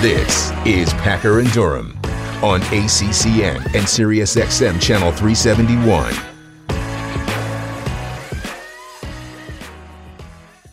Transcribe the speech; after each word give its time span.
This 0.00 0.50
is 0.64 0.90
Packer 0.94 1.40
and 1.40 1.52
Durham 1.52 1.98
on 2.42 2.62
ACCN 2.62 3.56
and 3.56 3.84
SiriusXM 3.84 4.80
Channel 4.80 5.12
371. 5.12 6.14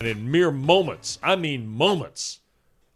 And 0.00 0.08
in 0.08 0.30
mere 0.30 0.50
moments, 0.50 1.18
I 1.22 1.36
mean 1.36 1.66
moments, 1.66 2.40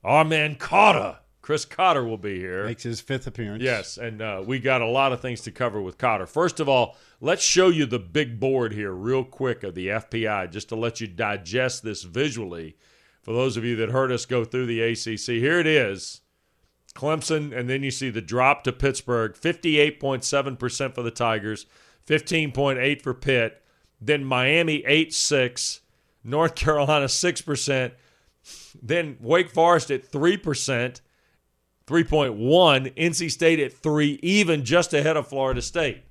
our 0.02 0.24
man 0.24 0.54
Cotter, 0.54 1.18
Chris 1.46 1.64
Cotter, 1.64 2.02
will 2.02 2.18
be 2.18 2.40
here. 2.40 2.64
Makes 2.64 2.82
his 2.82 3.00
fifth 3.00 3.28
appearance. 3.28 3.62
Yes, 3.62 3.98
and 3.98 4.20
uh, 4.20 4.42
we 4.44 4.58
got 4.58 4.82
a 4.82 4.86
lot 4.86 5.12
of 5.12 5.20
things 5.20 5.42
to 5.42 5.52
cover 5.52 5.80
with 5.80 5.96
Cotter. 5.96 6.26
First 6.26 6.58
of 6.58 6.68
all, 6.68 6.96
let's 7.20 7.44
show 7.44 7.68
you 7.68 7.86
the 7.86 8.00
big 8.00 8.40
board 8.40 8.72
here, 8.72 8.90
real 8.90 9.22
quick, 9.22 9.62
of 9.62 9.76
the 9.76 9.86
FPI, 9.86 10.50
just 10.50 10.68
to 10.70 10.74
let 10.74 11.00
you 11.00 11.06
digest 11.06 11.84
this 11.84 12.02
visually. 12.02 12.76
For 13.22 13.32
those 13.32 13.56
of 13.56 13.64
you 13.64 13.76
that 13.76 13.92
heard 13.92 14.10
us 14.10 14.26
go 14.26 14.44
through 14.44 14.66
the 14.66 14.82
ACC, 14.82 15.36
here 15.38 15.60
it 15.60 15.68
is. 15.68 16.22
Clemson, 16.96 17.56
and 17.56 17.70
then 17.70 17.84
you 17.84 17.92
see 17.92 18.10
the 18.10 18.20
drop 18.20 18.64
to 18.64 18.72
Pittsburgh, 18.72 19.34
58.7% 19.34 20.94
for 20.96 21.02
the 21.04 21.12
Tigers, 21.12 21.66
15.8 22.08 23.00
for 23.00 23.14
Pitt, 23.14 23.62
then 24.00 24.24
Miami 24.24 24.82
8-6, 24.82 25.78
North 26.24 26.56
Carolina 26.56 27.06
6%, 27.06 27.92
then 28.82 29.16
Wake 29.20 29.50
Forest 29.50 29.92
at 29.92 30.10
3%, 30.10 31.00
3.1, 31.86 32.94
NC 32.96 33.30
State 33.30 33.60
at 33.60 33.72
3, 33.72 34.18
even 34.22 34.64
just 34.64 34.92
ahead 34.92 35.16
of 35.16 35.28
Florida 35.28 35.62
State, 35.62 36.02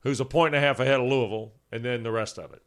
who's 0.00 0.20
a 0.20 0.24
point 0.24 0.54
and 0.54 0.64
a 0.64 0.66
half 0.66 0.80
ahead 0.80 1.00
of 1.00 1.06
Louisville, 1.06 1.52
and 1.70 1.84
then 1.84 2.02
the 2.02 2.10
rest 2.12 2.38
of 2.38 2.52
it. 2.52 2.62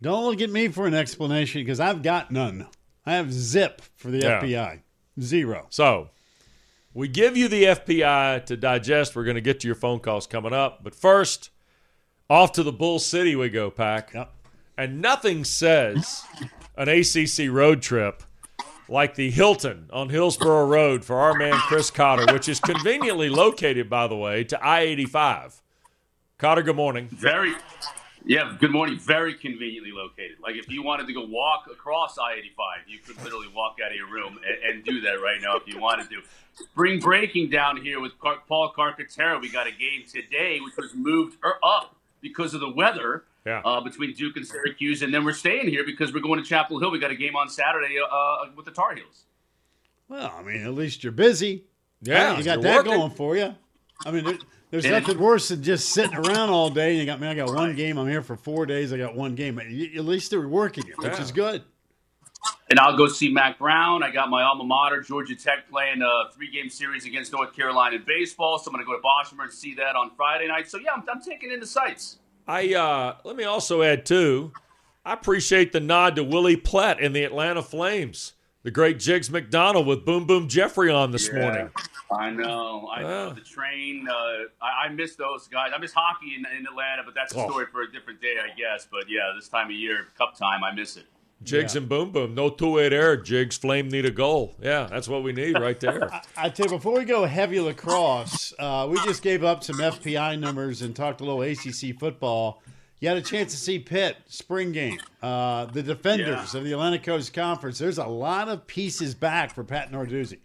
Don't 0.00 0.24
look 0.24 0.40
at 0.40 0.50
me 0.50 0.68
for 0.68 0.86
an 0.86 0.94
explanation 0.94 1.62
because 1.62 1.80
I've 1.80 2.02
got 2.02 2.30
none. 2.30 2.66
I 3.04 3.14
have 3.14 3.32
zip 3.32 3.82
for 3.96 4.10
the 4.10 4.18
Yeah. 4.18 4.40
FBI. 4.40 4.82
Zero. 5.20 5.66
So 5.70 6.10
we 6.94 7.08
give 7.08 7.36
you 7.36 7.48
the 7.48 7.64
FPI 7.64 8.40
to 8.46 8.56
digest. 8.56 9.16
We're 9.16 9.24
going 9.24 9.34
to 9.34 9.40
get 9.40 9.60
to 9.60 9.66
your 9.66 9.74
phone 9.74 9.98
calls 9.98 10.26
coming 10.26 10.52
up. 10.52 10.84
But 10.84 10.94
first, 10.94 11.50
off 12.30 12.52
to 12.52 12.62
the 12.62 12.72
Bull 12.72 12.98
City 12.98 13.34
we 13.34 13.48
go, 13.48 13.70
Pack. 13.70 14.12
Yep. 14.14 14.32
And 14.76 15.00
nothing 15.02 15.42
says 15.44 16.22
an 16.76 16.88
ACC 16.88 17.48
road 17.50 17.82
trip 17.82 18.22
like 18.88 19.14
the 19.14 19.30
Hilton 19.30 19.88
on 19.92 20.08
Hillsborough 20.08 20.66
Road 20.66 21.04
for 21.04 21.18
our 21.18 21.34
man 21.34 21.54
Chris 21.54 21.90
Cotter, 21.90 22.32
which 22.32 22.48
is 22.48 22.60
conveniently 22.60 23.28
located, 23.28 23.90
by 23.90 24.06
the 24.06 24.16
way, 24.16 24.44
to 24.44 24.64
I 24.64 24.80
85. 24.80 25.62
Cotter, 26.38 26.62
good 26.62 26.76
morning. 26.76 27.08
Very, 27.10 27.54
yeah. 28.24 28.56
Good 28.58 28.70
morning. 28.70 28.98
Very 28.98 29.34
conveniently 29.34 29.92
located. 29.92 30.38
Like 30.42 30.56
if 30.56 30.68
you 30.68 30.82
wanted 30.82 31.06
to 31.08 31.12
go 31.12 31.24
walk 31.24 31.64
across 31.70 32.18
I-85, 32.18 32.88
you 32.88 32.98
could 32.98 33.22
literally 33.22 33.48
walk 33.48 33.78
out 33.84 33.90
of 33.90 33.96
your 33.96 34.10
room 34.10 34.38
and, 34.46 34.76
and 34.76 34.84
do 34.84 35.00
that 35.02 35.20
right 35.20 35.40
now 35.42 35.56
if 35.56 35.66
you 35.66 35.78
wanted 35.80 36.08
to. 36.10 36.22
Spring 36.54 37.00
breaking 37.00 37.50
down 37.50 37.76
here 37.76 38.00
with 38.00 38.12
Paul 38.18 38.72
Carcaterra. 38.76 39.40
We 39.40 39.48
got 39.48 39.66
a 39.66 39.72
game 39.72 40.04
today 40.06 40.60
which 40.60 40.76
was 40.76 40.94
moved 40.94 41.38
er, 41.44 41.54
up 41.62 41.96
because 42.20 42.54
of 42.54 42.60
the 42.60 42.70
weather 42.70 43.24
Yeah. 43.46 43.60
uh, 43.64 43.80
between 43.80 44.12
Duke 44.14 44.36
and 44.36 44.46
Syracuse, 44.46 45.02
and 45.02 45.12
then 45.14 45.24
we're 45.24 45.32
staying 45.32 45.68
here 45.68 45.84
because 45.84 46.12
we're 46.12 46.20
going 46.20 46.42
to 46.42 46.44
Chapel 46.46 46.78
Hill. 46.80 46.90
We 46.90 46.98
got 46.98 47.10
a 47.10 47.16
game 47.16 47.34
on 47.36 47.48
Saturday 47.48 47.96
uh, 47.98 48.36
with 48.56 48.66
the 48.66 48.72
Tar 48.72 48.94
Heels. 48.94 49.24
Well, 50.08 50.32
I 50.38 50.42
mean, 50.42 50.62
at 50.66 50.74
least 50.74 51.02
you're 51.02 51.12
busy. 51.12 51.64
Yeah, 52.02 52.36
you 52.36 52.44
got 52.44 52.60
that 52.62 52.76
working. 52.84 52.92
going 52.92 53.10
for 53.12 53.36
you. 53.36 53.54
I 54.06 54.10
mean, 54.10 54.24
there, 54.24 54.38
there's 54.70 54.84
And- 54.84 54.92
nothing 54.94 55.18
worse 55.18 55.48
than 55.48 55.62
just 55.62 55.88
sitting 55.90 56.14
around 56.16 56.50
all 56.50 56.70
day. 56.70 56.90
And 56.90 56.98
you 57.00 57.06
got 57.06 57.20
me. 57.20 57.26
I 57.26 57.34
got 57.34 57.52
one 57.54 57.74
game. 57.74 57.98
I'm 57.98 58.08
here 58.08 58.22
for 58.22 58.36
four 58.36 58.66
days. 58.66 58.92
I 58.92 58.98
got 58.98 59.14
one 59.14 59.34
game. 59.34 59.54
But 59.56 59.66
you- 59.68 59.98
At 59.98 60.04
least 60.04 60.30
they're 60.30 60.46
working 60.48 60.86
it, 60.86 60.96
which 60.98 61.12
Yeah. 61.14 61.22
is 61.22 61.32
good. 61.32 61.62
And 62.70 62.78
I'll 62.78 62.96
go 62.96 63.08
see 63.08 63.32
Mack 63.32 63.58
Brown. 63.58 64.02
I 64.02 64.10
got 64.12 64.30
my 64.30 64.42
alma 64.42 64.62
mater, 64.64 65.00
Georgia 65.00 65.34
Tech, 65.34 65.68
playing 65.70 66.02
a 66.02 66.30
three-game 66.34 66.68
series 66.70 67.04
against 67.06 67.32
North 67.32 67.52
Carolina 67.56 67.96
in 67.96 68.04
baseball. 68.06 68.58
So 68.58 68.70
I'm 68.70 68.74
going 68.74 68.84
to 68.84 68.90
go 68.90 68.96
to 68.96 69.02
Boston 69.02 69.38
and 69.40 69.50
see 69.52 69.74
that 69.74 69.96
on 69.96 70.10
Friday 70.16 70.46
night. 70.46 70.70
So 70.70 70.78
yeah, 70.78 70.92
I'm, 70.94 71.02
I'm 71.10 71.20
taking 71.22 71.50
in 71.50 71.58
the 71.60 71.66
sights. 71.66 72.18
I 72.48 72.74
uh, 72.74 73.16
let 73.24 73.36
me 73.36 73.44
also 73.44 73.82
add 73.82 74.06
too. 74.06 74.52
I 75.04 75.12
appreciate 75.12 75.72
the 75.72 75.80
nod 75.80 76.16
to 76.16 76.24
Willi 76.24 76.56
Plett 76.56 76.98
in 76.98 77.12
the 77.12 77.22
Atlanta 77.24 77.62
Flames. 77.62 78.32
The 78.62 78.70
great 78.70 78.98
Jiggs 78.98 79.30
McDonald 79.30 79.86
with 79.86 80.04
Boom 80.04 80.26
Boom 80.26 80.48
Geoffrion 80.48 80.94
on 80.96 81.10
this 81.12 81.28
Yeah. 81.28 81.38
morning. 81.40 81.70
I 82.10 82.30
know. 82.30 82.88
I 82.90 83.02
know 83.02 83.26
Yeah. 83.28 83.32
the 83.34 83.42
train. 83.42 84.08
Uh, 84.08 84.14
I, 84.64 84.86
I 84.86 84.88
miss 84.88 85.14
those 85.14 85.46
guys. 85.46 85.72
I 85.74 85.78
miss 85.78 85.92
hockey 85.92 86.34
in, 86.34 86.46
in 86.58 86.66
Atlanta, 86.66 87.02
but 87.04 87.14
that's 87.14 87.34
a 87.34 87.38
Oh. 87.38 87.48
story 87.50 87.66
for 87.70 87.82
a 87.82 87.92
different 87.92 88.20
day, 88.22 88.36
I 88.42 88.48
guess. 88.56 88.88
But 88.90 89.04
yeah, 89.10 89.32
this 89.36 89.48
time 89.48 89.66
of 89.66 89.72
year, 89.72 90.06
Cup 90.16 90.34
time, 90.36 90.64
I 90.64 90.72
miss 90.72 90.96
it. 90.96 91.04
Jiggs 91.42 91.76
and 91.76 91.88
Boom 91.88 92.10
Boom. 92.10 92.34
No 92.34 92.50
two 92.50 92.70
way 92.72 92.88
there. 92.88 93.16
Jiggs 93.16 93.56
Flame 93.56 93.88
need 93.88 94.04
a 94.04 94.10
goal. 94.10 94.56
Yeah, 94.60 94.88
that's 94.90 95.06
what 95.08 95.22
we 95.22 95.32
need 95.32 95.52
right 95.58 95.78
there. 95.78 96.10
I 96.36 96.48
tell 96.48 96.66
you, 96.66 96.72
before 96.72 96.98
we 96.98 97.04
go 97.04 97.24
heavy 97.26 97.60
lacrosse, 97.60 98.52
uh, 98.58 98.86
we 98.90 98.96
just 99.04 99.22
gave 99.22 99.44
up 99.44 99.62
some 99.62 99.76
FPI 99.76 100.38
numbers 100.38 100.82
and 100.82 100.94
talked 100.96 101.20
a 101.20 101.24
little 101.24 101.42
ACC 101.42 101.98
football. 101.98 102.62
You 103.00 103.08
had 103.08 103.16
a 103.16 103.22
chance 103.22 103.52
to 103.52 103.56
see 103.56 103.78
Pitt 103.78 104.16
spring 104.26 104.72
game, 104.72 104.98
uh, 105.22 105.66
the 105.66 105.84
defenders 105.84 106.52
Yeah. 106.52 106.58
of 106.58 106.64
the 106.64 106.72
Atlantic 106.72 107.04
Coast 107.04 107.32
Conference. 107.32 107.78
There's 107.78 107.98
a 107.98 108.06
lot 108.06 108.48
of 108.48 108.66
pieces 108.66 109.14
back 109.14 109.54
for 109.54 109.62
Pat 109.62 109.92
Narduzzi. 109.92 110.38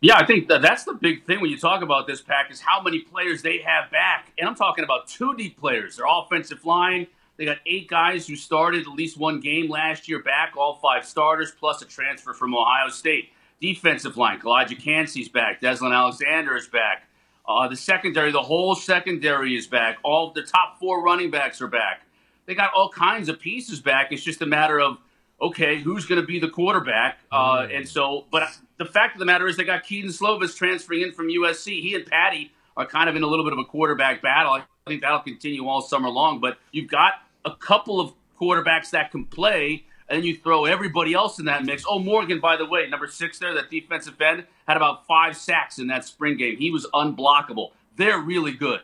Yeah, 0.00 0.16
I 0.16 0.24
think 0.24 0.48
that 0.48 0.62
that's 0.62 0.84
the 0.84 0.94
big 0.94 1.26
thing 1.26 1.40
when 1.40 1.50
you 1.50 1.58
talk 1.58 1.82
about 1.82 2.06
this 2.06 2.22
pack 2.22 2.50
is 2.52 2.60
how 2.60 2.80
many 2.80 3.00
players 3.00 3.42
they 3.42 3.58
have 3.58 3.90
back. 3.90 4.32
And 4.38 4.48
I'm 4.48 4.54
talking 4.54 4.84
about 4.84 5.08
two 5.08 5.34
deep 5.36 5.58
players. 5.58 5.96
Their 5.96 6.06
offensive 6.08 6.64
line, 6.64 7.08
they 7.40 7.46
got 7.46 7.56
eight 7.64 7.88
guys 7.88 8.26
who 8.26 8.36
started 8.36 8.82
at 8.82 8.92
least 8.92 9.16
one 9.16 9.40
game 9.40 9.70
last 9.70 10.10
year 10.10 10.22
back, 10.22 10.52
all 10.58 10.74
five 10.74 11.06
starters, 11.06 11.50
plus 11.50 11.80
a 11.80 11.86
transfer 11.86 12.34
from 12.34 12.54
Ohio 12.54 12.90
State. 12.90 13.30
Defensive 13.62 14.18
line, 14.18 14.38
Calijah 14.38 14.78
Kancey's 14.78 15.30
back. 15.30 15.62
Deslin 15.62 15.94
Alexander 15.94 16.54
is 16.54 16.68
back. 16.68 17.08
Uh, 17.48 17.66
the 17.66 17.76
secondary, 17.76 18.30
the 18.30 18.42
whole 18.42 18.74
secondary 18.74 19.56
is 19.56 19.66
back. 19.66 19.96
All 20.04 20.32
the 20.32 20.42
top 20.42 20.78
four 20.78 21.02
running 21.02 21.30
backs 21.30 21.62
are 21.62 21.66
back. 21.66 22.02
They 22.44 22.54
got 22.54 22.74
all 22.74 22.90
kinds 22.90 23.30
of 23.30 23.40
pieces 23.40 23.80
back. 23.80 24.12
It's 24.12 24.22
just 24.22 24.42
a 24.42 24.46
matter 24.46 24.78
of 24.78 24.98
okay, 25.40 25.80
who's 25.80 26.04
going 26.04 26.20
to 26.20 26.26
be 26.26 26.40
the 26.40 26.50
quarterback? 26.50 27.20
Uh, 27.32 27.66
and 27.72 27.88
so, 27.88 28.26
but 28.30 28.50
the 28.76 28.84
fact 28.84 29.14
of 29.14 29.18
the 29.18 29.24
matter 29.24 29.48
is, 29.48 29.56
they 29.56 29.64
got 29.64 29.82
Kedon 29.84 30.10
Slovis 30.10 30.54
transferring 30.54 31.00
in 31.00 31.12
from 31.12 31.28
USC. 31.28 31.80
He 31.80 31.94
and 31.94 32.04
Patti 32.04 32.52
are 32.76 32.84
kind 32.84 33.08
of 33.08 33.16
in 33.16 33.22
a 33.22 33.26
little 33.26 33.46
bit 33.46 33.54
of 33.54 33.58
a 33.58 33.64
quarterback 33.64 34.20
battle. 34.20 34.52
I 34.52 34.62
think 34.86 35.00
that'll 35.00 35.20
continue 35.20 35.66
all 35.66 35.80
summer 35.80 36.10
long. 36.10 36.38
But 36.38 36.58
you've 36.70 36.90
got 36.90 37.14
a 37.44 37.54
couple 37.54 38.00
of 38.00 38.12
quarterbacks 38.40 38.90
that 38.90 39.10
can 39.10 39.24
play, 39.24 39.84
and 40.08 40.18
then 40.18 40.24
you 40.24 40.36
throw 40.36 40.64
everybody 40.64 41.14
else 41.14 41.38
in 41.38 41.44
that 41.46 41.64
mix. 41.64 41.84
Oh, 41.88 41.98
Morgan, 41.98 42.40
by 42.40 42.56
the 42.56 42.66
way, 42.66 42.88
number 42.88 43.06
six 43.06 43.38
there, 43.38 43.54
that 43.54 43.70
defensive 43.70 44.20
end, 44.20 44.46
had 44.66 44.76
about 44.76 45.06
five 45.06 45.36
sacks 45.36 45.78
in 45.78 45.86
that 45.88 46.04
spring 46.04 46.36
game. 46.36 46.56
He 46.56 46.70
was 46.70 46.86
unblockable. 46.92 47.70
They're 47.96 48.18
really 48.18 48.52
good. 48.52 48.80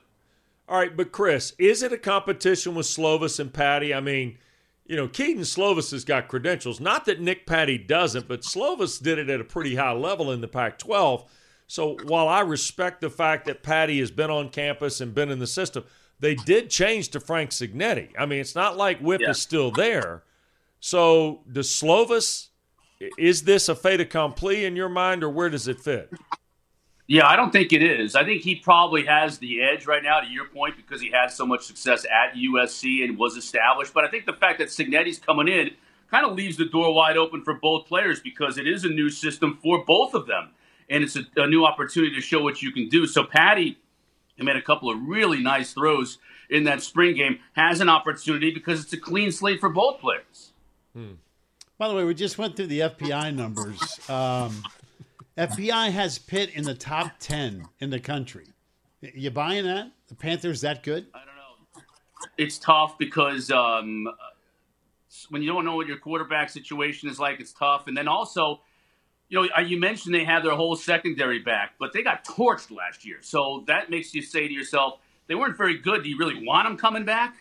All 0.69 0.79
right, 0.79 0.97
but 0.97 1.13
Chris, 1.13 1.55
is 1.59 1.83
it 1.83 1.93
a 1.93 1.99
competition 1.99 2.75
with 2.75 2.87
Slovis 2.87 3.39
and 3.39 3.53
Patti? 3.53 3.95
I 3.95 4.01
mean, 4.01 4.39
you 4.85 4.97
know, 4.97 5.09
Kedon 5.09 5.43
Slovis 5.43 5.93
has 5.93 6.05
got 6.05 6.29
credentials. 6.29 6.81
Not 6.81 7.05
that 7.07 7.21
Nick 7.21 7.47
Patti 7.47 7.79
doesn't, 7.79 8.29
but 8.29 8.43
Slovis 8.43 9.01
did 9.01 9.19
it 9.19 9.31
at 9.31 9.41
a 9.41 9.45
pretty 9.45 9.77
high 9.77 9.93
level 9.93 10.31
in 10.33 10.41
the 10.41 10.49
Pac 10.49 10.79
12. 10.79 11.25
So 11.67 11.97
while 12.05 12.29
I 12.29 12.41
respect 12.41 13.01
the 13.01 13.11
fact 13.11 13.47
that 13.47 13.63
Patti 13.63 13.99
has 13.99 14.11
been 14.11 14.31
on 14.31 14.51
campus 14.51 15.01
and 15.01 15.15
been 15.15 15.31
in 15.31 15.41
the 15.41 15.47
system, 15.47 15.85
they 16.21 16.35
did 16.35 16.71
change 16.71 17.09
to 17.11 17.21
Frank 17.21 17.51
Cignetti. 17.51 18.09
I 18.19 18.27
mean, 18.27 18.41
it's 18.41 18.55
not 18.55 18.77
like 18.77 18.99
Whip 19.01 19.21
Yeah. 19.21 19.31
is 19.31 19.41
still 19.41 19.71
there. 19.71 20.23
So 20.81 21.43
does 21.51 21.69
Slovis, 21.69 22.49
is 23.19 23.43
this 23.43 23.69
a 23.69 23.75
fait 23.75 24.01
accompli 24.01 24.65
in 24.65 24.77
your 24.77 24.89
mind, 24.89 25.23
or 25.23 25.31
where 25.31 25.51
does 25.51 25.69
it 25.69 25.81
fit? 25.81 26.11
Yeah, 27.09 27.27
I 27.29 27.37
don't 27.37 27.53
think 27.53 27.73
it 27.73 27.83
is. 27.83 28.17
I 28.17 28.25
think 28.25 28.43
he 28.43 28.57
probably 28.57 29.05
has 29.07 29.39
the 29.39 29.63
edge 29.63 29.87
right 29.87 30.03
now, 30.03 30.21
to 30.21 30.27
your 30.27 30.47
point, 30.49 30.77
because 30.77 31.01
he 31.01 31.11
had 31.11 31.29
so 31.29 31.47
much 31.47 31.65
success 31.65 32.05
at 32.05 32.35
USC 32.37 33.05
and 33.05 33.17
was 33.17 33.37
established. 33.37 33.95
But 33.95 34.05
I 34.05 34.09
think 34.09 34.27
the 34.27 34.33
fact 34.33 34.59
that 34.59 34.69
Cignetti's 34.69 35.19
coming 35.19 35.47
in 35.47 35.71
kind 36.11 36.27
of 36.27 36.35
leaves 36.35 36.57
the 36.57 36.65
door 36.65 36.93
wide 36.93 37.17
open 37.17 37.43
for 37.45 37.55
both 37.55 37.87
players 37.87 38.19
because 38.21 38.59
it 38.59 38.67
is 38.67 38.85
a 38.85 38.89
new 38.89 39.09
system 39.09 39.59
for 39.63 39.85
both 39.85 40.15
of 40.15 40.27
them. 40.27 40.51
And 40.91 41.05
it's 41.05 41.17
a, 41.17 41.23
a 41.37 41.47
new 41.47 41.65
opportunity 41.65 42.15
to 42.15 42.21
show 42.21 42.43
what 42.43 42.61
you 42.63 42.73
can 42.73 42.89
do. 42.89 43.07
So 43.07 43.23
Patti, 43.25 43.79
who 44.39 44.45
made 44.45 44.57
a 44.57 44.63
couple 44.63 44.91
of 44.91 44.99
really 45.03 45.43
nice 45.43 45.73
throws 45.73 46.19
in 46.49 46.65
that 46.65 46.83
spring 46.83 47.17
game, 47.17 47.39
has 47.55 47.81
an 47.81 47.89
opportunity 47.89 48.51
because 48.53 48.83
it's 48.83 48.93
a 48.93 49.01
clean 49.01 49.33
slate 49.33 49.61
for 49.61 49.69
both 49.69 50.01
players. 50.01 50.53
By 51.79 51.89
the 51.89 51.95
way, 51.95 52.05
we 52.05 52.15
just 52.15 52.39
went 52.39 52.57
through 52.57 52.69
the 52.69 52.81
FPI 52.81 53.35
numbers. 53.35 53.81
Um, 54.09 54.63
FPI 55.37 55.91
has 55.91 56.19
Pitt 56.19 56.51
in 56.55 56.65
the 56.65 56.75
top 56.75 57.13
10 57.19 57.67
in 57.81 57.91
the 57.91 58.01
country. 58.01 58.47
You 59.03 59.31
buying 59.31 59.65
that? 59.65 59.93
The 60.09 60.15
Panthers 60.15 60.63
that 60.63 60.83
good? 60.83 61.07
I 61.15 61.19
don't 61.19 61.27
know. 61.37 61.83
It's 62.39 62.59
tough 62.59 62.97
because 62.97 63.51
um, 63.51 64.09
when 65.29 65.43
you 65.43 65.53
don't 65.53 65.65
know 65.65 65.77
what 65.77 65.87
your 65.87 65.99
quarterback 65.99 66.49
situation 66.49 67.11
is 67.11 67.19
like, 67.19 67.41
it's 67.41 67.53
tough. 67.53 67.87
And 67.87 67.97
then 67.97 68.09
also, 68.09 68.61
you 69.29 69.41
know, 69.41 69.61
you 69.61 69.79
mentioned 69.79 70.15
they 70.15 70.25
had 70.25 70.45
their 70.45 70.55
whole 70.55 70.77
secondary 70.77 71.41
back, 71.41 71.75
but 71.79 71.93
they 71.93 72.03
got 72.03 72.25
torched 72.25 72.71
last 72.71 73.05
year. 73.05 73.19
So 73.21 73.65
that 73.67 73.91
makes 73.91 74.15
you 74.15 74.23
say 74.23 74.47
to 74.47 74.55
yourself, 74.55 75.01
they 75.27 75.35
weren't 75.35 75.57
very 75.57 75.79
good. 75.79 76.05
Do 76.05 76.09
you 76.09 76.19
really 76.19 76.47
want 76.47 76.69
them 76.69 76.77
coming 76.77 77.05
back? 77.05 77.37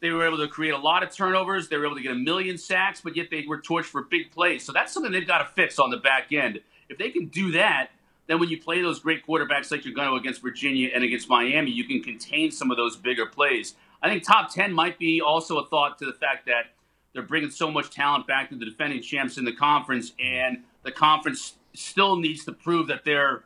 They 0.00 0.10
were 0.10 0.26
able 0.26 0.38
to 0.38 0.48
create 0.48 0.72
a 0.72 0.78
lot 0.78 1.02
of 1.02 1.10
turnovers. 1.10 1.68
They 1.68 1.76
were 1.76 1.86
able 1.86 1.96
to 1.96 2.02
get 2.02 2.12
a 2.12 2.16
million 2.16 2.56
sacks, 2.58 3.00
but 3.00 3.16
yet 3.16 3.28
they 3.30 3.44
were 3.46 3.60
torched 3.60 3.86
for 3.86 4.02
big 4.02 4.30
plays. 4.30 4.64
So 4.64 4.72
that's 4.72 4.92
something 4.92 5.12
they've 5.12 5.26
got 5.26 5.38
to 5.38 5.46
fix 5.54 5.78
on 5.78 5.90
the 5.90 5.96
back 5.98 6.32
end. 6.32 6.60
If 6.88 6.98
they 6.98 7.10
can 7.10 7.26
do 7.26 7.52
that, 7.52 7.88
then 8.26 8.40
when 8.40 8.48
you 8.48 8.60
play 8.60 8.82
those 8.82 8.98
great 8.98 9.26
quarterbacks 9.26 9.70
like 9.70 9.84
you're 9.84 9.94
going 9.94 10.08
to 10.08 10.14
against 10.14 10.42
Virginia 10.42 10.90
and 10.94 11.04
against 11.04 11.28
Miami, 11.28 11.70
you 11.70 11.84
can 11.84 12.02
contain 12.02 12.50
some 12.50 12.70
of 12.70 12.76
those 12.76 12.96
bigger 12.96 13.26
plays. 13.26 13.74
I 14.02 14.08
think 14.08 14.24
top 14.24 14.52
10 14.52 14.72
might 14.72 14.98
be 14.98 15.20
also 15.20 15.58
a 15.58 15.66
thought 15.66 15.98
to 15.98 16.06
the 16.06 16.12
fact 16.12 16.46
that 16.46 16.72
they're 17.12 17.22
bringing 17.22 17.50
so 17.50 17.70
much 17.70 17.90
talent 17.90 18.26
back 18.26 18.50
to 18.50 18.56
the 18.56 18.64
defending 18.64 19.00
champs 19.00 19.38
in 19.38 19.44
the 19.44 19.52
conference, 19.52 20.12
and 20.20 20.64
the 20.86 20.92
conference 20.92 21.54
still 21.74 22.16
needs 22.16 22.44
to 22.46 22.52
prove 22.52 22.86
that 22.86 23.04
they're 23.04 23.44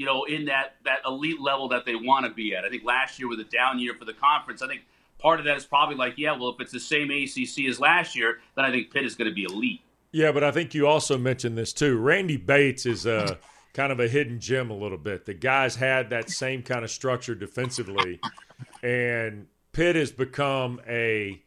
you 0.00 0.06
know, 0.06 0.24
in 0.24 0.46
that 0.46 0.76
that 0.86 1.00
elite 1.06 1.40
level 1.40 1.68
that 1.68 1.84
they 1.84 1.94
want 1.94 2.24
to 2.24 2.32
be 2.32 2.54
at. 2.54 2.64
I 2.64 2.70
think 2.70 2.84
last 2.84 3.18
year 3.18 3.28
was 3.28 3.38
a 3.38 3.44
down 3.44 3.78
year 3.78 3.94
for 3.94 4.06
the 4.06 4.14
conference. 4.14 4.62
I 4.62 4.66
think 4.66 4.80
part 5.18 5.40
of 5.40 5.44
that 5.44 5.58
is 5.58 5.66
probably 5.66 5.94
like, 5.94 6.14
yeah, 6.16 6.32
well, 6.32 6.48
if 6.48 6.60
it's 6.60 6.72
the 6.72 6.80
same 6.80 7.10
ACC 7.10 7.68
as 7.68 7.78
last 7.78 8.16
year, 8.16 8.38
then 8.56 8.64
I 8.64 8.70
think 8.70 8.90
Pitt 8.90 9.04
is 9.04 9.14
going 9.14 9.28
to 9.28 9.34
be 9.34 9.44
elite. 9.44 9.82
Yeah, 10.12 10.32
but 10.32 10.42
I 10.42 10.52
think 10.52 10.74
you 10.74 10.86
also 10.86 11.18
mentioned 11.18 11.58
this 11.58 11.74
too. 11.74 11.98
Randy 11.98 12.38
Bates 12.38 12.86
is 12.86 13.04
a 13.04 13.38
kind 13.74 13.92
of 13.92 14.00
a 14.00 14.08
hidden 14.08 14.40
gem 14.40 14.70
a 14.70 14.74
little 14.74 14.98
bit. 14.98 15.26
The 15.26 15.34
guys 15.34 15.76
had 15.76 16.08
that 16.10 16.30
same 16.30 16.62
kind 16.62 16.82
of 16.82 16.90
structure 16.90 17.34
defensively, 17.34 18.20
and 18.82 19.48
Pitt 19.72 19.96
has 19.96 20.10
become 20.10 20.80
a. 20.88 21.42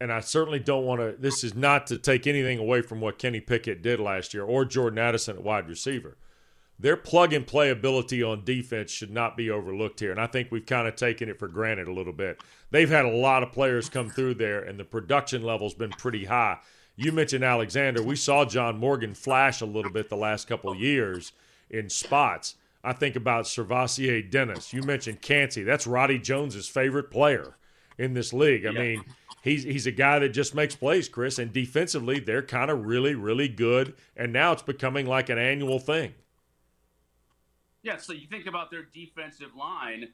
And 0.00 0.10
I 0.10 0.20
certainly 0.20 0.58
don't 0.58 0.86
want 0.86 1.00
to. 1.00 1.14
This 1.18 1.44
is 1.44 1.54
not 1.54 1.86
to 1.88 1.98
take 1.98 2.26
anything 2.26 2.58
away 2.58 2.80
from 2.80 3.00
what 3.00 3.18
Kenny 3.18 3.40
Pickett 3.40 3.82
did 3.82 4.00
last 4.00 4.32
year 4.32 4.44
or 4.44 4.64
Jordan 4.64 4.98
Addison 4.98 5.36
at 5.36 5.42
wide 5.42 5.68
receiver 5.68 6.16
their 6.80 6.96
plug 6.96 7.32
and 7.32 7.46
play 7.46 7.70
ability 7.70 8.22
on 8.22 8.42
defense 8.42 8.90
should 8.90 9.10
not 9.10 9.36
be 9.36 9.50
overlooked 9.50 10.00
here. 10.00 10.10
And 10.10 10.20
I 10.20 10.26
think 10.26 10.50
we've 10.50 10.64
kind 10.64 10.88
of 10.88 10.96
taken 10.96 11.28
it 11.28 11.38
for 11.38 11.46
granted 11.46 11.88
a 11.88 11.92
little 11.92 12.12
bit. 12.12 12.42
They've 12.70 12.88
had 12.88 13.04
a 13.04 13.10
lot 13.10 13.42
of 13.42 13.52
players 13.52 13.90
come 13.90 14.08
through 14.08 14.34
there, 14.34 14.62
and 14.62 14.80
the 14.80 14.84
production 14.84 15.42
level's 15.42 15.74
been 15.74 15.90
pretty 15.90 16.24
high. 16.24 16.58
You 16.96 17.12
mentioned 17.12 17.44
Alexander. 17.44 18.02
We 18.02 18.16
saw 18.16 18.44
John 18.46 18.78
Morgan 18.78 19.14
flash 19.14 19.60
a 19.60 19.66
little 19.66 19.92
bit 19.92 20.08
the 20.08 20.16
last 20.16 20.48
couple 20.48 20.74
years 20.74 21.32
in 21.68 21.90
spots. 21.90 22.56
I 22.82 22.94
think 22.94 23.14
about 23.14 23.44
SirVocea 23.44 24.30
Dennis. 24.30 24.72
You 24.72 24.82
mentioned 24.82 25.20
Kancey. 25.20 25.62
That's 25.62 25.86
Roddy 25.86 26.18
Jones's 26.18 26.68
favorite 26.68 27.10
player 27.10 27.56
in 27.98 28.14
this 28.14 28.32
league. 28.32 28.64
I 28.64 28.70
yeah. 28.70 28.80
mean, 28.80 29.04
he's 29.42 29.64
he's 29.64 29.86
a 29.86 29.92
guy 29.92 30.18
that 30.18 30.30
just 30.30 30.54
makes 30.54 30.76
plays, 30.76 31.08
Chris. 31.08 31.38
And 31.38 31.52
defensively, 31.52 32.20
they're 32.20 32.42
kind 32.42 32.70
of 32.70 32.84
really, 32.86 33.14
really 33.14 33.48
good. 33.48 33.94
And 34.16 34.32
now 34.32 34.52
it's 34.52 34.62
becoming 34.62 35.06
like 35.06 35.28
an 35.28 35.38
annual 35.38 35.78
thing. 35.78 36.14
Yeah, 37.82 37.96
so 37.96 38.12
you 38.12 38.26
think 38.26 38.46
about 38.46 38.70
their 38.70 38.82
defensive 38.82 39.54
line. 39.56 40.08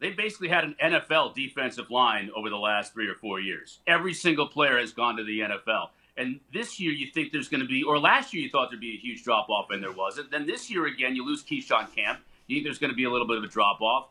They 0.00 0.10
basically 0.10 0.48
had 0.48 0.64
an 0.64 0.76
NFL 0.80 1.34
defensive 1.34 1.90
line 1.90 2.30
over 2.36 2.48
the 2.48 2.56
last 2.56 2.92
three 2.92 3.08
or 3.08 3.16
four 3.16 3.40
years. 3.40 3.80
Every 3.88 4.14
single 4.14 4.46
player 4.46 4.78
has 4.78 4.92
gone 4.92 5.16
to 5.16 5.24
the 5.24 5.40
NFL. 5.40 5.88
And 6.16 6.40
this 6.52 6.78
year, 6.78 6.92
you 6.92 7.08
think 7.12 7.32
there's 7.32 7.48
going 7.48 7.60
to 7.60 7.66
be, 7.66 7.82
or 7.82 7.98
last 7.98 8.32
year, 8.32 8.42
you 8.42 8.50
thought 8.50 8.70
there'd 8.70 8.80
be 8.80 8.94
a 8.94 8.98
huge 8.98 9.24
drop 9.24 9.48
off, 9.48 9.70
and 9.70 9.82
there 9.82 9.92
wasn't. 9.92 10.30
Then 10.30 10.46
this 10.46 10.70
year, 10.70 10.86
again, 10.86 11.16
you 11.16 11.24
lose 11.24 11.44
Keyshawn 11.44 11.94
Camp. 11.94 12.20
You 12.46 12.56
think 12.56 12.64
there's 12.66 12.78
going 12.78 12.90
to 12.90 12.96
be 12.96 13.04
a 13.04 13.10
little 13.10 13.26
bit 13.26 13.38
of 13.38 13.44
a 13.44 13.48
drop 13.48 13.80
off. 13.80 14.08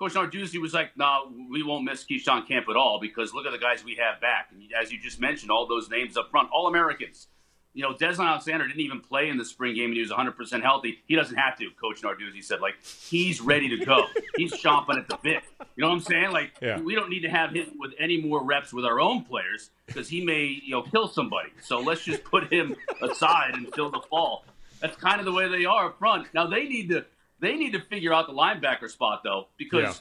Coach 0.00 0.14
Narduzzi 0.14 0.60
was 0.60 0.72
like, 0.72 0.96
no, 0.96 1.30
we 1.50 1.62
won't 1.62 1.84
miss 1.84 2.04
Keyshawn 2.04 2.48
Camp 2.48 2.66
at 2.68 2.76
all 2.76 2.98
because 3.00 3.34
look 3.34 3.46
at 3.46 3.52
the 3.52 3.58
guys 3.58 3.84
we 3.84 3.96
have 3.96 4.20
back. 4.20 4.48
And 4.50 4.62
as 4.80 4.90
you 4.90 4.98
just 4.98 5.20
mentioned, 5.20 5.50
all 5.50 5.66
those 5.66 5.90
names 5.90 6.16
up 6.16 6.30
front, 6.30 6.48
all 6.50 6.66
Americans 6.66 7.28
you 7.72 7.82
know, 7.82 7.94
Deslin 7.94 8.26
Alexander 8.26 8.66
didn't 8.66 8.80
even 8.80 9.00
play 9.00 9.28
in 9.28 9.38
the 9.38 9.44
spring 9.44 9.74
game 9.74 9.86
and 9.86 9.94
he 9.94 10.00
was 10.00 10.10
100% 10.10 10.62
healthy. 10.62 10.98
He 11.06 11.14
doesn't 11.14 11.36
have 11.36 11.56
to, 11.58 11.70
Coach 11.80 12.02
Narduzzi 12.02 12.42
said. 12.42 12.60
Like, 12.60 12.74
he's 12.82 13.40
ready 13.40 13.68
to 13.68 13.84
go. 13.84 14.06
he's 14.36 14.52
chomping 14.52 14.98
at 14.98 15.08
the 15.08 15.18
bit. 15.22 15.42
You 15.76 15.82
know 15.82 15.88
what 15.88 15.94
I'm 15.94 16.00
saying? 16.00 16.32
Like, 16.32 16.52
yeah. 16.60 16.80
we 16.80 16.94
don't 16.94 17.10
need 17.10 17.20
to 17.20 17.30
have 17.30 17.52
him 17.52 17.72
with 17.78 17.92
any 17.98 18.20
more 18.20 18.42
reps 18.42 18.72
with 18.72 18.84
our 18.84 18.98
own 18.98 19.24
players 19.24 19.70
because 19.86 20.08
he 20.08 20.24
may, 20.24 20.60
you 20.64 20.72
know, 20.72 20.82
kill 20.82 21.06
somebody. 21.06 21.50
So 21.62 21.80
let's 21.80 22.02
just 22.02 22.24
put 22.24 22.52
him 22.52 22.74
aside 23.02 23.54
until 23.54 23.90
the 23.90 24.00
fall. 24.10 24.44
That's 24.80 24.96
kind 24.96 25.20
of 25.20 25.26
the 25.26 25.32
way 25.32 25.46
they 25.46 25.64
are 25.64 25.86
up 25.86 25.98
front. 25.98 26.26
Now, 26.34 26.46
they 26.46 26.64
need 26.64 26.88
to 26.88 27.04
they 27.40 27.56
need 27.56 27.72
to 27.72 27.80
figure 27.80 28.12
out 28.12 28.26
the 28.26 28.32
linebacker 28.32 28.90
spot, 28.90 29.22
though, 29.24 29.48
because 29.56 29.82
yeah 29.82 29.92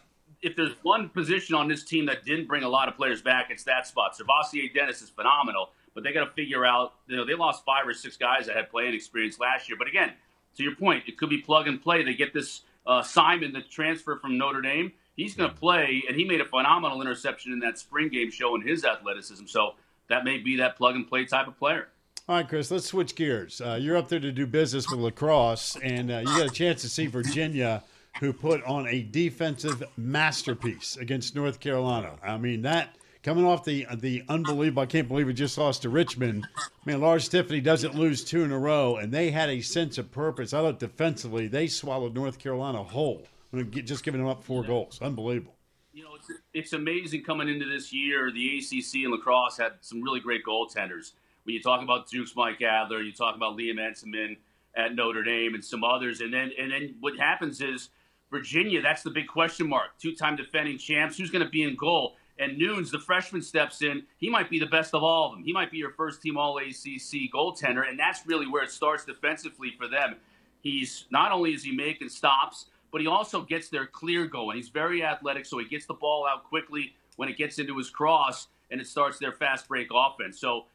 if 0.42 0.56
there's 0.56 0.72
one 0.84 1.10
position 1.10 1.54
on 1.54 1.68
this 1.68 1.84
team 1.84 2.06
that 2.06 2.24
didn't 2.24 2.48
bring 2.48 2.64
a 2.64 2.70
lot 2.70 2.88
of 2.88 2.96
players 2.96 3.22
back, 3.22 3.48
it's 3.50 3.64
that 3.66 3.86
spot. 3.86 4.16
SirVocea 4.18 4.74
Dennis 4.74 5.02
is 5.02 5.10
phenomenal 5.10 5.72
but 5.94 6.04
they 6.04 6.14
got 6.14 6.26
to 6.26 6.32
figure 6.32 6.66
out. 6.66 6.94
You 7.08 7.18
know, 7.18 7.26
they 7.26 7.34
lost 7.34 7.66
five 7.66 7.88
or 7.88 7.94
six 7.94 8.18
guys 8.18 8.46
that 8.48 8.56
had 8.56 8.70
playing 8.70 8.94
experience 8.94 9.40
last 9.40 9.68
year. 9.68 9.78
But 9.78 9.88
again, 9.88 10.14
to 10.56 10.64
your 10.64 10.76
point, 10.76 11.04
it 11.08 11.18
could 11.18 11.30
be 11.30 11.40
plug 11.40 11.68
and 11.68 11.82
play. 11.82 12.04
They 12.04 12.14
get 12.14 12.34
this 12.34 12.62
uh, 12.88 13.04
Simon, 13.04 13.54
the 13.54 13.62
transfer 13.62 14.18
from 14.18 14.38
Notre 14.38 14.62
Dame. 14.62 14.92
He's 15.16 15.36
going 15.36 15.50
to 15.50 15.56
play, 15.56 16.04
and 16.08 16.16
he 16.16 16.24
made 16.24 16.40
a 16.40 16.46
phenomenal 16.46 17.02
interception 17.02 17.52
in 17.52 17.60
that 17.60 17.78
spring 17.78 18.08
game, 18.08 18.32
showing 18.32 18.62
his 18.62 18.86
athleticism. 18.86 19.46
So 19.48 19.74
that 20.08 20.24
may 20.24 20.38
be 20.38 20.56
that 20.58 20.78
plug 20.78 20.96
and 20.96 21.08
play 21.08 21.26
type 21.26 21.48
of 21.48 21.58
player. 21.60 21.90
All 22.30 22.36
right, 22.36 22.48
Chris, 22.48 22.70
let's 22.70 22.86
switch 22.86 23.16
gears. 23.16 23.60
Uh, 23.60 23.80
you're 23.81 23.98
up 23.98 24.08
there 24.08 24.20
to 24.20 24.31
do 24.31 24.46
business 24.46 24.88
with 24.92 25.00
lacrosse, 25.00 25.76
and 25.81 26.12
uh, 26.12 26.20
you 26.20 26.26
got 26.26 26.46
a 26.46 26.54
chance 26.54 26.84
to 26.84 26.88
see 26.88 27.08
Virginia, 27.08 27.84
who 28.20 28.34
put 28.34 28.64
on 28.66 28.86
a 28.86 29.02
defensive 29.02 29.84
masterpiece 29.98 30.96
against 30.98 31.36
North 31.36 31.60
Carolina. 31.60 32.18
I 32.22 32.38
mean, 32.38 32.62
that 32.62 32.96
coming 33.24 33.46
off 33.46 33.66
the 33.66 33.88
the 33.96 34.22
unbelievable. 34.30 34.84
I 34.84 34.86
can't 34.86 35.08
believe 35.08 35.26
we 35.26 35.34
just 35.34 35.58
lost 35.58 35.81
to 35.81 35.90
Richmond. 35.90 36.48
I 36.56 36.70
mean, 36.86 37.02
Lars 37.02 37.28
Tiffany 37.28 37.62
doesn't 37.62 37.96
lose 37.96 38.24
two 38.24 38.44
in 38.44 38.52
a 38.52 38.60
row, 38.60 38.98
and 38.98 39.12
they 39.12 39.31
had 39.31 39.50
a 39.50 39.62
sense 39.62 39.98
of 39.98 40.12
purpose. 40.12 40.54
I 40.54 40.62
thought 40.62 40.78
defensively 40.78 41.48
they 41.48 41.66
swallowed 41.66 42.14
North 42.14 42.38
Carolina 42.38 42.84
whole, 42.84 43.24
just 43.72 44.04
giving 44.04 44.22
them 44.22 44.30
up 44.30 44.44
four 44.44 44.64
goals. 44.64 45.00
Unbelievable. 45.02 45.56
You 45.94 46.04
know, 46.04 46.14
it's, 46.14 46.30
it's 46.54 46.74
amazing 46.74 47.24
coming 47.24 47.50
into 47.50 47.66
this 47.66 47.92
year. 47.92 48.31
The 48.31 48.60
ACC 48.60 49.06
and 49.06 49.14
lacrosse 49.14 49.58
had 49.58 49.72
some 49.81 50.04
really 50.04 50.20
great 50.20 50.46
goaltenders. 50.46 51.14
When 51.44 51.56
you 51.56 51.62
talk 51.62 51.82
about 51.82 52.08
Duke's 52.10 52.36
Mike 52.36 52.62
Adler, 52.62 53.02
you 53.02 53.12
talk 53.12 53.36
about 53.36 53.58
Liam 53.58 53.80
Entenmann 53.80 54.38
at 54.76 54.96
Notre 54.96 55.24
Dame, 55.24 55.56
and 55.56 55.64
some 55.64 55.84
others, 55.84 56.22
and 56.22 56.34
then 56.34 56.52
and 56.60 56.72
then 56.72 56.96
what 57.00 57.18
happens 57.18 57.62
is. 57.62 57.90
Virginia, 58.32 58.80
that's 58.80 59.02
the 59.02 59.10
big 59.10 59.26
question 59.26 59.68
mark. 59.68 59.98
Two 59.98 60.14
time 60.14 60.36
defending 60.36 60.78
champs. 60.78 61.18
Who's 61.18 61.32
going 61.32 61.44
to 61.44 61.50
be 61.50 61.64
in 61.64 61.76
goal? 61.76 62.16
and 62.40 62.58
Nunes, 62.58 62.90
the 62.90 63.00
freshman, 63.00 63.42
steps 63.42 63.82
in. 63.82 64.04
He 64.18 64.30
might 64.30 64.50
be 64.50 64.60
the 64.60 64.66
best 64.66 64.96
of 64.96 65.04
all 65.04 65.28
of 65.28 65.34
them. 65.34 65.44
He 65.44 65.52
might 65.52 65.72
be 65.72 65.78
your 65.78 65.92
first 65.92 66.22
team 66.22 66.38
All 66.38 66.58
ACC 66.58 67.30
goaltender, 67.34 67.88
and 67.88 68.00
that's 68.00 68.26
really 68.26 68.48
where 68.48 68.64
it 68.64 68.72
starts 68.72 69.06
defensively 69.06 69.74
for 69.78 69.88
them. 69.88 70.16
He's 70.62 71.06
not 71.12 71.32
only 71.32 71.54
is 71.54 71.64
he 71.64 71.72
making 71.72 72.10
stops, 72.10 72.68
but 72.92 73.02
he 73.02 73.08
also 73.08 73.42
gets 73.42 73.70
their 73.70 73.86
clear 73.86 74.26
going. 74.26 74.56
He's 74.56 74.70
very 74.70 75.04
athletic, 75.04 75.46
so 75.46 75.60
he 75.60 75.66
gets 75.66 75.86
the 75.86 75.94
ball 75.94 76.26
out 76.26 76.46
quickly 76.46 76.94
when 77.18 77.30
it 77.30 77.38
gets 77.38 77.60
into 77.60 77.78
his 77.78 77.90
cross, 77.90 78.48
and 78.72 78.80
it 78.80 78.88
starts 78.88 79.20
their 79.20 79.34
fast 79.34 79.68
break 79.68 79.90
offense. 79.94 80.40
So 80.40 80.66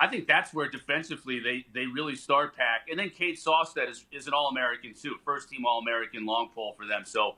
I 0.00 0.06
think 0.06 0.26
that's 0.26 0.52
where 0.52 0.68
defensively 0.68 1.40
they, 1.40 1.64
they 1.72 1.86
really 1.86 2.14
start 2.14 2.56
pack. 2.56 2.88
And 2.90 2.98
then 2.98 3.10
Cade 3.10 3.36
Saustad 3.36 3.90
is, 3.90 4.04
is 4.12 4.26
an 4.26 4.32
All 4.32 4.48
American, 4.48 4.94
too, 4.94 5.16
first 5.24 5.48
team 5.48 5.64
All 5.66 5.78
American 5.78 6.26
long 6.26 6.50
pole 6.54 6.74
for 6.78 6.86
them. 6.86 7.02
So 7.04 7.36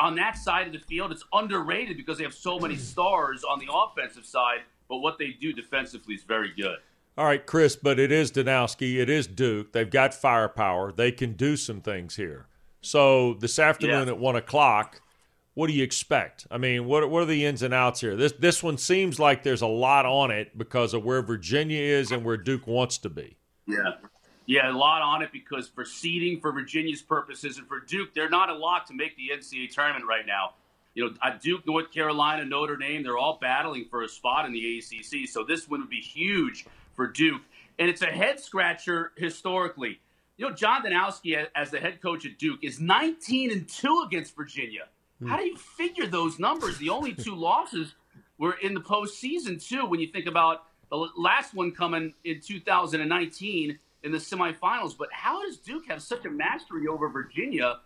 on 0.00 0.14
that 0.16 0.36
side 0.36 0.66
of 0.66 0.72
the 0.72 0.78
field, 0.78 1.12
it's 1.12 1.24
underrated 1.32 1.96
because 1.96 2.18
they 2.18 2.24
have 2.24 2.34
so 2.34 2.58
many 2.58 2.76
stars 2.92 3.44
on 3.44 3.58
the 3.58 3.68
offensive 3.72 4.24
side, 4.24 4.60
but 4.88 4.98
what 4.98 5.18
they 5.18 5.30
do 5.30 5.52
defensively 5.52 6.14
is 6.14 6.22
very 6.22 6.52
good. 6.56 6.78
All 7.18 7.26
right, 7.26 7.44
Chris, 7.44 7.76
but 7.76 7.98
it 7.98 8.10
is 8.10 8.32
Danowski, 8.32 8.96
it 8.96 9.10
is 9.10 9.26
Duke. 9.26 9.72
They've 9.72 9.90
got 9.90 10.14
firepower. 10.14 10.92
They 10.92 11.12
can 11.12 11.34
do 11.34 11.56
some 11.56 11.82
things 11.82 12.16
here. 12.16 12.46
So 12.80 13.34
this 13.34 13.58
afternoon 13.58 14.06
yeah. 14.06 14.14
at 14.14 14.18
one 14.18 14.34
o'clock, 14.34 15.01
what 15.54 15.66
do 15.66 15.74
you 15.74 15.82
expect? 15.82 16.46
I 16.50 16.58
mean, 16.58 16.86
what 16.86 17.08
what 17.10 17.22
are 17.22 17.26
the 17.26 17.44
ins 17.44 17.62
and 17.62 17.74
outs 17.74 18.00
here? 18.00 18.16
This 18.16 18.32
this 18.32 18.62
one 18.62 18.78
seems 18.78 19.18
like 19.18 19.42
there's 19.42 19.62
a 19.62 19.66
lot 19.66 20.06
on 20.06 20.30
it 20.30 20.56
because 20.56 20.94
of 20.94 21.04
where 21.04 21.22
Virginia 21.22 21.80
is 21.80 22.10
and 22.10 22.24
where 22.24 22.36
Duke 22.36 22.66
wants 22.66 22.98
to 22.98 23.10
be. 23.10 23.36
Yeah. 23.66 23.92
Yeah, 24.46 24.72
a 24.72 24.76
lot 24.76 25.02
on 25.02 25.22
it 25.22 25.30
because 25.32 25.68
for 25.68 25.84
seeding, 25.84 26.40
for 26.40 26.52
Virginia's 26.52 27.00
purposes, 27.00 27.58
and 27.58 27.68
for 27.68 27.78
Duke, 27.78 28.12
they're 28.12 28.28
not 28.28 28.48
a 28.48 28.54
lot 28.54 28.86
to 28.88 28.94
make 28.94 29.16
the 29.16 29.30
NCAA 29.32 29.70
tournament 29.72 30.04
right 30.04 30.26
now. 30.26 30.54
You 30.94 31.04
know, 31.04 31.30
Duke, 31.40 31.64
North 31.64 31.92
Carolina, 31.92 32.44
Notre 32.44 32.76
Dame, 32.76 33.02
they're 33.02 33.16
all 33.16 33.38
battling 33.40 33.86
for 33.88 34.02
a 34.02 34.08
spot 34.08 34.44
in 34.44 34.52
the 34.52 34.78
ACC. 34.78 35.28
So 35.28 35.44
this 35.44 35.68
one 35.68 35.80
would 35.80 35.88
be 35.88 36.00
huge 36.00 36.66
for 36.94 37.06
Duke, 37.06 37.40
and 37.78 37.88
it's 37.88 38.02
a 38.02 38.06
head 38.06 38.40
scratcher 38.40 39.12
historically. 39.16 40.00
You 40.36 40.48
know, 40.48 40.54
John 40.54 40.82
Danowski, 40.82 41.46
as 41.54 41.70
the 41.70 41.78
head 41.78 42.02
coach 42.02 42.26
at 42.26 42.36
Duke, 42.38 42.58
is 42.62 42.80
19 42.80 43.52
and 43.52 43.68
two 43.68 44.02
against 44.06 44.34
Virginia. 44.34 44.88
Hmm. 45.22 45.28
How 45.28 45.36
do 45.36 45.44
you 45.44 45.56
figure 45.56 46.06
those 46.06 46.38
numbers? 46.38 46.78
The 46.78 46.90
only 46.90 47.14
two 47.14 47.34
losses 47.36 47.94
were 48.38 48.56
in 48.62 48.74
the 48.74 48.80
postseason 48.80 49.64
too. 49.64 49.86
When 49.86 50.00
you 50.00 50.08
think 50.08 50.26
about 50.26 50.64
the 50.90 51.08
last 51.16 51.54
one 51.54 51.72
coming 51.72 52.12
in 52.24 52.40
2019 52.40 53.78
in 54.02 54.12
the 54.12 54.18
semifinals. 54.18 54.96
But 54.96 55.08
how 55.12 55.42
does 55.42 55.56
Duke 55.56 55.86
have 55.88 56.02
such 56.02 56.26
a 56.26 56.30
mastery 56.30 56.86
over 56.86 57.08
Virginia 57.08 57.78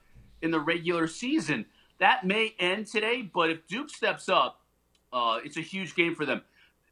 in 0.43 0.51
the 0.51 0.59
regular 0.59 1.07
season? 1.07 1.67
That 1.99 2.27
may 2.27 2.55
end 2.59 2.87
today, 2.87 3.23
but 3.23 3.51
if 3.51 3.67
Duke 3.69 3.91
steps 3.91 4.29
up, 4.29 4.61
uh, 5.13 5.39
it's 5.45 5.57
a 5.57 5.63
huge 5.63 5.95
game 5.95 6.15
for 6.15 6.27
them. 6.27 6.43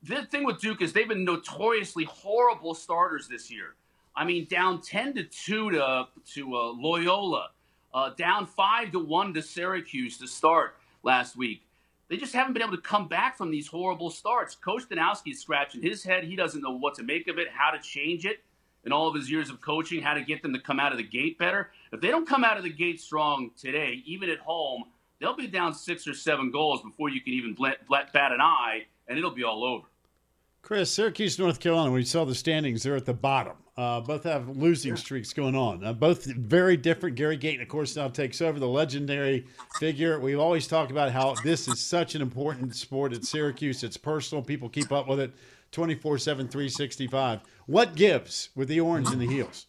The 0.04 0.24
thing 0.26 0.44
with 0.44 0.60
Duke 0.60 0.82
is 0.82 0.92
they've 0.92 1.08
been 1.08 1.24
notoriously 1.24 2.04
horrible 2.04 2.74
starters 2.74 3.26
this 3.26 3.50
year. 3.50 3.74
I 4.14 4.24
mean, 4.24 4.46
down 4.48 4.82
ten 4.82 5.14
to 5.14 5.24
two 5.24 5.72
to 5.72 6.06
to 6.34 6.54
uh, 6.54 6.72
Loyola, 6.72 7.48
uh, 7.94 8.10
down 8.10 8.44
five 8.46 8.90
to 8.90 8.98
one 8.98 9.32
to 9.32 9.40
Syracuse 9.40 10.18
to 10.18 10.26
start 10.26 10.76
last 11.04 11.36
week. 11.36 11.62
they 12.08 12.16
just 12.16 12.34
haven't 12.34 12.52
been 12.52 12.62
able 12.62 12.76
to 12.76 12.82
come 12.82 13.08
back 13.08 13.38
from 13.38 13.50
these 13.50 13.68
horrible 13.68 14.10
starts. 14.10 14.54
Coach 14.54 14.88
Danowski's 14.88 15.40
scratching 15.40 15.80
his 15.80 16.02
head. 16.02 16.24
He 16.24 16.36
doesn't 16.36 16.60
know 16.60 16.76
what 16.76 16.94
to 16.96 17.02
make 17.02 17.28
of 17.28 17.38
it, 17.38 17.48
how 17.52 17.70
to 17.70 17.80
change 17.80 18.26
it 18.26 18.40
in 18.84 18.92
all 18.92 19.08
of 19.08 19.14
his 19.14 19.30
years 19.30 19.48
of 19.48 19.60
coaching, 19.60 20.02
how 20.02 20.14
to 20.14 20.22
get 20.22 20.42
them 20.42 20.52
to 20.52 20.60
come 20.60 20.78
out 20.80 20.92
of 20.92 20.98
the 20.98 21.04
gate 21.04 21.38
better. 21.38 21.70
If 21.92 22.00
they 22.00 22.08
don't 22.08 22.28
come 22.28 22.44
out 22.44 22.58
of 22.58 22.64
the 22.64 22.72
gate 22.72 23.00
strong 23.00 23.50
today, 23.56 24.02
even 24.04 24.28
at 24.28 24.38
home, 24.38 24.84
they'll 25.20 25.36
be 25.36 25.46
down 25.46 25.72
six 25.72 26.06
or 26.06 26.14
seven 26.14 26.50
goals 26.50 26.82
before 26.82 27.08
you 27.08 27.20
can 27.20 27.32
even 27.32 27.56
bat 27.58 28.32
an 28.32 28.40
eye, 28.40 28.86
and 29.08 29.16
it'll 29.16 29.30
be 29.30 29.44
all 29.44 29.64
over. 29.64 29.86
Chris, 30.64 30.90
Syracuse, 30.90 31.38
North 31.38 31.60
Carolina, 31.60 31.90
when 31.90 32.00
you 32.00 32.06
saw 32.06 32.24
the 32.24 32.34
standings, 32.34 32.82
they're 32.82 32.96
at 32.96 33.04
the 33.04 33.12
bottom. 33.12 33.52
Uh, 33.76 34.00
both 34.00 34.24
have 34.24 34.48
losing 34.48 34.96
streaks 34.96 35.34
going 35.34 35.54
on. 35.54 35.84
Uh, 35.84 35.92
both 35.92 36.24
very 36.24 36.74
different. 36.74 37.16
Gary 37.16 37.36
Gayton, 37.36 37.60
of 37.60 37.68
course, 37.68 37.94
now 37.96 38.08
takes 38.08 38.40
over 38.40 38.58
the 38.58 38.66
legendary 38.66 39.46
figure. 39.78 40.18
We've 40.18 40.40
always 40.40 40.66
talked 40.66 40.90
about 40.90 41.12
how 41.12 41.34
this 41.44 41.68
is 41.68 41.80
such 41.80 42.14
an 42.14 42.22
important 42.22 42.74
sport 42.74 43.12
at 43.12 43.26
Syracuse. 43.26 43.84
It's 43.84 43.98
personal. 43.98 44.42
People 44.42 44.70
keep 44.70 44.90
up 44.90 45.06
with 45.06 45.20
it 45.20 45.32
24 45.72 46.16
7, 46.16 46.48
365. 46.48 47.40
What 47.66 47.94
gives 47.94 48.48
with 48.54 48.68
the 48.68 48.80
orange 48.80 49.08
and 49.10 49.20
the 49.20 49.26
heels? 49.26 49.66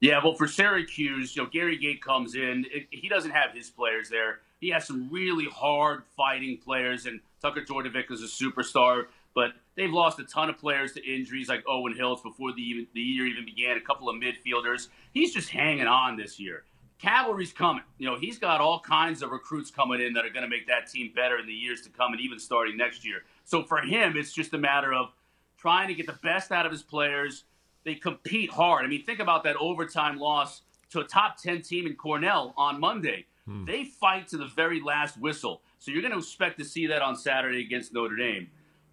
Yeah, 0.00 0.20
well, 0.24 0.34
for 0.34 0.48
Syracuse, 0.48 1.36
you 1.36 1.42
know, 1.42 1.50
Gary 1.52 1.76
Gait 1.76 2.00
comes 2.00 2.34
in. 2.34 2.64
It, 2.72 2.86
he 2.90 3.10
doesn't 3.10 3.32
have 3.32 3.52
his 3.52 3.68
players 3.68 4.08
there. 4.08 4.38
He 4.58 4.70
has 4.70 4.86
some 4.86 5.10
really 5.10 5.46
hard 5.52 6.04
fighting 6.16 6.58
players, 6.64 7.04
and 7.04 7.20
Tucker 7.42 7.62
Dordevic 7.62 8.10
is 8.10 8.22
a 8.22 8.26
superstar. 8.26 9.06
But 9.34 9.52
they've 9.76 9.92
lost 9.92 10.18
a 10.18 10.24
ton 10.24 10.50
of 10.50 10.58
players 10.58 10.92
to 10.94 11.04
injuries 11.04 11.48
like 11.48 11.62
Owen 11.68 11.94
Hiltz 11.94 12.22
before 12.22 12.52
the, 12.52 12.88
the 12.94 13.00
year 13.00 13.26
even 13.26 13.44
began, 13.44 13.76
a 13.76 13.80
couple 13.80 14.08
of 14.08 14.16
midfielders. 14.16 14.88
He's 15.12 15.32
just 15.32 15.50
hanging 15.50 15.86
on 15.86 16.16
this 16.16 16.40
year. 16.40 16.64
Cavalry's 16.98 17.52
coming. 17.52 17.82
You 17.98 18.10
know, 18.10 18.18
he's 18.18 18.38
got 18.38 18.60
all 18.60 18.80
kinds 18.80 19.22
of 19.22 19.30
recruits 19.30 19.70
coming 19.70 20.00
in 20.00 20.14
that 20.14 20.24
are 20.24 20.30
going 20.30 20.42
to 20.42 20.48
make 20.48 20.66
that 20.66 20.90
team 20.90 21.12
better 21.14 21.38
in 21.38 21.46
the 21.46 21.52
years 21.52 21.82
to 21.82 21.90
come 21.90 22.12
and 22.12 22.20
even 22.20 22.38
starting 22.38 22.76
next 22.76 23.04
year. 23.04 23.22
So 23.44 23.62
for 23.62 23.78
him, 23.78 24.14
it's 24.16 24.32
just 24.32 24.52
a 24.54 24.58
matter 24.58 24.92
of 24.92 25.12
trying 25.56 25.88
to 25.88 25.94
get 25.94 26.06
the 26.06 26.18
best 26.24 26.50
out 26.50 26.66
of 26.66 26.72
his 26.72 26.82
players. 26.82 27.44
They 27.84 27.94
compete 27.94 28.50
hard. 28.50 28.84
I 28.84 28.88
mean, 28.88 29.04
think 29.04 29.20
about 29.20 29.44
that 29.44 29.56
overtime 29.56 30.18
loss 30.18 30.62
to 30.90 31.00
a 31.00 31.04
top 31.04 31.36
10 31.40 31.62
team 31.62 31.86
in 31.86 31.94
Cornell 31.94 32.52
on 32.56 32.80
Monday. 32.80 33.26
Hmm. 33.46 33.64
They 33.64 33.84
fight 33.84 34.28
to 34.28 34.36
the 34.36 34.46
very 34.46 34.80
last 34.80 35.20
whistle. 35.20 35.62
So 35.78 35.92
you're 35.92 36.02
going 36.02 36.12
to 36.12 36.18
expect 36.18 36.58
to 36.58 36.64
see 36.64 36.88
that 36.88 37.02
on 37.02 37.14
Saturday 37.14 37.60
against 37.60 37.94
Notre 37.94 38.16
Dame 38.16 38.48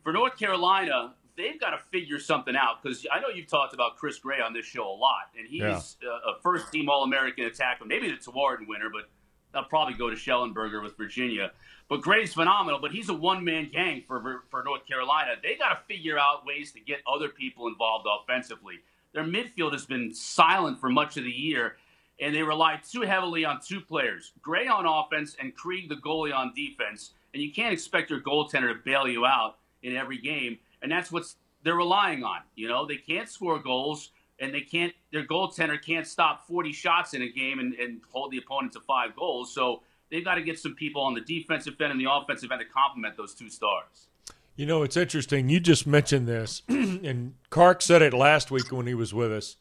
for 0.05 0.13
North 0.13 0.37
Carolina, 0.37 1.15
they've 1.35 1.59
got 1.59 1.71
to 1.71 1.79
figure 1.91 2.19
something 2.19 2.55
out 2.55 2.81
because 2.81 3.05
I 3.11 3.19
know 3.19 3.29
you've 3.29 3.47
talked 3.47 3.73
about 3.73 3.97
Chris 3.97 4.19
Gray 4.19 4.39
on 4.39 4.53
this 4.53 4.65
show 4.65 4.87
a 4.87 4.93
lot, 4.93 5.31
and 5.37 5.47
he's 5.47 5.61
yeah. 5.61 6.07
Uh, 6.07 6.31
a 6.33 6.41
first 6.41 6.71
team 6.71 6.89
All 6.89 7.03
American 7.03 7.45
attacker, 7.45 7.85
maybe 7.85 8.09
the 8.09 8.17
Tewaaraton 8.17 8.67
winner, 8.67 8.89
but 8.93 9.09
they'll 9.51 9.63
probably 9.63 9.95
go 9.95 10.11
to 10.11 10.15
Shellenberger 10.15 10.81
with 10.83 10.95
Virginia. 10.95 11.51
But 11.89 12.01
Gray's 12.01 12.35
phenomenal, 12.35 12.79
but 12.79 12.91
he's 12.91 13.09
a 13.09 13.15
one 13.15 13.43
man 13.43 13.71
gang 13.73 14.03
for, 14.07 14.43
for 14.51 14.63
North 14.63 14.85
Carolina. 14.85 15.31
They 15.41 15.55
got 15.55 15.69
to 15.69 15.79
figure 15.87 16.19
out 16.19 16.45
ways 16.45 16.71
to 16.73 16.79
get 16.79 16.99
other 17.11 17.29
people 17.29 17.67
involved 17.67 18.05
offensively. 18.07 18.75
Their 19.13 19.23
midfield 19.23 19.71
has 19.71 19.87
been 19.87 20.13
silent 20.13 20.79
for 20.79 20.89
much 20.91 21.17
of 21.17 21.23
the 21.23 21.31
year, 21.31 21.77
and 22.21 22.35
they 22.35 22.43
rely 22.43 22.79
too 22.87 23.01
heavily 23.01 23.43
on 23.43 23.59
two 23.59 23.81
players 23.81 24.33
Gray 24.43 24.67
on 24.67 24.85
offense 24.85 25.35
and 25.39 25.55
Krieg, 25.55 25.89
the 25.89 25.95
goalie, 25.95 26.33
on 26.33 26.53
defense. 26.55 27.13
And 27.33 27.41
you 27.41 27.51
can't 27.51 27.73
expect 27.73 28.11
your 28.11 28.21
goaltender 28.21 28.71
to 28.71 28.79
bail 28.85 29.07
you 29.07 29.25
out 29.25 29.57
in 29.85 29.95
every 29.95 30.17
game, 30.17 30.57
and 30.81 30.91
that's 30.91 31.11
what 31.11 31.23
they're 31.63 31.75
relying 31.75 32.23
on. 32.23 32.39
You 32.55 32.67
know, 32.67 32.85
they 32.85 32.97
can't 32.97 33.29
score 33.29 33.59
goals, 33.59 34.11
and 34.39 34.53
they 34.53 34.61
can't. 34.61 34.93
Their 35.11 35.25
goaltender 35.25 35.81
can't 35.81 36.07
stop 36.07 36.47
40 36.47 36.73
shots 36.73 37.13
in 37.13 37.21
a 37.21 37.29
game 37.29 37.59
and, 37.59 37.73
and 37.75 38.01
hold 38.11 38.31
the 38.31 38.37
opponent 38.37 38.73
to 38.73 38.79
five 38.81 39.15
goals. 39.15 39.53
So 39.53 39.81
they've 40.11 40.25
got 40.25 40.35
to 40.35 40.41
get 40.41 40.59
some 40.59 40.75
people 40.75 41.01
on 41.01 41.13
the 41.13 41.21
defensive 41.21 41.79
end 41.79 41.91
and 41.91 41.99
the 41.99 42.11
offensive 42.11 42.51
end 42.51 42.61
to 42.61 42.67
complement 42.67 43.17
those 43.17 43.33
two 43.33 43.49
stars. 43.49 44.07
You 44.55 44.65
know, 44.65 44.83
it's 44.83 44.95
interesting. 44.95 45.49
You 45.49 45.59
just 45.59 45.85
mentioned 45.85 46.27
this, 46.27 46.61
and 46.69 47.35
Clark 47.49 47.81
said 47.81 48.01
it 48.01 48.13
last 48.13 48.51
week 48.51 48.71
when 48.71 48.87
he 48.87 48.93
was 48.93 49.13
with 49.13 49.31
us. 49.31 49.57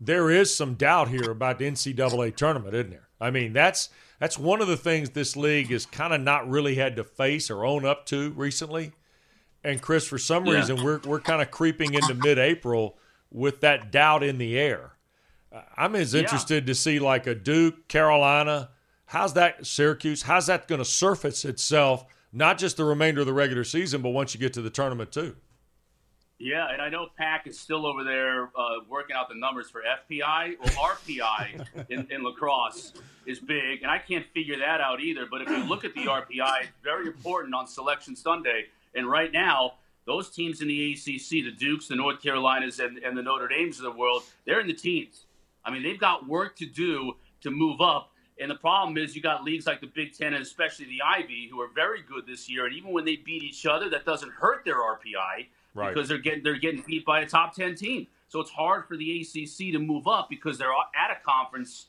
There 0.00 0.30
is 0.30 0.54
some 0.54 0.74
doubt 0.74 1.08
here 1.08 1.30
about 1.30 1.58
the 1.58 1.66
NCAA 1.66 2.34
tournament, 2.34 2.74
isn't 2.74 2.90
there? 2.90 3.08
I 3.20 3.30
mean, 3.30 3.52
that's 3.52 3.90
that's 4.18 4.38
one 4.38 4.62
of 4.62 4.68
the 4.68 4.76
things 4.76 5.10
this 5.10 5.36
league 5.36 5.70
has 5.70 5.84
kind 5.84 6.14
of 6.14 6.20
not 6.20 6.48
really 6.48 6.76
had 6.76 6.96
to 6.96 7.04
face 7.04 7.50
or 7.50 7.64
own 7.64 7.84
up 7.84 8.06
to 8.06 8.30
recently. 8.30 8.92
And 9.62 9.80
Chris, 9.80 10.06
for 10.06 10.18
some 10.18 10.46
yeah. 10.46 10.54
reason, 10.54 10.82
we're 10.82 11.00
we're 11.00 11.20
kind 11.20 11.42
of 11.42 11.50
creeping 11.50 11.94
into 11.94 12.14
mid-April 12.14 12.96
with 13.30 13.60
that 13.60 13.92
doubt 13.92 14.22
in 14.22 14.38
the 14.38 14.58
air. 14.58 14.92
I'm 15.76 15.96
as 15.96 16.14
interested 16.14 16.64
yeah. 16.64 16.68
to 16.68 16.74
see 16.74 16.98
like 16.98 17.26
a 17.26 17.34
Duke, 17.34 17.88
Carolina. 17.88 18.70
How's 19.06 19.34
that 19.34 19.66
Syracuse? 19.66 20.22
How's 20.22 20.46
that 20.46 20.68
going 20.68 20.78
to 20.78 20.84
surface 20.84 21.44
itself? 21.44 22.04
Not 22.32 22.58
just 22.58 22.76
the 22.76 22.84
remainder 22.84 23.20
of 23.20 23.26
the 23.26 23.32
regular 23.32 23.64
season, 23.64 24.02
but 24.02 24.10
once 24.10 24.34
you 24.34 24.40
get 24.40 24.52
to 24.54 24.62
the 24.62 24.70
tournament 24.70 25.10
too. 25.10 25.36
Yeah, 26.38 26.68
and 26.72 26.80
I 26.80 26.88
know 26.88 27.08
Pack 27.18 27.46
is 27.46 27.60
still 27.60 27.84
over 27.84 28.02
there 28.02 28.44
uh, 28.56 28.84
working 28.88 29.14
out 29.14 29.28
the 29.28 29.34
numbers 29.34 29.68
for 29.68 29.82
FPI. 29.82 30.56
Well, 30.58 30.94
RPI 30.96 31.66
in, 31.90 32.06
in, 32.10 32.22
lacrosse 32.22 32.94
is 33.26 33.38
big, 33.40 33.82
and 33.82 33.90
I 33.90 33.98
can't 33.98 34.24
figure 34.32 34.56
that 34.58 34.80
out 34.80 35.00
either. 35.02 35.26
But 35.30 35.42
if 35.42 35.50
you 35.50 35.58
look 35.64 35.84
at 35.84 35.92
the 35.94 36.06
RPI, 36.06 36.62
it's 36.62 36.70
very 36.82 37.08
important 37.08 37.54
on 37.54 37.66
Selection 37.66 38.16
Sunday 38.16 38.68
and 38.94 39.08
right 39.08 39.32
now, 39.32 39.74
those 40.06 40.30
teams 40.30 40.60
in 40.60 40.68
the 40.68 40.92
ACC, 40.92 41.44
the 41.44 41.52
Dukes, 41.52 41.88
the 41.88 41.96
North 41.96 42.22
Carolinas, 42.22 42.80
and, 42.80 42.98
and 42.98 43.16
the 43.16 43.22
Notre 43.22 43.48
Dames 43.48 43.78
of 43.78 43.84
the 43.84 43.90
world, 43.90 44.22
they're 44.44 44.60
in 44.60 44.66
the 44.66 44.74
teens. 44.74 45.26
I 45.64 45.70
mean, 45.70 45.82
they've 45.82 46.00
got 46.00 46.26
work 46.26 46.56
to 46.56 46.66
do 46.66 47.12
to 47.42 47.50
move 47.50 47.80
up. 47.80 48.10
And 48.40 48.50
the 48.50 48.56
problem 48.56 48.96
is, 48.96 49.14
you 49.14 49.20
got 49.20 49.44
leagues 49.44 49.66
like 49.66 49.80
the 49.80 49.86
Big 49.86 50.16
Ten 50.16 50.32
and 50.32 50.42
especially 50.42 50.86
the 50.86 51.02
Ivy, 51.06 51.48
who 51.50 51.60
are 51.60 51.68
very 51.74 52.02
good 52.02 52.26
this 52.26 52.48
year. 52.48 52.66
And 52.66 52.74
even 52.74 52.92
when 52.92 53.04
they 53.04 53.16
beat 53.16 53.42
each 53.42 53.66
other, 53.66 53.90
that 53.90 54.06
doesn't 54.06 54.32
hurt 54.32 54.64
their 54.64 54.76
RPI 54.76 55.46
right. 55.74 55.94
because 55.94 56.08
they're 56.08 56.18
getting 56.18 56.42
they're 56.42 56.56
getting 56.56 56.82
beat 56.86 57.04
by 57.04 57.20
a 57.20 57.26
top 57.26 57.54
ten 57.54 57.74
team. 57.74 58.06
So 58.28 58.40
it's 58.40 58.50
hard 58.50 58.86
for 58.86 58.96
the 58.96 59.20
ACC 59.20 59.72
to 59.72 59.78
move 59.78 60.08
up 60.08 60.30
because 60.30 60.56
they're 60.56 60.70
at 60.70 61.10
a 61.10 61.20
conference. 61.24 61.88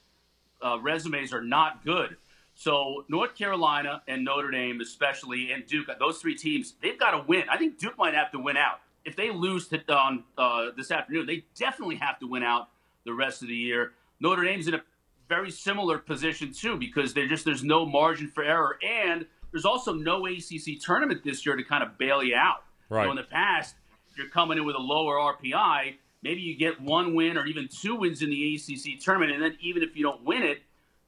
Uh, 0.62 0.78
resumes 0.80 1.34
are 1.34 1.42
not 1.42 1.84
good. 1.86 2.18
So 2.62 3.06
North 3.10 3.34
Carolina 3.34 4.04
and 4.08 4.24
Notre 4.24 4.52
Dame, 4.52 4.82
especially, 4.82 5.52
and 5.52 5.66
Duke, 5.66 5.88
those 5.98 6.20
three 6.20 6.36
teams, 6.36 6.76
they've 6.80 7.00
got 7.00 7.10
to 7.10 7.26
win. 7.28 7.46
I 7.50 7.58
think 7.58 7.80
Duke 7.80 7.98
might 7.98 8.14
have 8.14 8.32
to 8.34 8.38
win 8.38 8.56
out. 8.56 8.82
If 9.04 9.16
they 9.16 9.32
lose 9.32 9.68
to, 9.70 9.82
on 9.92 10.26
uh, 10.38 10.68
this 10.78 10.92
afternoon, 10.92 11.26
they 11.26 11.44
definitely 11.56 11.96
have 11.96 12.20
to 12.20 12.28
win 12.28 12.44
out 12.44 12.70
the 13.04 13.14
rest 13.14 13.42
of 13.42 13.48
the 13.48 13.56
year. 13.56 13.94
Notre 14.20 14.44
Dame's 14.44 14.68
in 14.68 14.76
a 14.76 14.84
very 15.28 15.50
similar 15.50 15.98
position 15.98 16.54
too 16.54 16.78
because 16.78 17.16
they 17.16 17.26
just 17.26 17.46
there's 17.46 17.64
no 17.64 17.84
margin 17.84 18.28
for 18.28 18.44
error, 18.44 18.78
and 18.88 19.26
there's 19.50 19.66
also 19.66 19.92
no 19.92 20.28
ACC 20.28 20.80
tournament 20.80 21.24
this 21.24 21.44
year 21.44 21.56
to 21.56 21.64
kind 21.64 21.82
of 21.82 21.98
bail 21.98 22.22
you 22.22 22.36
out. 22.36 22.64
Right. 22.90 23.06
So 23.06 23.10
in 23.10 23.18
the 23.18 23.24
past, 23.24 23.74
you're 24.16 24.30
coming 24.30 24.60
in 24.60 24.66
with 24.66 24.76
a 24.76 24.80
lower 24.80 25.16
RPI, 25.16 25.96
maybe 26.22 26.42
you 26.42 26.56
get 26.56 26.80
one 26.80 27.16
win 27.16 27.40
or 27.40 27.48
even 27.48 27.68
two 27.70 27.96
wins 27.96 28.22
in 28.22 28.30
the 28.30 28.56
ACC 28.56 29.00
tournament, 29.00 29.32
and 29.32 29.42
then 29.42 29.58
even 29.62 29.82
if 29.82 29.96
you 29.96 30.04
don't 30.04 30.24
win 30.24 30.44
it, 30.44 30.60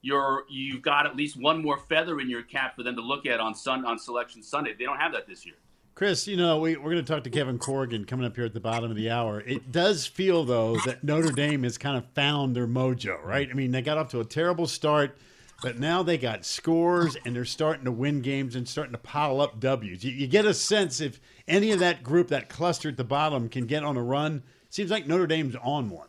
you're 0.03 0.43
you've 0.49 0.83
got 0.83 1.07
at 1.07 1.15
least 1.15 1.35
one 1.35 1.63
more 1.63 1.79
feather 1.89 2.19
in 2.19 2.29
your 2.29 2.43
cap 2.43 2.75
for 2.75 2.83
them 2.83 2.95
to 2.95 3.01
look 3.01 3.25
at 3.25 3.39
on 3.39 3.55
Sun 3.55 3.85
on 3.85 3.97
Selection 3.97 4.43
Sunday. 4.43 4.75
They 4.77 4.85
don't 4.85 4.99
have 4.99 5.13
that 5.13 5.27
this 5.27 5.45
year. 5.45 5.55
Chris, 5.95 6.27
you 6.27 6.35
know, 6.35 6.59
we, 6.59 6.75
we're 6.75 6.91
going 6.91 7.05
to 7.05 7.13
talk 7.13 7.23
to 7.23 7.29
Kevin 7.29 7.59
Corrigan 7.59 8.05
coming 8.05 8.25
up 8.25 8.35
here 8.35 8.45
at 8.45 8.53
the 8.53 8.59
bottom 8.59 8.89
of 8.89 8.97
the 8.97 9.11
hour. 9.11 9.41
It 9.41 9.71
does 9.71 10.07
feel, 10.07 10.43
though, 10.43 10.75
that 10.85 11.03
Notre 11.03 11.31
Dame 11.31 11.63
has 11.63 11.77
kind 11.77 11.97
of 11.97 12.05
found 12.15 12.55
their 12.55 12.67
mojo, 12.67 13.23
right? 13.23 13.47
I 13.49 13.53
mean, 13.53 13.71
they 13.71 13.83
got 13.83 13.99
off 13.99 14.09
to 14.09 14.19
a 14.19 14.25
terrible 14.25 14.65
start, 14.65 15.15
but 15.61 15.77
now 15.77 16.01
they 16.01 16.17
got 16.17 16.45
scores 16.45 17.15
and 17.25 17.35
they're 17.35 17.45
starting 17.45 17.85
to 17.85 17.91
win 17.91 18.21
games 18.21 18.55
and 18.55 18.67
starting 18.67 18.93
to 18.93 18.97
pile 18.97 19.39
up 19.39 19.59
W's. 19.59 20.03
You, 20.03 20.11
you 20.11 20.25
get 20.25 20.47
a 20.47 20.53
sense 20.55 20.99
if 20.99 21.21
any 21.47 21.71
of 21.71 21.79
that 21.79 22.01
group, 22.01 22.29
that 22.29 22.49
cluster 22.49 22.89
at 22.89 22.97
the 22.97 23.03
bottom, 23.03 23.47
can 23.47 23.67
get 23.67 23.83
on 23.83 23.95
a 23.95 24.03
run. 24.03 24.41
Seems 24.71 24.89
like 24.89 25.05
Notre 25.05 25.27
Dame's 25.27 25.55
on 25.61 25.91
one 25.91 26.07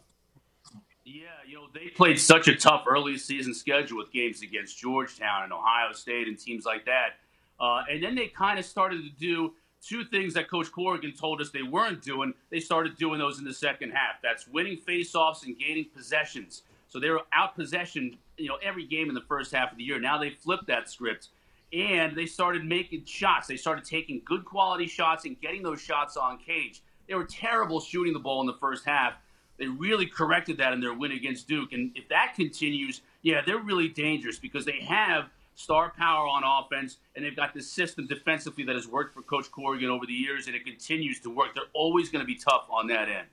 they 1.74 1.88
played 1.88 2.18
such 2.18 2.48
a 2.48 2.54
tough 2.54 2.84
early 2.88 3.18
season 3.18 3.52
schedule 3.52 3.98
with 3.98 4.12
games 4.12 4.42
against 4.42 4.78
Georgetown 4.78 5.42
and 5.44 5.52
Ohio 5.52 5.92
State 5.92 6.28
and 6.28 6.38
teams 6.38 6.64
like 6.64 6.84
that. 6.86 7.16
Uh, 7.60 7.82
and 7.90 8.02
then 8.02 8.14
they 8.14 8.28
kind 8.28 8.58
of 8.58 8.64
started 8.64 9.02
to 9.02 9.10
do 9.10 9.52
two 9.82 10.04
things 10.04 10.34
that 10.34 10.48
Coach 10.48 10.70
Corrigan 10.72 11.12
told 11.12 11.40
us 11.40 11.50
they 11.50 11.62
weren't 11.62 12.02
doing. 12.02 12.32
They 12.50 12.60
started 12.60 12.96
doing 12.96 13.18
those 13.18 13.38
in 13.38 13.44
the 13.44 13.52
second 13.52 13.90
half. 13.90 14.22
That's 14.22 14.46
winning 14.46 14.78
faceoffs 14.78 15.44
and 15.44 15.58
gaining 15.58 15.86
possessions. 15.94 16.62
So 16.88 17.00
they 17.00 17.10
were 17.10 17.22
out 17.32 17.56
possession, 17.56 18.16
you 18.38 18.48
know, 18.48 18.56
every 18.62 18.86
game 18.86 19.08
in 19.08 19.14
the 19.14 19.20
first 19.22 19.52
half 19.52 19.72
of 19.72 19.78
the 19.78 19.84
year. 19.84 19.98
Now 19.98 20.16
they 20.16 20.30
flipped 20.30 20.68
that 20.68 20.88
script 20.88 21.28
and 21.72 22.16
they 22.16 22.26
started 22.26 22.64
making 22.64 23.04
shots. 23.04 23.48
They 23.48 23.56
started 23.56 23.84
taking 23.84 24.22
good 24.24 24.44
quality 24.44 24.86
shots 24.86 25.24
and 25.24 25.40
getting 25.40 25.62
those 25.62 25.80
shots 25.80 26.16
on 26.16 26.38
cage. 26.38 26.82
They 27.08 27.14
were 27.14 27.24
terrible 27.24 27.80
shooting 27.80 28.12
the 28.12 28.20
ball 28.20 28.40
in 28.40 28.46
the 28.46 28.56
first 28.60 28.86
half. 28.86 29.14
They 29.58 29.66
really 29.66 30.06
corrected 30.06 30.58
that 30.58 30.72
in 30.72 30.80
their 30.80 30.94
win 30.94 31.12
against 31.12 31.48
Duke. 31.48 31.72
And 31.72 31.92
if 31.94 32.08
that 32.08 32.34
continues, 32.34 33.02
yeah, 33.22 33.40
they're 33.44 33.58
really 33.58 33.88
dangerous 33.88 34.38
because 34.38 34.64
they 34.64 34.80
have 34.80 35.26
star 35.54 35.92
power 35.96 36.26
on 36.26 36.42
offense 36.44 36.96
and 37.14 37.24
they've 37.24 37.36
got 37.36 37.54
this 37.54 37.70
system 37.70 38.06
defensively 38.06 38.64
that 38.64 38.74
has 38.74 38.88
worked 38.88 39.14
for 39.14 39.22
Coach 39.22 39.50
Corrigan 39.50 39.88
over 39.88 40.06
the 40.06 40.12
years 40.12 40.46
and 40.46 40.56
it 40.56 40.64
continues 40.64 41.20
to 41.20 41.30
work. 41.30 41.54
They're 41.54 41.64
always 41.72 42.08
going 42.10 42.22
to 42.22 42.26
be 42.26 42.34
tough 42.34 42.66
on 42.70 42.88
that 42.88 43.08
end. 43.08 43.26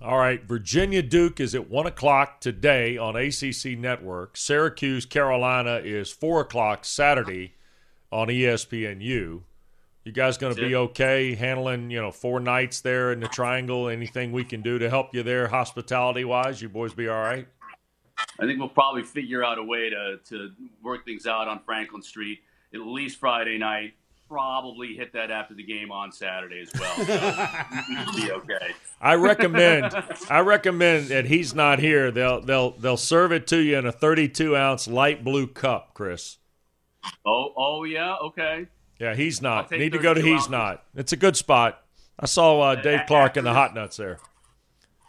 All 0.00 0.18
right, 0.18 0.42
Virginia 0.44 1.02
Duke 1.02 1.40
is 1.40 1.56
at 1.56 1.68
1 1.68 1.86
o'clock 1.86 2.40
today 2.40 2.96
on 2.96 3.16
ACC 3.16 3.76
Network. 3.76 4.36
Syracuse, 4.36 5.04
Carolina 5.04 5.80
is 5.82 6.12
4 6.12 6.42
o'clock 6.42 6.84
Saturday 6.84 7.54
on 8.12 8.28
ESPNU. 8.28 9.42
You 10.08 10.14
guys 10.14 10.38
going 10.38 10.54
to 10.54 10.60
be 10.62 10.74
okay 10.74 11.34
handling, 11.34 11.90
you 11.90 12.00
know, 12.00 12.10
four 12.10 12.40
nights 12.40 12.80
there 12.80 13.12
in 13.12 13.20
the 13.20 13.28
triangle? 13.28 13.90
Anything 13.90 14.32
we 14.32 14.42
can 14.42 14.62
do 14.62 14.78
to 14.78 14.88
help 14.88 15.14
you 15.14 15.22
there, 15.22 15.48
hospitality 15.48 16.24
wise? 16.24 16.62
You 16.62 16.70
boys 16.70 16.94
be 16.94 17.08
all 17.08 17.20
right? 17.20 17.46
I 18.40 18.46
think 18.46 18.58
we'll 18.58 18.70
probably 18.70 19.02
figure 19.02 19.44
out 19.44 19.58
a 19.58 19.62
way 19.62 19.90
to, 19.90 20.16
to 20.30 20.50
work 20.82 21.04
things 21.04 21.26
out 21.26 21.46
on 21.46 21.60
Franklin 21.60 22.00
Street 22.00 22.38
at 22.72 22.80
least 22.80 23.20
Friday 23.20 23.58
night. 23.58 23.96
Probably 24.30 24.94
hit 24.94 25.12
that 25.12 25.30
after 25.30 25.52
the 25.52 25.62
game 25.62 25.92
on 25.92 26.10
Saturday 26.10 26.62
as 26.62 26.70
well. 26.80 26.96
So 27.04 28.16
be 28.16 28.32
okay. 28.32 28.72
I 29.02 29.12
recommend 29.16 29.94
I 30.30 30.40
recommend 30.40 31.08
that 31.08 31.26
he's 31.26 31.54
not 31.54 31.80
here. 31.80 32.10
They'll 32.10 32.40
they'll 32.40 32.70
they'll 32.70 32.96
serve 32.96 33.30
it 33.30 33.46
to 33.48 33.58
you 33.58 33.76
in 33.76 33.84
a 33.84 33.92
32 33.92 34.56
ounce 34.56 34.88
light 34.88 35.22
blue 35.22 35.48
cup, 35.48 35.92
Chris. 35.92 36.38
Oh, 37.26 37.52
oh 37.58 37.84
yeah, 37.84 38.14
okay. 38.22 38.68
Yeah, 38.98 39.14
he's 39.14 39.40
not. 39.40 39.70
Need 39.70 39.92
to 39.92 39.98
go 39.98 40.14
to 40.14 40.20
he's 40.20 40.32
ounces. 40.32 40.50
not. 40.50 40.84
It's 40.94 41.12
a 41.12 41.16
good 41.16 41.36
spot. 41.36 41.82
I 42.18 42.26
saw 42.26 42.60
uh, 42.60 42.74
Dave 42.74 43.00
Clark 43.06 43.36
in 43.36 43.44
the 43.44 43.52
hot 43.52 43.74
nuts 43.74 43.96
there. 43.96 44.18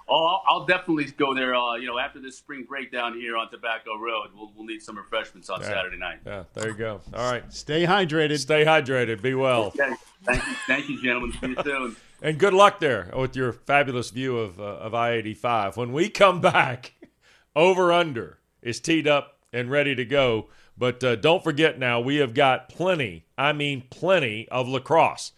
Oh, 0.07 0.25
I'll, 0.25 0.43
I'll 0.47 0.65
definitely 0.65 1.05
go 1.05 1.35
there. 1.35 1.53
Uh, 1.55 1.75
you 1.75 1.87
know, 1.87 1.99
after 1.99 2.19
this 2.19 2.37
spring 2.37 2.65
break 2.67 2.91
down 2.91 3.13
here 3.13 3.37
on 3.37 3.49
Tobacco 3.51 3.95
Road, 3.97 4.29
we'll, 4.35 4.51
we'll 4.55 4.65
need 4.65 4.81
some 4.81 4.97
refreshments 4.97 5.49
on 5.49 5.63
Saturday 5.63 5.97
night. 5.97 6.19
Yeah, 6.25 6.43
there 6.55 6.69
you 6.69 6.75
go. 6.75 7.01
All 7.13 7.31
right. 7.31 7.51
Stay 7.53 7.85
hydrated. 7.85 8.39
Stay 8.39 8.65
hydrated. 8.65 9.21
Be 9.21 9.35
well. 9.35 9.65
Okay. 9.65 9.91
Thank 10.23 10.47
you, 10.47 10.53
thank 10.67 10.89
you, 10.89 11.01
gentlemen. 11.01 11.33
See 11.39 11.47
you 11.49 11.57
soon. 11.63 11.95
And 12.21 12.37
good 12.37 12.53
luck 12.53 12.81
there 12.81 13.09
with 13.15 13.37
your 13.37 13.53
fabulous 13.53 14.09
view 14.09 14.39
of, 14.39 14.59
uh, 14.59 14.63
of 14.63 14.93
I 14.93 15.11
85. 15.11 15.77
When 15.77 15.93
we 15.93 16.09
come 16.09 16.41
back, 16.41 16.91
over 17.55 17.93
under 17.93 18.39
is 18.61 18.81
teed 18.81 19.07
up 19.07 19.37
and 19.53 19.71
ready 19.71 19.95
to 19.95 20.03
go. 20.03 20.49
But 20.79 21.03
uh, 21.03 21.17
don't 21.17 21.43
forget 21.43 21.77
now, 21.77 21.99
we 21.99 22.15
have 22.15 22.33
got 22.33 22.69
plenty, 22.69 23.25
I 23.37 23.51
mean, 23.51 23.83
plenty 23.89 24.47
of 24.47 24.69
lacrosse. 24.69 25.33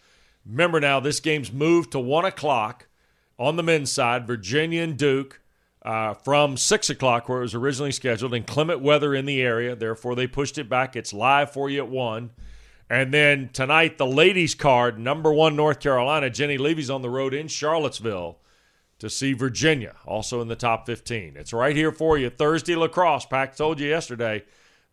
Remember 0.46 0.78
now, 0.78 1.00
this 1.00 1.18
game's 1.18 1.52
moved 1.52 1.90
to 1.92 1.98
1 1.98 2.24
o'clock 2.24 2.86
on 3.40 3.56
the 3.56 3.62
men's 3.62 3.90
side, 3.90 4.26
Virginia 4.26 4.82
and 4.82 4.96
Duke. 4.96 5.40
Uh, 5.84 6.14
from 6.14 6.56
six 6.56 6.88
o'clock, 6.90 7.28
where 7.28 7.38
it 7.38 7.42
was 7.42 7.56
originally 7.56 7.90
scheduled, 7.90 8.32
in 8.32 8.42
inclement 8.42 8.78
weather 8.78 9.16
in 9.16 9.24
the 9.24 9.42
area. 9.42 9.74
Therefore, 9.74 10.14
they 10.14 10.28
pushed 10.28 10.56
it 10.56 10.68
back. 10.68 10.94
It's 10.94 11.12
live 11.12 11.50
for 11.52 11.68
you 11.68 11.82
at 11.82 11.88
one. 11.88 12.30
And 12.88 13.12
then 13.12 13.50
tonight, 13.52 13.98
the 13.98 14.06
ladies' 14.06 14.54
card, 14.54 14.96
number 14.96 15.32
one, 15.32 15.56
North 15.56 15.80
Carolina. 15.80 16.30
Jenny 16.30 16.56
Levy's 16.56 16.88
on 16.88 17.02
the 17.02 17.10
road 17.10 17.34
in 17.34 17.48
Charlottesville 17.48 18.38
to 19.00 19.10
see 19.10 19.32
Virginia, 19.32 19.96
also 20.06 20.40
in 20.40 20.46
the 20.46 20.54
top 20.54 20.86
15. 20.86 21.34
It's 21.36 21.52
right 21.52 21.74
here 21.74 21.90
for 21.90 22.16
you. 22.16 22.30
Thursday 22.30 22.76
lacrosse. 22.76 23.26
Pack 23.26 23.56
told 23.56 23.80
you 23.80 23.88
yesterday. 23.88 24.44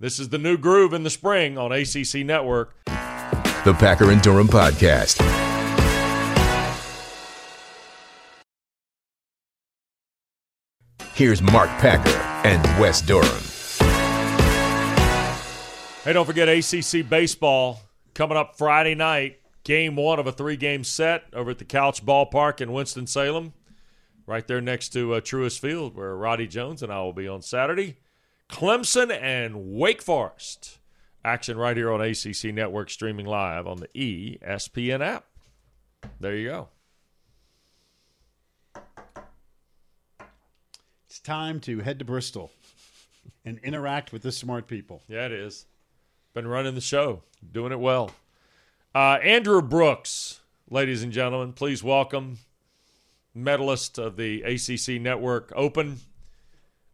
This 0.01 0.17
is 0.17 0.29
the 0.29 0.37
new 0.37 0.57
groove 0.57 0.93
in 0.93 1.03
the 1.03 1.09
spring 1.09 1.57
on 1.57 1.73
ACC 1.73 2.25
Network. 2.25 2.73
The 2.85 3.75
Packer 3.77 4.09
and 4.11 4.21
Durham 4.21 4.47
Podcast. 4.47 5.19
Here's 11.13 11.41
Mark 11.41 11.67
Packer 11.81 12.17
and 12.47 12.63
Wes 12.79 13.01
Durham. 13.01 13.27
Hey, 16.05 16.13
don't 16.13 16.25
forget 16.25 16.47
ACC 16.47 17.09
baseball 17.09 17.81
coming 18.13 18.37
up 18.37 18.57
Friday 18.57 18.95
night. 18.95 19.41
Game 19.65 19.97
one 19.97 20.17
of 20.17 20.27
a 20.27 20.31
three 20.31 20.55
game 20.55 20.85
set 20.85 21.25
over 21.33 21.51
at 21.51 21.57
the 21.57 21.65
Couch 21.65 22.05
Ballpark 22.05 22.61
in 22.61 22.71
Winston-Salem, 22.71 23.51
right 24.25 24.47
there 24.47 24.61
next 24.61 24.93
to 24.93 25.15
uh, 25.15 25.19
Truist 25.19 25.59
Field, 25.59 25.97
where 25.97 26.15
Roddy 26.15 26.47
Jones 26.47 26.81
and 26.81 26.89
I 26.89 27.01
will 27.01 27.11
be 27.11 27.27
on 27.27 27.41
Saturday. 27.41 27.97
Clemson 28.49 29.11
and 29.11 29.71
Wake 29.71 30.01
Forest. 30.01 30.79
Action 31.23 31.57
right 31.57 31.77
here 31.77 31.91
on 31.91 32.01
ACC 32.01 32.45
Network, 32.45 32.89
streaming 32.89 33.25
live 33.25 33.67
on 33.67 33.79
the 33.79 33.87
ESPN 33.89 35.01
app. 35.01 35.25
There 36.19 36.35
you 36.35 36.49
go. 36.49 36.67
It's 41.07 41.19
time 41.19 41.59
to 41.61 41.79
head 41.79 41.99
to 41.99 42.05
Bristol 42.05 42.51
and 43.45 43.59
interact 43.59 44.11
with 44.11 44.21
the 44.21 44.31
smart 44.31 44.67
people. 44.67 45.03
Yeah, 45.07 45.25
it 45.25 45.31
is. 45.31 45.65
Been 46.33 46.47
running 46.47 46.75
the 46.75 46.81
show, 46.81 47.23
doing 47.51 47.71
it 47.71 47.79
well. 47.79 48.11
Uh, 48.95 49.19
Andrew 49.21 49.61
Brooks, 49.61 50.39
ladies 50.69 51.03
and 51.03 51.11
gentlemen, 51.11 51.53
please 51.53 51.83
welcome 51.83 52.39
medalist 53.33 53.97
of 53.97 54.17
the 54.17 54.41
ACC 54.41 55.01
Network 55.01 55.51
Open. 55.55 55.99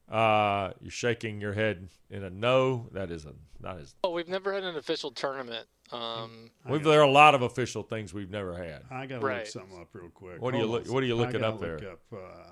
Uh, 0.10 0.72
you're 0.82 0.92
shaking 0.92 1.42
your 1.42 1.54
head 1.54 1.90
in 2.10 2.24
a 2.24 2.30
no. 2.30 2.88
That 2.92 3.10
is 3.12 3.26
a 3.26 3.34
not 3.62 3.80
as. 3.80 3.96
Oh, 4.04 4.12
we've 4.12 4.28
never 4.28 4.54
had 4.54 4.64
an 4.64 4.76
official 4.76 5.12
tournament. 5.12 5.66
Um, 5.92 6.50
We've, 6.68 6.84
there 6.84 7.00
are 7.00 7.04
a 7.04 7.10
lot 7.12 7.36
of 7.36 7.44
official 7.44 7.84
things 7.84 8.12
we've 8.14 8.30
never 8.32 8.56
had. 8.58 8.82
I 8.90 9.06
gotta 9.06 9.24
look 9.26 9.46
something 9.46 9.80
up 9.80 9.90
real 9.94 10.10
quick. 10.10 10.42
What 10.42 10.54
are 10.54 10.58
you 10.58 10.64
Hold 10.64 10.72
look- 10.80 10.88
on 10.88 10.94
what 10.94 11.04
are 11.04 11.06
you 11.06 11.16
second. 11.18 11.34
looking 11.34 11.44
I 11.44 11.48
up 11.48 11.54
gotta 11.60 11.66
there? 11.66 11.80
look 11.80 11.92
up, 11.92 12.02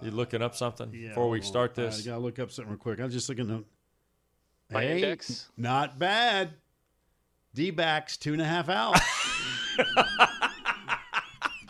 uh, 0.01 0.05
You 0.05 0.11
looking 0.11 0.41
up 0.43 0.55
something 0.55 0.91
yeah, 0.93 1.07
before 1.09 1.29
we 1.29 1.39
hold 1.39 1.45
on. 1.45 1.47
start 1.47 1.75
this? 1.75 2.01
I 2.01 2.05
gotta 2.11 2.21
look 2.21 2.37
up 2.39 2.51
something 2.51 2.71
real 2.71 2.79
quick. 2.79 2.99
I 2.99 3.05
was 3.05 3.13
just 3.13 3.29
looking 3.29 3.49
at. 3.49 3.63
My 4.73 4.81
hey, 4.83 4.95
index? 4.95 5.49
not 5.57 5.97
bad. 5.99 6.51
D 7.55 7.71
backs 7.71 8.17
two 8.17 8.33
and 8.33 8.41
a 8.41 8.45
half 8.45 8.69
out. 8.69 8.97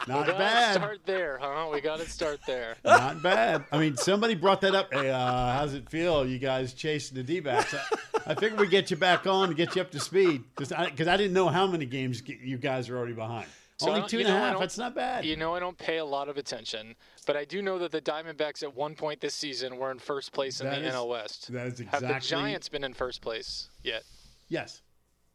we 0.08 0.14
not 0.14 0.26
gotta 0.28 0.38
bad. 0.40 0.76
start 0.76 1.00
there, 1.06 1.38
huh? 1.42 1.70
We 1.72 1.82
got 1.82 2.00
to 2.00 2.10
start 2.10 2.40
there. 2.48 2.76
Not 2.86 3.22
bad. 3.22 3.64
I 3.72 3.78
mean, 3.78 3.96
somebody 3.98 4.36
brought 4.36 4.62
that 4.62 4.76
up. 4.76 4.94
Hey, 4.94 5.10
uh, 5.10 5.54
how's 5.54 5.74
it 5.74 5.90
feel, 5.90 6.28
you 6.28 6.40
guys 6.40 6.74
chasing 6.74 7.16
the 7.16 7.24
D 7.24 7.40
backs? 7.40 7.74
I, 7.74 8.32
I 8.32 8.36
figured 8.36 8.60
we'd 8.60 8.70
get 8.70 8.92
you 8.92 8.98
back 8.98 9.26
on 9.28 9.50
to 9.50 9.54
get 9.56 9.76
you 9.76 9.82
up 9.82 9.92
to 9.92 10.00
speed 10.00 10.44
because 10.56 10.72
I, 10.72 10.90
'cause 10.92 11.08
I 11.08 11.18
didn't 11.18 11.34
know 11.34 11.48
how 11.48 11.68
many 11.68 11.86
games 11.86 12.22
you 12.28 12.58
guys 12.58 12.90
are 12.90 12.98
already 12.98 13.14
behind. 13.14 13.48
So 13.78 13.90
Only 13.92 14.08
two 14.08 14.20
and 14.20 14.28
know, 14.28 14.36
I 14.36 14.40
half. 14.40 14.60
That's 14.60 14.78
not 14.78 14.94
bad. 14.96 15.26
You 15.26 15.36
know, 15.36 15.56
I 15.56 15.60
don't 15.60 15.78
pay 15.78 15.98
a 15.98 16.06
lot 16.06 16.30
of 16.30 16.38
attention, 16.38 16.96
but 17.26 17.36
I 17.36 17.44
do 17.44 17.62
know 17.62 17.80
that 17.80 17.92
the 17.92 18.02
Diamondbacks 18.02 18.62
at 18.64 18.74
one 18.76 18.96
point 18.96 19.20
this 19.20 19.34
season 19.34 19.78
were 19.78 19.90
in 19.92 19.98
first 20.00 20.32
place 20.32 20.62
in 20.62 20.68
That 20.68 20.80
the 20.82 20.88
is- 20.88 20.94
NL 20.94 21.08
West. 21.10 21.52
that 21.52 21.68
is 21.68 21.80
exactly. 21.80 22.08
Have 22.08 22.22
the 22.22 22.28
Giants 22.28 22.70
been 22.70 22.84
in 22.84 22.94
first 22.94 23.22
place 23.22 23.70
yet? 23.84 24.04
yes. 24.48 24.82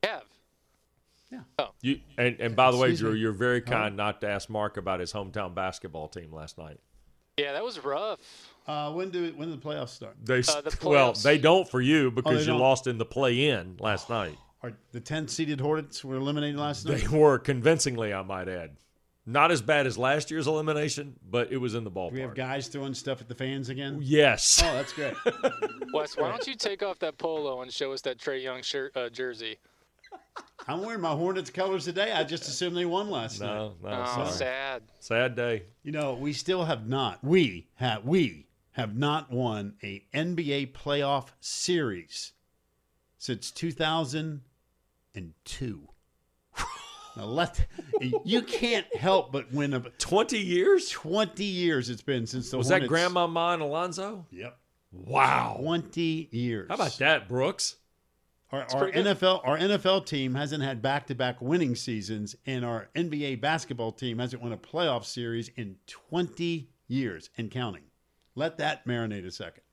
Have. 0.04 0.22
Yeah. 1.30 1.40
Oh, 1.58 1.68
You 1.82 2.00
and, 2.16 2.36
and 2.40 2.56
by 2.56 2.70
the 2.70 2.76
way, 2.78 2.88
Excuse 2.88 3.00
Drew, 3.00 3.12
me. 3.12 3.18
you're 3.20 3.32
very 3.32 3.60
kind 3.60 3.96
not 3.96 4.20
to 4.22 4.28
ask 4.28 4.48
Mark 4.48 4.76
about 4.78 5.00
his 5.00 5.12
hometown 5.12 5.54
basketball 5.54 6.08
team 6.08 6.32
last 6.32 6.56
night. 6.58 6.78
yeah, 7.36 7.52
that 7.52 7.62
was 7.64 7.82
rough. 7.84 8.18
Uh, 8.66 8.92
when 8.92 9.10
do 9.10 9.32
when 9.36 9.48
do 9.50 9.56
the 9.56 9.60
playoffs 9.62 9.90
start? 9.90 10.16
They 10.24 10.38
Uh, 10.40 10.60
the 10.62 10.76
well, 10.82 11.12
playoffs. 11.12 11.22
they 11.22 11.38
don't 11.38 11.68
for 11.68 11.80
you 11.80 12.10
because 12.10 12.46
you 12.46 12.52
don't? 12.52 12.60
lost 12.60 12.86
in 12.86 12.98
the 12.98 13.04
play-in 13.06 13.76
last 13.80 14.08
night. 14.10 14.36
Are 14.62 14.72
the 14.92 15.00
ten 15.00 15.28
seeded 15.28 15.60
Hornets 15.60 16.02
were 16.04 16.16
eliminated 16.16 16.58
last 16.58 16.84
night? 16.86 17.02
They 17.02 17.08
were 17.16 17.38
convincingly, 17.38 18.12
I 18.12 18.22
might 18.22 18.48
add, 18.48 18.76
not 19.24 19.52
as 19.52 19.62
bad 19.62 19.86
as 19.86 19.96
last 19.96 20.30
year's 20.30 20.46
elimination, 20.48 21.14
but 21.30 21.52
it 21.52 21.58
was 21.58 21.74
in 21.74 21.84
the 21.84 21.90
ballpark. 21.90 22.12
We 22.12 22.20
have 22.22 22.34
guys 22.34 22.66
throwing 22.68 22.94
stuff 22.94 23.20
at 23.20 23.28
the 23.28 23.34
fans 23.34 23.68
again? 23.68 23.98
yes, 24.02 24.60
Oh, 24.64 24.72
that's 24.72 24.92
great. 24.94 25.14
Wes, 25.94 26.16
why 26.16 26.30
don't 26.30 26.46
you 26.46 26.54
take 26.56 26.82
off 26.82 26.98
that 27.00 27.18
polo 27.18 27.60
and 27.62 27.72
show 27.72 27.92
us 27.92 28.00
that 28.02 28.18
Trae 28.18 28.42
Young 28.42 28.62
shirt 28.62 28.96
uh, 28.96 29.08
jersey? 29.10 29.58
I'm 30.68 30.82
wearing 30.84 31.00
my 31.00 31.12
Hornets 31.12 31.48
colors 31.50 31.86
today. 31.86 32.12
I 32.12 32.22
just 32.24 32.46
assumed 32.46 32.76
they 32.76 32.84
won 32.84 33.08
last 33.10 33.40
night. 33.40 33.46
no, 33.46 33.74
no, 33.82 33.88
Oh, 33.88 34.04
sorry. 34.14 34.30
sad. 34.30 34.82
sad 35.00 35.34
day. 35.34 35.62
You 35.82 35.92
know, 35.92 36.12
we 36.14 36.32
still 36.34 36.66
have 36.66 36.86
not. 36.86 37.24
We 37.24 37.68
have 37.76 38.04
we 38.04 38.46
have 38.72 38.94
not 38.96 39.32
won 39.32 39.74
a 39.82 40.04
NBA 40.14 40.72
playoff 40.72 41.28
series 41.40 42.32
since 43.16 43.50
2002. 43.50 45.88
now 47.16 47.24
let 47.24 47.66
you 48.24 48.42
can't 48.42 48.86
help 48.94 49.32
but 49.32 49.50
win 49.52 49.74
a 49.74 49.80
Twenty 49.98 50.38
years? 50.38 50.88
20 50.90 51.42
years 51.44 51.90
it's 51.90 52.02
been 52.02 52.26
since 52.26 52.50
the 52.50 52.58
Was 52.58 52.68
Hornets. 52.68 52.84
that 52.84 52.88
Grandmama 52.88 53.50
and 53.54 53.62
Alonzo? 53.62 54.26
Yep. 54.30 54.56
Wow. 54.92 55.56
20 55.60 56.28
years. 56.30 56.68
How 56.68 56.76
about 56.76 56.96
that, 56.98 57.28
Brooks? 57.28 57.76
Our, 58.50 58.62
our. 58.74 58.90
NFL 58.90 59.40
our 59.44 59.58
NFL 59.58 60.06
team 60.06 60.34
hasn't 60.34 60.62
had 60.62 60.80
back-to-back 60.80 61.40
winning 61.42 61.74
seasons 61.74 62.34
and 62.46 62.64
our 62.64 62.88
NBA 62.94 63.40
basketball 63.40 63.92
team 63.92 64.18
hasn't 64.18 64.42
won 64.42 64.52
a 64.52 64.56
playoff 64.56 65.04
series 65.04 65.50
in 65.56 65.76
20 65.86 66.70
years 66.86 67.30
and 67.36 67.50
counting. 67.50 67.84
Let 68.34 68.56
that 68.58 68.86
marinate 68.86 69.26
a 69.26 69.30
second. 69.30 69.64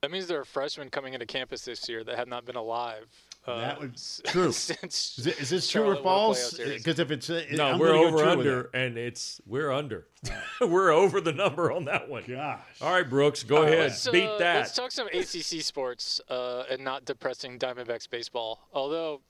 That 0.00 0.10
means 0.10 0.26
there 0.26 0.40
are 0.40 0.44
freshmen 0.44 0.88
coming 0.88 1.14
into 1.14 1.26
campus 1.26 1.64
this 1.64 1.88
year 1.88 2.02
that 2.04 2.16
have 2.16 2.28
not 2.28 2.44
been 2.44 2.56
alive. 2.56 3.06
Uh, 3.46 3.60
That 3.60 3.80
would- 3.80 3.96
true. 4.24 4.52
since 4.52 5.18
Is, 5.18 5.26
it, 5.26 5.40
is 5.40 5.50
this 5.50 5.68
true 5.68 5.82
or 5.82 5.84
Charlotte 5.96 6.04
won 6.04 6.14
a 6.14 6.16
playoff 6.16 6.34
false? 6.34 6.58
Because 6.58 6.98
if 6.98 7.10
it's 7.10 7.28
uh, 7.30 7.44
No, 7.52 7.66
I'm 7.66 7.78
we're 7.78 7.94
over 7.94 8.24
under, 8.24 8.70
and 8.72 8.96
it's 8.96 9.40
we're 9.46 9.72
under. 9.72 10.06
we're 10.60 10.90
over 10.92 11.20
the 11.20 11.32
number 11.32 11.72
on 11.72 11.86
that 11.86 12.08
one. 12.08 12.22
Gosh. 12.28 12.60
All 12.80 12.92
right, 12.92 13.08
Brooks, 13.08 13.42
go 13.42 13.56
All 13.56 13.62
right, 13.64 13.72
ahead, 13.72 13.90
let's, 13.90 14.08
beat 14.08 14.28
uh, 14.28 14.38
that. 14.38 14.56
Let's 14.58 14.74
talk 14.74 14.92
some 14.92 15.08
ACC 15.08 15.62
sports 15.62 16.20
uh, 16.30 16.64
and 16.70 16.84
not 16.84 17.04
depressing 17.04 17.58
Diamondbacks 17.58 18.08
baseball. 18.08 18.68
Although 18.72 19.22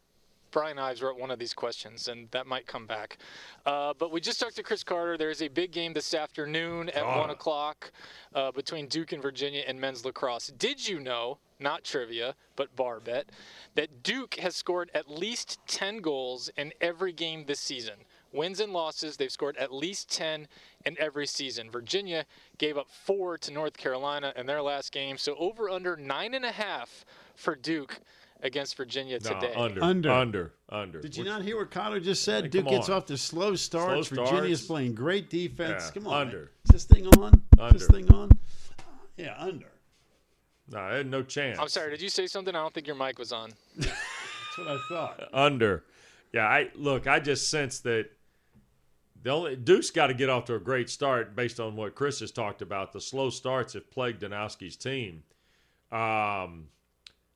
Brian 0.53 0.79
Ives 0.79 1.03
wrote 1.03 1.19
one 1.19 1.31
of 1.31 1.39
these 1.39 1.55
questions, 1.55 2.07
and 2.09 2.31
that 2.31 2.47
might 2.47 2.67
come 2.67 2.87
back. 2.87 3.19
Uh, 3.67 3.95
but 3.99 4.13
we 4.13 4.21
just 4.21 4.39
talked 4.39 4.55
to 4.57 4.63
Chris 4.63 4.85
Cotter. 4.85 5.17
There 5.19 5.31
is 5.31 5.43
a 5.43 5.49
big 5.49 5.73
game 5.73 5.95
this 5.95 6.15
afternoon 6.15 6.91
at 6.91 7.03
Oh. 7.03 7.19
one 7.19 7.31
o'clock 7.31 7.91
uh, 8.35 8.53
between 8.53 8.87
Duke 8.87 9.13
and 9.13 9.21
Virginia 9.23 9.65
and 9.67 9.81
men's 9.81 10.05
lacrosse. 10.05 10.49
Did 10.49 10.87
you 10.87 11.01
know? 11.01 11.39
Not 11.59 11.85
trivia, 11.85 12.35
but 12.57 12.75
bar 12.75 12.99
bet, 12.99 13.27
that 13.77 14.03
Duke 14.03 14.35
has 14.37 14.57
scored 14.57 14.91
at 14.95 15.09
least 15.09 15.61
10 15.69 15.99
goals 15.99 16.51
in 16.57 16.73
every 16.81 17.13
game 17.13 17.45
this 17.47 17.61
season. 17.61 17.95
Wins 18.33 18.59
and 18.59 18.73
losses, 18.73 19.17
they've 19.17 19.31
scored 19.31 19.57
at 19.59 19.73
least 19.73 20.11
10 20.11 20.49
in 20.85 20.97
every 20.99 21.27
season. 21.27 21.71
Virginia 21.71 22.25
gave 22.59 22.77
up 22.77 22.89
four 22.91 23.39
to 23.39 23.53
North 23.53 23.77
Carolina 23.77 24.33
in 24.35 24.47
their 24.47 24.61
last 24.63 24.91
game, 24.91 25.17
so 25.19 25.37
over 25.37 25.71
under 25.71 25.97
nine 25.97 26.35
and 26.35 26.45
a 26.45 26.51
half 26.51 27.05
for 27.37 27.55
Duke 27.55 28.01
against 28.43 28.77
Virginia 28.77 29.19
No, 29.23 29.31
today. 29.35 29.53
under, 29.55 29.83
Under. 29.83 30.11
under, 30.11 30.53
under. 30.69 31.01
Did 31.01 31.17
you 31.17 31.25
We're- 31.25 31.35
not 31.37 31.43
hear 31.45 31.57
what 31.59 31.71
Connor 31.71 32.01
just 32.01 32.23
said? 32.25 32.45
Hey, 32.45 32.49
Duke 32.51 32.69
gets 32.69 32.89
off 32.89 33.07
to 33.07 33.17
slow 33.17 33.55
starts. 33.55 34.09
Slow 34.09 34.25
Virginia's 34.25 34.59
starts. 34.61 34.67
playing 34.69 34.95
great 34.95 35.31
defense. 35.31 35.85
Yeah, 35.87 35.91
Come 35.93 36.07
on. 36.09 36.21
under. 36.27 36.39
man. 36.39 36.49
Is 36.67 36.71
this 36.73 36.85
thing 36.85 37.07
on? 37.19 37.43
Is 37.61 37.73
this 37.73 37.87
thing 37.89 38.13
on? 38.13 38.31
Yeah, 39.17 39.35
under. 39.39 39.67
No, 40.69 40.79
I 40.79 40.95
had 40.95 41.07
no 41.07 41.23
chance. 41.23 41.59
I'm 41.59 41.69
sorry, 41.69 41.91
did 41.91 42.01
you 42.01 42.09
say 42.09 42.27
something? 42.27 42.55
I 42.55 42.59
don't 42.61 42.73
think 42.75 42.87
your 42.87 42.97
mic 42.97 43.19
was 43.19 43.33
on. 43.33 43.51
That's 43.77 44.59
what 44.59 44.69
I 44.69 44.79
thought. 44.89 45.29
under. 45.33 45.85
Yeah, 46.33 46.47
I 46.47 46.71
look. 46.75 47.07
I 47.07 47.21
just 47.21 47.51
sense 47.51 47.81
that 47.81 48.07
the 49.23 49.31
only 49.31 49.55
Duke's 49.57 49.91
got 49.91 50.07
to 50.07 50.15
get 50.15 50.31
off 50.31 50.47
to 50.47 50.55
a 50.55 50.59
great 50.59 50.89
start 50.89 51.37
based 51.37 51.61
on 51.61 51.77
what 51.77 51.95
Chris 51.95 52.21
has 52.21 52.31
talked 52.33 52.63
about. 52.63 52.93
The 52.93 53.01
slow 53.01 53.29
starts 53.31 53.75
have 53.75 53.91
plagued 53.91 54.23
Danowski's 54.23 54.77
team, 54.77 55.25
um, 55.91 56.69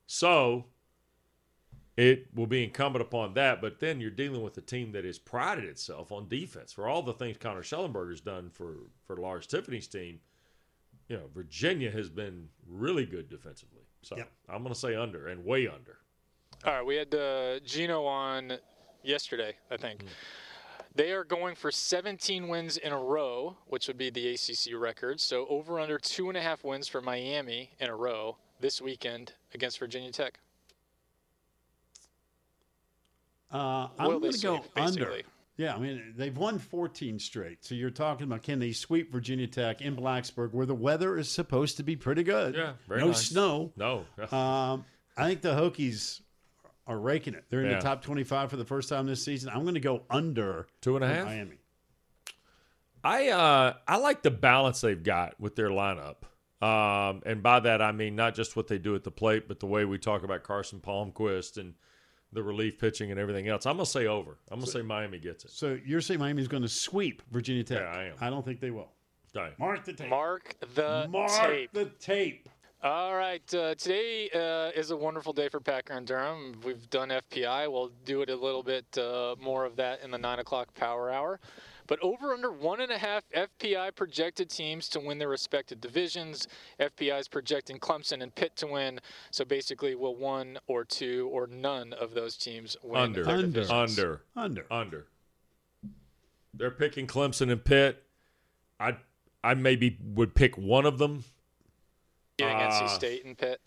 so 0.07 0.65
it 1.97 2.27
will 2.35 2.47
be 2.47 2.63
incumbent 2.63 3.03
upon 3.03 3.35
that. 3.35 3.61
But 3.61 3.81
then 3.81 4.01
you're 4.01 4.11
dealing 4.11 4.43
with 4.43 4.57
a 4.59 4.61
team 4.61 4.93
that 4.93 5.05
has 5.05 5.19
prided 5.19 5.65
itself 5.65 6.13
on 6.13 6.29
defense 6.29 6.73
for 6.73 6.89
all 6.89 7.03
the 7.03 7.13
things 7.13 7.37
Connor 7.39 7.63
Shellenberger's 7.63 8.21
done 8.21 8.51
for 8.51 8.77
for 9.07 9.17
Lars 9.17 9.47
Tiffany's 9.47 9.87
team. 9.89 10.21
You 11.09 11.17
know, 11.17 11.31
Virginia 11.35 11.91
has 11.91 12.09
been 12.09 12.49
really 12.69 13.07
good 13.07 13.29
defensively. 13.29 13.83
So 14.03 14.17
Yep. 14.17 14.31
I'm 14.49 14.63
going 14.63 14.75
to 14.75 14.79
say 14.79 14.95
under 14.95 15.29
and 15.29 15.45
way 15.45 15.69
under. 15.69 15.99
All 16.65 16.73
right, 16.73 16.85
we 16.85 16.97
had 16.97 17.15
uh, 17.15 17.61
Gino 17.61 18.05
on 18.05 18.59
yesterday, 19.03 19.55
I 19.71 19.77
think. 19.77 20.05
They 20.95 21.13
are 21.13 21.25
going 21.25 21.55
for 21.55 21.71
17 21.71 22.49
wins 22.49 22.79
in 22.79 22.93
a 22.93 22.99
row, 22.99 23.57
which 23.67 23.87
would 23.87 23.99
be 23.99 24.09
the 24.11 24.33
ACC 24.35 24.75
record. 24.75 25.21
So 25.21 25.47
over 25.49 25.79
under 25.79 25.99
two 25.99 26.29
and 26.29 26.37
a 26.37 26.41
half 26.41 26.65
wins 26.65 26.89
for 26.89 27.03
Miami 27.03 27.73
in 27.79 27.89
a 27.89 27.95
row 27.95 28.39
this 28.61 28.81
weekend 28.81 29.35
against 29.53 29.79
Virginia 29.79 30.11
Tech. 30.11 30.41
Uh, 33.53 33.89
I'm 33.99 34.21
going 34.21 34.33
to 34.33 34.39
go 34.41 34.57
sweep, 34.59 34.71
under. 34.77 35.05
basically? 35.07 35.23
Yeah, 35.59 35.75
I 35.75 35.79
mean 35.79 36.13
they've 36.17 36.37
won 36.37 36.59
14 36.59 37.19
straight. 37.19 37.65
So 37.65 37.75
you're 37.75 37.89
talking 37.91 38.25
about 38.27 38.43
can 38.43 38.59
they 38.59 38.73
sweep 38.73 39.11
Virginia 39.11 39.47
Tech 39.47 39.81
in 39.81 39.97
Blacksburg, 39.97 40.53
where 40.53 40.67
the 40.67 40.75
weather 40.75 41.17
is 41.17 41.31
supposed 41.31 41.79
to 41.79 41.83
be 41.83 41.97
pretty 41.97 42.23
good? 42.25 42.55
Yeah, 42.55 42.73
very 42.87 43.01
no 43.01 43.07
nice. 43.09 43.23
snow. 43.29 43.73
No. 43.77 44.05
Um, 44.37 44.85
I 45.17 45.27
think 45.29 45.41
the 45.41 45.55
Hokies 45.55 46.21
are 46.87 46.99
raking 46.99 47.33
it. 47.35 47.45
They're 47.49 47.63
in 47.65 47.71
Yeah. 47.71 47.77
the 47.79 47.83
top 47.83 48.03
25 48.03 48.51
for 48.51 48.57
the 48.57 48.67
first 48.67 48.91
time 48.91 49.07
this 49.07 49.25
season. 49.25 49.49
I'm 49.49 49.63
going 49.63 49.75
to 49.75 49.81
go 49.81 50.03
under 50.11 50.67
Two 50.83 50.97
and 50.97 51.05
a 51.05 51.09
for 51.09 51.15
half? 51.15 51.25
Miami. 51.25 51.57
I 53.03 53.29
uh 53.31 53.75
I 53.87 53.97
like 53.99 54.23
the 54.23 54.31
balance 54.31 54.81
they've 54.81 55.03
got 55.03 55.39
with 55.41 55.57
their 55.57 55.69
lineup. 55.71 56.17
Um, 56.61 57.23
and 57.27 57.43
by 57.43 57.61
that 57.61 57.81
I 57.83 57.93
mean 57.93 58.17
not 58.17 58.35
just 58.35 58.57
what 58.57 58.67
they 58.67 58.79
do 58.79 58.95
at 58.95 59.05
the 59.05 59.11
plate, 59.11 59.47
but 59.49 59.61
the 59.61 59.67
way 59.67 59.85
we 59.85 59.99
talk 59.99 60.23
about 60.23 60.43
Carson 60.43 60.81
Palmquist 60.81 61.57
and 61.57 61.75
the 62.37 62.43
relief 62.43 62.79
pitching 62.79 63.11
and 63.11 63.19
everything 63.19 63.49
else. 63.49 63.65
I'm 63.67 63.77
gonna 63.77 63.87
say 63.87 64.07
over. 64.07 64.37
I'm 64.51 64.61
gonna 64.61 64.71
say 64.71 64.83
Miami 64.83 65.19
gets 65.19 65.47
it. 65.47 65.51
So 65.51 65.79
you're 65.85 66.03
saying 66.03 66.21
Miami's 66.21 66.49
going 66.49 66.63
to 66.63 66.69
sweep 66.69 67.23
Virginia 67.33 67.65
Tech? 67.65 67.81
Yeah, 67.81 67.99
I 67.99 68.05
am. 68.05 68.15
I 68.21 68.29
don't 68.31 68.45
think 68.45 68.61
they 68.61 68.71
will. 68.71 68.91
Okay. 69.35 69.55
Mark 69.59 69.85
the 69.85 69.95
tape. 69.95 70.11
Mark 70.11 70.55
the 70.75 71.09
Mark 71.11 71.31
tape. 71.31 71.73
the 71.73 71.87
tape. 71.99 72.49
All 72.83 73.17
right, 73.17 73.43
uh, 73.55 73.75
today 73.75 74.29
uh, 74.35 74.79
is 74.79 74.91
a 74.91 74.97
wonderful 74.97 75.33
day 75.33 75.49
for 75.49 75.61
Packer 75.61 75.95
and 75.95 76.07
Durham. 76.07 76.61
We've 76.63 76.89
done 76.91 77.09
FPI. 77.09 77.73
We'll 77.73 77.91
do 78.05 78.21
it 78.21 78.29
a 78.29 78.37
little 78.37 78.63
bit 78.63 78.85
uh, 78.99 79.35
more 79.41 79.65
of 79.65 79.77
that 79.77 80.03
in 80.03 80.11
the 80.11 80.19
nine 80.19 80.39
o'clock 80.39 80.75
power 80.75 81.11
hour. 81.11 81.41
But 81.87 82.01
over 82.03 82.33
under 82.33 82.51
one 82.51 82.81
and 82.81 82.91
a 82.91 82.99
half 82.99 83.23
FPI 83.31 83.95
projected 83.95 84.51
teams 84.51 84.89
to 84.91 85.01
win 85.01 85.19
their 85.19 85.29
respective 85.29 85.81
divisions. 85.81 86.49
FPI 86.81 87.21
is 87.21 87.29
projecting 87.29 87.79
Clemson 87.79 88.23
and 88.23 88.35
Pitt 88.35 88.57
to 88.57 88.67
win. 88.67 89.01
So 89.31 89.45
basically, 89.45 89.95
will 89.95 90.17
one 90.17 90.59
or 90.67 90.85
two 90.85 91.29
or 91.33 91.47
none 91.47 91.93
of 91.93 92.15
those 92.15 92.37
teams 92.37 92.77
win? 92.83 93.01
Under. 93.01 93.25
their 93.25 93.35
Under. 93.35 93.47
divisions? 93.47 93.71
Under. 93.99 94.21
Under. 94.35 94.67
Under. 94.71 95.07
They're 96.55 96.71
picking 96.71 97.07
Clemson 97.07 97.51
and 97.53 97.65
Pitt. 97.65 98.03
I 98.81 98.97
I 99.45 99.55
maybe 99.55 99.99
would 100.03 100.35
pick 100.35 100.57
one 100.59 100.87
of 100.87 100.99
them. 100.99 101.25
You 102.39 102.47
think 102.47 102.59
NC 102.59 102.83
Uh, 102.83 102.89
State 102.89 103.25
and 103.25 103.37
Pitt? 103.39 103.61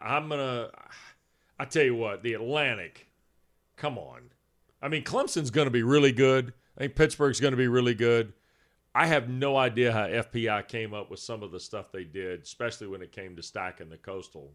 I'm 0.00 0.28
gonna. 0.28 0.70
I 1.58 1.64
tell 1.64 1.84
you 1.84 1.94
what, 1.94 2.22
the 2.22 2.34
Atlantic. 2.34 3.08
Come 3.76 3.96
on, 3.98 4.30
I 4.84 4.88
mean 4.88 5.02
Clemson's 5.02 5.50
going 5.50 5.64
to 5.64 5.70
be 5.70 5.82
really 5.82 6.12
good. 6.12 6.52
I 6.76 6.82
think 6.82 6.94
Pittsburgh's 6.94 7.40
going 7.40 7.52
to 7.52 7.56
be 7.56 7.68
really 7.68 7.94
good. 7.94 8.34
I 8.94 9.06
have 9.06 9.28
no 9.30 9.56
idea 9.56 9.90
how 9.92 10.06
FPI 10.06 10.68
came 10.68 10.92
up 10.92 11.10
with 11.10 11.20
some 11.20 11.42
of 11.42 11.50
the 11.50 11.58
stuff 11.58 11.90
they 11.90 12.04
did, 12.04 12.42
especially 12.42 12.86
when 12.86 13.00
it 13.00 13.10
came 13.10 13.34
to 13.36 13.42
stacking 13.42 13.88
the 13.88 13.96
coastal, 13.96 14.52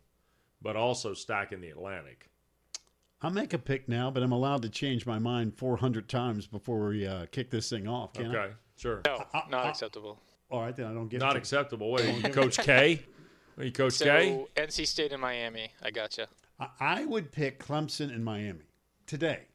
but 0.61 0.75
also 0.75 1.13
stacking 1.15 1.59
the 1.59 1.69
Atlantic. 1.69 2.29
I'll 3.21 3.31
make 3.31 3.53
a 3.53 3.57
pick 3.57 3.89
now, 3.89 4.11
but 4.11 4.21
I'm 4.21 4.31
allowed 4.31 4.61
to 4.61 4.69
change 4.69 5.05
my 5.07 5.17
mind 5.19 5.57
400 5.57 6.07
times 6.07 6.45
before 6.45 6.87
we 6.87 7.07
uh, 7.07 7.25
kick 7.31 7.49
this 7.49 7.69
thing 7.69 7.87
off. 7.87 8.13
Can 8.13 8.33
Okay, 8.33 8.53
sure. 8.77 9.01
No, 9.07 9.25
not 9.49 9.67
acceptable. 9.67 10.21
I? 10.51 10.55
All 10.55 10.61
right, 10.61 10.75
then 10.75 10.85
I 10.85 10.93
don't 10.93 11.09
get 11.09 11.19
Not 11.21 11.31
to- 11.31 11.37
acceptable. 11.39 11.91
What, 11.91 12.01
are 12.01 12.09
you 12.11 12.21
Coach 12.29 12.59
K? 12.59 13.03
Are 13.57 13.63
you 13.65 13.71
Coach 13.71 13.93
So 13.93 14.05
K? 14.05 14.45
NC 14.55 14.87
State 14.87 15.11
and 15.11 15.21
Miami. 15.21 15.71
I 15.81 15.91
gotcha. 15.91 16.27
I- 16.59 16.69
I 16.79 17.05
would 17.05 17.31
pick 17.31 17.59
Clemson 17.59 18.13
and 18.13 18.23
Miami 18.23 18.69
today, 19.05 19.47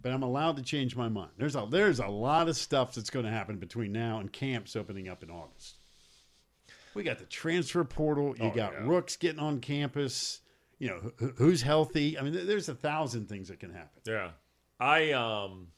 but 0.00 0.12
I'm 0.12 0.22
allowed 0.22 0.56
to 0.56 0.62
change 0.62 0.94
my 0.96 1.08
mind. 1.08 1.30
There's 1.36 1.56
a 1.56 1.66
there's 1.70 1.98
a 2.00 2.06
lot 2.06 2.48
of 2.48 2.56
stuff 2.56 2.94
that's 2.94 3.10
going 3.10 3.24
to 3.24 3.30
happen 3.30 3.56
between 3.58 3.92
now 3.92 4.18
and 4.20 4.32
camps 4.32 4.76
opening 4.76 5.08
up 5.08 5.22
in 5.22 5.30
August. 5.30 5.76
We 6.94 7.02
got 7.02 7.18
the 7.18 7.26
transfer 7.26 7.84
portal. 7.84 8.34
You 8.38 8.44
Oh, 8.46 8.50
got 8.50 8.72
yeah. 8.72 8.86
rooks 8.86 9.16
getting 9.16 9.40
on 9.40 9.60
campus. 9.60 10.40
You 10.78 10.88
know 10.88 11.12
who, 11.16 11.28
who's 11.36 11.62
healthy. 11.62 12.18
I 12.18 12.22
mean, 12.22 12.46
there's 12.46 12.68
a 12.68 12.74
thousand 12.74 13.28
things 13.28 13.48
that 13.48 13.60
can 13.60 13.72
happen. 13.72 14.00
Yeah. 14.06 14.30
I 14.80 15.12
um 15.12 15.68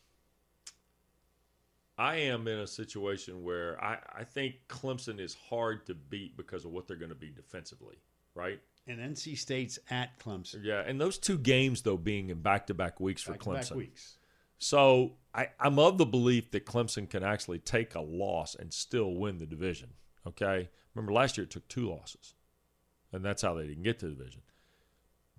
I 1.98 2.16
am 2.16 2.48
in 2.48 2.58
a 2.60 2.66
situation 2.66 3.42
where 3.42 3.82
I, 3.82 3.98
I 4.20 4.24
think 4.24 4.54
Clemson 4.68 5.20
is 5.20 5.34
hard 5.34 5.84
to 5.86 5.94
beat 5.94 6.36
because 6.36 6.64
of 6.64 6.70
what 6.70 6.88
they're 6.88 6.96
going 6.96 7.10
to 7.10 7.14
be 7.14 7.28
defensively, 7.30 7.96
right? 8.34 8.58
And 8.86 8.98
NC 8.98 9.38
State's 9.38 9.78
at 9.90 10.18
Clemson. 10.18 10.64
Yeah, 10.64 10.82
and 10.84 11.00
those 11.00 11.18
two 11.18 11.38
games 11.38 11.82
though 11.82 11.96
being 11.96 12.30
in 12.30 12.40
back-to-back 12.40 12.98
weeks 13.00 13.22
for 13.22 13.32
Back-to-back 13.32 13.64
Clemson. 13.64 13.76
weeks. 13.76 14.16
So 14.58 15.12
I, 15.34 15.48
I'm 15.58 15.78
of 15.78 15.96
the 15.96 16.06
belief 16.06 16.50
that 16.50 16.66
Clemson 16.66 17.08
can 17.08 17.22
actually 17.22 17.60
take 17.60 17.94
a 17.94 18.00
loss 18.00 18.54
and 18.54 18.72
still 18.72 19.14
win 19.14 19.38
the 19.38 19.46
division. 19.46 19.90
Okay, 20.26 20.68
remember 20.94 21.12
last 21.12 21.38
year 21.38 21.44
it 21.44 21.50
took 21.50 21.66
two 21.68 21.88
losses, 21.88 22.34
and 23.12 23.24
that's 23.24 23.42
how 23.42 23.54
they 23.54 23.66
didn't 23.66 23.84
get 23.84 23.98
to 24.00 24.06
the 24.06 24.14
division. 24.14 24.42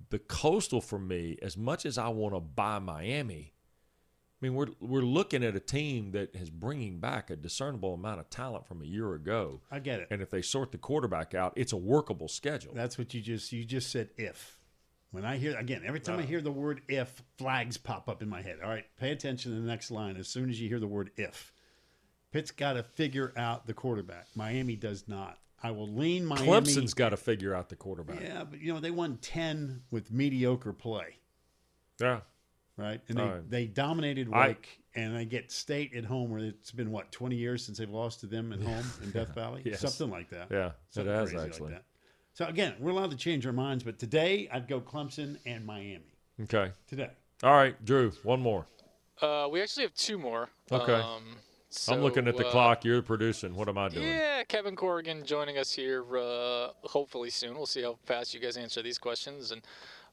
The 0.09 0.19
coastal 0.19 0.81
for 0.81 0.97
me, 0.97 1.37
as 1.41 1.55
much 1.55 1.85
as 1.85 1.97
I 1.97 2.07
want 2.07 2.33
to 2.33 2.39
buy 2.39 2.79
Miami, 2.79 3.53
mean 4.41 4.53
we're 4.55 4.67
we're 4.79 5.01
looking 5.01 5.43
at 5.43 5.55
a 5.55 5.59
team 5.59 6.11
that 6.11 6.35
is 6.35 6.49
bringing 6.49 6.99
back 6.99 7.29
a 7.29 7.35
discernible 7.35 7.93
amount 7.93 8.19
of 8.19 8.29
talent 8.29 8.65
from 8.67 8.81
a 8.81 8.85
year 8.85 9.13
ago, 9.13 9.61
I 9.71 9.79
get 9.79 9.99
it. 10.01 10.07
and 10.11 10.21
if 10.21 10.29
they 10.29 10.41
sort 10.41 10.71
the 10.71 10.77
quarterback 10.77 11.33
out, 11.35 11.53
it's 11.55 11.73
a 11.73 11.77
workable 11.77 12.27
schedule. 12.27 12.73
That's 12.73 12.97
what 12.97 13.13
you 13.13 13.21
just 13.21 13.51
you 13.51 13.63
just 13.65 13.91
said 13.91 14.09
if. 14.17 14.57
When 15.11 15.25
I 15.25 15.37
hear 15.37 15.57
again, 15.57 15.83
every 15.85 15.99
time 15.99 16.19
I 16.19 16.23
Uh. 16.23 16.25
hear 16.25 16.41
the 16.41 16.51
word 16.53 16.81
if, 16.87 17.21
flags 17.37 17.77
pop 17.77 18.07
up 18.07 18.21
in 18.21 18.29
my 18.29 18.41
head. 18.41 18.59
All 18.63 18.69
right, 18.69 18.85
pay 18.97 19.11
attention 19.11 19.53
to 19.53 19.59
the 19.59 19.67
next 19.67 19.91
line 19.91 20.15
as 20.17 20.27
soon 20.29 20.49
as 20.49 20.59
you 20.61 20.69
hear 20.69 20.79
the 20.79 20.87
word 20.87 21.11
if. 21.17 21.51
Pitt's 22.31 22.51
got 22.51 22.73
to 22.73 22.83
figure 22.83 23.33
out 23.35 23.67
the 23.67 23.73
quarterback. 23.73 24.27
Miami 24.35 24.77
does 24.77 25.09
not. 25.09 25.37
I 25.61 25.71
will 25.71 25.89
lean 25.93 26.25
Miami. 26.25 26.47
Clemson's 26.47 26.93
got 26.93 27.09
to 27.09 27.17
figure 27.17 27.53
out 27.53 27.67
the 27.67 27.75
quarterback. 27.75 28.21
Yeah, 28.21 28.45
but 28.45 28.61
you 28.61 28.73
know 28.73 28.79
they 28.79 28.89
won 28.89 29.17
ten 29.17 29.81
with 29.91 30.11
mediocre 30.11 30.71
play, 30.73 31.17
yeah. 31.99 32.21
Right? 32.81 32.99
And 33.07 33.17
they, 33.17 33.21
All 33.21 33.29
right. 33.29 33.49
they 33.49 33.65
dominated 33.65 34.29
I- 34.33 34.47
Wake, 34.49 34.79
and 34.95 35.15
they 35.15 35.25
get 35.25 35.51
State 35.51 35.93
at 35.95 36.03
home, 36.03 36.29
where 36.31 36.39
it's 36.41 36.71
been 36.71 36.91
what 36.91 37.11
twenty 37.11 37.35
years 37.35 37.63
since 37.65 37.77
they've 37.77 37.89
lost 37.89 38.19
to 38.21 38.25
them 38.27 38.51
at 38.51 38.61
home 38.63 38.83
in 39.03 39.11
Death 39.11 39.33
Valley, 39.35 39.61
Yes. 39.65 39.79
something 39.81 40.09
like 40.09 40.29
that. 40.31 40.47
Yeah, 40.51 40.71
it 40.95 41.05
has 41.05 41.29
crazy 41.29 41.37
like 41.37 41.47
actually. 41.47 41.71
that. 41.71 41.83
So 42.33 42.45
again, 42.45 42.75
we're 42.79 42.91
allowed 42.91 43.11
to 43.11 43.17
change 43.17 43.45
our 43.45 43.53
minds, 43.53 43.83
but 43.83 43.99
today 43.99 44.49
I'd 44.51 44.67
go 44.67 44.79
Clemson 44.81 45.37
and 45.45 45.65
Miami. 45.65 46.15
Okay. 46.43 46.71
Today. 46.87 47.09
All 47.43 47.53
right, 47.53 47.83
Drew, 47.85 48.11
one 48.23 48.39
more. 48.39 48.65
Uh, 49.21 49.47
we 49.51 49.61
actually 49.61 49.83
have 49.83 49.93
two 49.93 50.17
more. 50.17 50.49
Okay. 50.71 50.93
Um, 50.93 51.23
I'm 51.87 52.01
looking 52.01 52.27
at 52.27 52.35
the 52.37 52.45
uh, 52.47 52.51
clock. 52.51 52.83
You're 52.83 53.01
producing. 53.01 53.55
What 53.55 53.69
am 53.69 53.77
I 53.77 53.89
doing? 53.89 54.05
Yeah, 54.07 54.43
Kevin 54.43 54.75
Corrigan 54.75 55.23
joining 55.25 55.57
us 55.57 55.71
here 55.71 56.03
uh, 56.17 56.69
hopefully 56.83 57.29
soon. 57.29 57.55
We'll 57.55 57.65
see 57.65 57.81
how 57.81 57.97
fast 58.05 58.33
you 58.33 58.39
guys 58.39 58.57
answer 58.57 58.81
these 58.81 58.97
questions. 58.97 59.51
And 59.51 59.61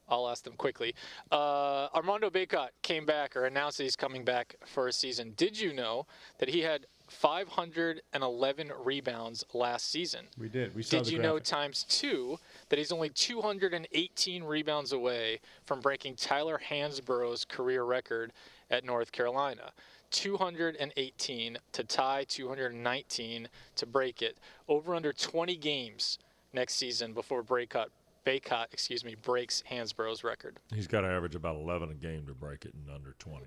I'll 0.09 0.27
ask 0.27 0.43
them 0.43 0.53
quickly. 0.53 0.95
Uh, 1.31 1.87
Armando 1.93 2.29
Bacot 2.29 2.69
came 2.81 3.05
back 3.05 3.35
or 3.35 3.45
announced 3.45 3.77
that 3.77 3.83
he's 3.83 3.95
coming 3.95 4.23
back 4.23 4.55
for 4.65 4.87
a 4.87 4.93
season. 4.93 5.33
Did 5.37 5.59
you 5.59 5.73
know 5.73 6.05
that 6.39 6.49
he 6.49 6.61
had 6.61 6.87
511 7.09 8.71
rebounds 8.83 9.43
last 9.53 9.91
season? 9.91 10.25
We 10.37 10.49
did. 10.49 10.75
We 10.75 10.83
saw 10.83 10.97
Did 10.97 11.11
you 11.11 11.19
know 11.19 11.39
times 11.39 11.83
two 11.83 12.37
that 12.69 12.77
he's 12.77 12.91
only 12.91 13.09
218 13.09 14.43
rebounds 14.43 14.93
away 14.93 15.39
from 15.65 15.81
breaking 15.81 16.15
Tyler 16.15 16.59
Hansbrough's 16.69 17.45
career 17.45 17.83
record 17.83 18.31
at 18.69 18.83
North 18.83 19.11
Carolina? 19.11 19.71
218 20.11 21.57
to 21.71 21.83
tie 21.83 22.25
219 22.27 23.47
to 23.75 23.85
break 23.85 24.21
it. 24.21 24.37
Over 24.67 24.95
under 24.95 25.13
20 25.13 25.55
games 25.57 26.19
next 26.53 26.75
season 26.75 27.13
before 27.13 27.43
Bacot, 27.43 27.87
Bacot, 28.25 28.65
excuse 28.71 29.03
me, 29.03 29.15
breaks 29.15 29.63
Hansbrough's 29.69 30.23
record. 30.23 30.57
He's 30.73 30.87
got 30.87 31.01
to 31.01 31.07
average 31.07 31.35
about 31.35 31.55
11 31.55 31.89
a 31.89 31.93
game 31.93 32.25
to 32.27 32.33
break 32.33 32.65
it 32.65 32.73
in 32.73 32.93
under 32.93 33.15
20. 33.19 33.45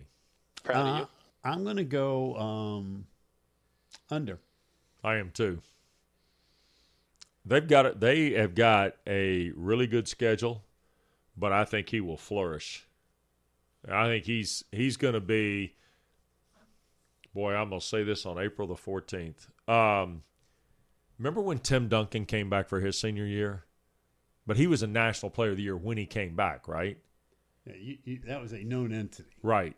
Proud 0.64 0.86
of 0.86 0.94
Uh, 0.94 0.98
you. 1.00 1.08
I'm 1.44 1.64
going 1.64 1.76
to 1.76 1.84
go 1.84 2.36
um, 2.36 3.06
under. 4.10 4.38
I 5.04 5.16
am 5.16 5.30
too. 5.30 5.60
They've 7.44 7.66
got 7.66 7.86
it. 7.86 8.00
They 8.00 8.32
have 8.32 8.54
got 8.54 8.94
a 9.06 9.50
really 9.56 9.88
good 9.88 10.06
schedule, 10.06 10.62
but 11.36 11.52
I 11.52 11.64
think 11.64 11.88
he 11.88 12.00
will 12.00 12.16
flourish. 12.16 12.86
I 13.90 14.06
think 14.06 14.26
he's 14.26 14.62
he's 14.70 14.96
going 14.96 15.14
to 15.14 15.20
be. 15.20 15.74
Boy, 17.34 17.54
I'm 17.54 17.70
going 17.70 17.80
to 17.80 17.86
say 17.86 18.04
this 18.04 18.24
on 18.26 18.38
April 18.38 18.68
the 18.68 18.74
14th. 18.74 19.48
Um, 19.68 20.22
remember 21.18 21.40
when 21.40 21.58
Tim 21.58 21.88
Duncan 21.88 22.26
came 22.26 22.48
back 22.48 22.68
for 22.68 22.78
his 22.78 22.96
senior 22.98 23.24
year? 23.26 23.64
But 24.46 24.56
he 24.56 24.66
was 24.66 24.82
a 24.82 24.86
National 24.86 25.30
Player 25.30 25.50
of 25.50 25.56
the 25.56 25.62
Year 25.62 25.76
when 25.76 25.96
he 25.96 26.06
came 26.06 26.34
back, 26.34 26.66
right? 26.66 26.98
Yeah, 27.66 27.74
you, 27.78 27.98
you, 28.04 28.20
that 28.26 28.40
was 28.40 28.52
a 28.52 28.64
known 28.64 28.92
entity. 28.92 29.30
Right. 29.42 29.76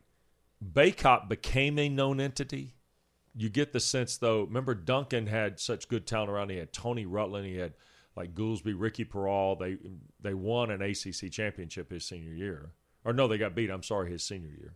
Bacot 0.64 1.28
became 1.28 1.78
a 1.78 1.88
known 1.88 2.20
entity. 2.20 2.74
You 3.36 3.50
get 3.50 3.72
the 3.72 3.80
sense, 3.80 4.16
though. 4.16 4.44
Remember, 4.44 4.74
Duncan 4.74 5.26
had 5.26 5.60
such 5.60 5.88
good 5.88 6.06
talent 6.06 6.30
around. 6.30 6.50
He 6.50 6.56
had 6.56 6.72
Tony 6.72 7.04
Rutland. 7.04 7.46
He 7.46 7.56
had 7.56 7.74
like 8.16 8.34
Goolsby, 8.34 8.74
Ricky 8.76 9.04
Peral. 9.04 9.58
They 9.58 9.76
they 10.20 10.34
won 10.34 10.70
an 10.70 10.80
ACC 10.80 11.30
championship 11.30 11.90
his 11.90 12.04
senior 12.04 12.32
year, 12.32 12.70
or 13.04 13.12
no, 13.12 13.26
they 13.26 13.38
got 13.38 13.54
beat. 13.54 13.70
I'm 13.70 13.82
sorry, 13.82 14.10
his 14.10 14.22
senior 14.22 14.50
year. 14.50 14.74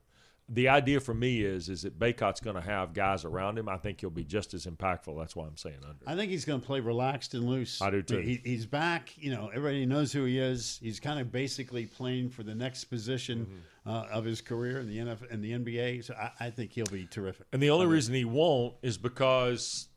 The 0.51 0.69
idea 0.69 0.99
for 1.01 1.13
me 1.13 1.43
is 1.43 1.69
is 1.69 1.83
that 1.83 1.99
Bacot's 1.99 2.41
going 2.41 2.57
to 2.57 2.63
have 2.63 2.95
guys 2.95 3.27
around 3.27 3.59
him. 3.59 3.69
I 3.69 3.77
think 3.77 4.01
he'll 4.01 4.09
be 4.09 4.25
just 4.25 4.55
as 4.55 4.65
impactful. 4.65 5.19
That's 5.19 5.37
why 5.37 5.47
I'm 5.47 5.59
saying 5.59 5.77
under. 5.83 5.99
I 6.07 6.17
think 6.17 6.31
he's 6.31 6.47
going 6.47 6.61
to 6.61 6.67
play 6.67 6.81
relaxed 6.81 7.35
and 7.35 7.45
loose. 7.47 7.83
I 7.83 7.91
do, 7.91 8.01
too. 8.03 8.19
He, 8.19 8.41
he's 8.43 8.65
back. 8.65 9.13
You 9.19 9.31
know, 9.33 9.49
everybody 9.55 9.85
knows 9.85 10.11
who 10.11 10.25
he 10.25 10.39
is. 10.39 10.79
He's 10.83 11.01
kind 11.01 11.21
of 11.21 11.31
basically 11.31 11.85
playing 11.85 12.31
for 12.31 12.43
the 12.45 12.55
next 12.55 12.85
position 12.85 13.47
Mm-hmm. 13.47 13.91
uh, 13.91 14.17
of 14.19 14.25
his 14.25 14.41
career 14.41 14.81
in 14.81 14.89
the 14.89 14.97
NF 14.99 15.31
in 15.31 15.43
the 15.43 15.53
NBA. 15.53 16.05
So 16.05 16.15
I, 16.15 16.31
I 16.47 16.51
think 16.51 16.73
he'll 16.73 16.87
be 16.87 17.05
terrific. 17.07 17.47
And 17.53 17.63
the 17.63 17.69
only 17.71 17.87
reason 17.87 18.15
he 18.15 18.25
won't 18.25 18.75
is 18.83 18.97
because, 18.97 19.89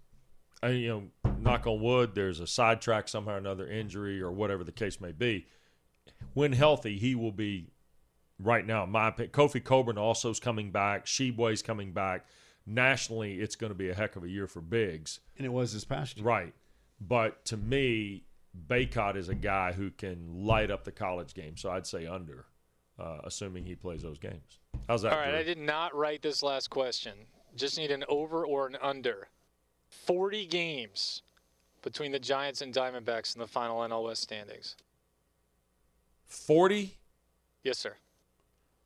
uh, 0.63 0.67
you 0.67 0.89
know, 0.89 1.31
knock 1.39 1.65
on 1.65 1.79
wood, 1.81 2.13
there's 2.13 2.41
a 2.41 2.47
sidetrack 2.47 3.07
somehow 3.07 3.35
or 3.35 3.37
another, 3.37 3.67
injury 3.67 4.21
or 4.21 4.31
whatever 4.31 4.63
the 4.65 4.71
case 4.73 4.99
may 4.99 5.13
be. 5.13 5.45
When 6.33 6.51
healthy, 6.51 6.97
he 6.97 7.15
will 7.15 7.31
be. 7.31 7.67
Right 8.43 8.65
now, 8.65 8.85
my 8.85 9.09
opinion, 9.09 9.31
Kofi 9.31 9.63
Cockburn 9.63 9.97
also 9.97 10.29
is 10.29 10.39
coming 10.39 10.71
back. 10.71 11.05
Tshiebwe's 11.05 11.61
coming 11.61 11.91
back. 11.91 12.25
Nationally, 12.65 13.39
it's 13.39 13.55
going 13.55 13.71
to 13.71 13.77
be 13.77 13.89
a 13.89 13.93
heck 13.93 14.15
of 14.15 14.23
a 14.23 14.29
year 14.29 14.47
for 14.47 14.61
bigs. 14.61 15.19
And 15.37 15.45
it 15.45 15.49
was 15.49 15.71
his 15.71 15.85
past 15.85 16.17
year. 16.17 16.25
Right. 16.25 16.53
But 16.99 17.43
to 17.45 17.57
me, 17.57 18.23
Bacot 18.67 19.15
is 19.15 19.29
a 19.29 19.35
guy 19.35 19.71
who 19.73 19.91
can 19.91 20.45
light 20.45 20.71
up 20.71 20.83
the 20.83 20.91
college 20.91 21.33
game. 21.33 21.57
So 21.57 21.71
I'd 21.71 21.87
say 21.87 22.05
under, 22.05 22.45
uh, 22.99 23.19
assuming 23.23 23.65
he 23.65 23.75
plays 23.75 24.01
those 24.03 24.19
games. 24.19 24.59
How's 24.87 25.01
that? 25.03 25.13
All 25.13 25.19
right, 25.19 25.31
Drew? 25.31 25.39
I 25.39 25.43
did 25.43 25.57
not 25.57 25.95
write 25.95 26.21
this 26.21 26.43
last 26.43 26.69
question. 26.69 27.13
Just 27.55 27.77
need 27.77 27.91
an 27.91 28.03
over 28.07 28.45
or 28.45 28.67
an 28.67 28.77
under. 28.81 29.27
40 29.89 30.45
games 30.45 31.21
between 31.81 32.11
the 32.11 32.19
Giants 32.19 32.61
and 32.61 32.73
Diamondbacks 32.73 33.35
in 33.35 33.39
the 33.41 33.47
final 33.47 33.79
NL 33.79 34.05
West 34.05 34.21
standings. 34.21 34.75
40? 36.27 36.97
Yes, 37.63 37.77
sir. 37.77 37.95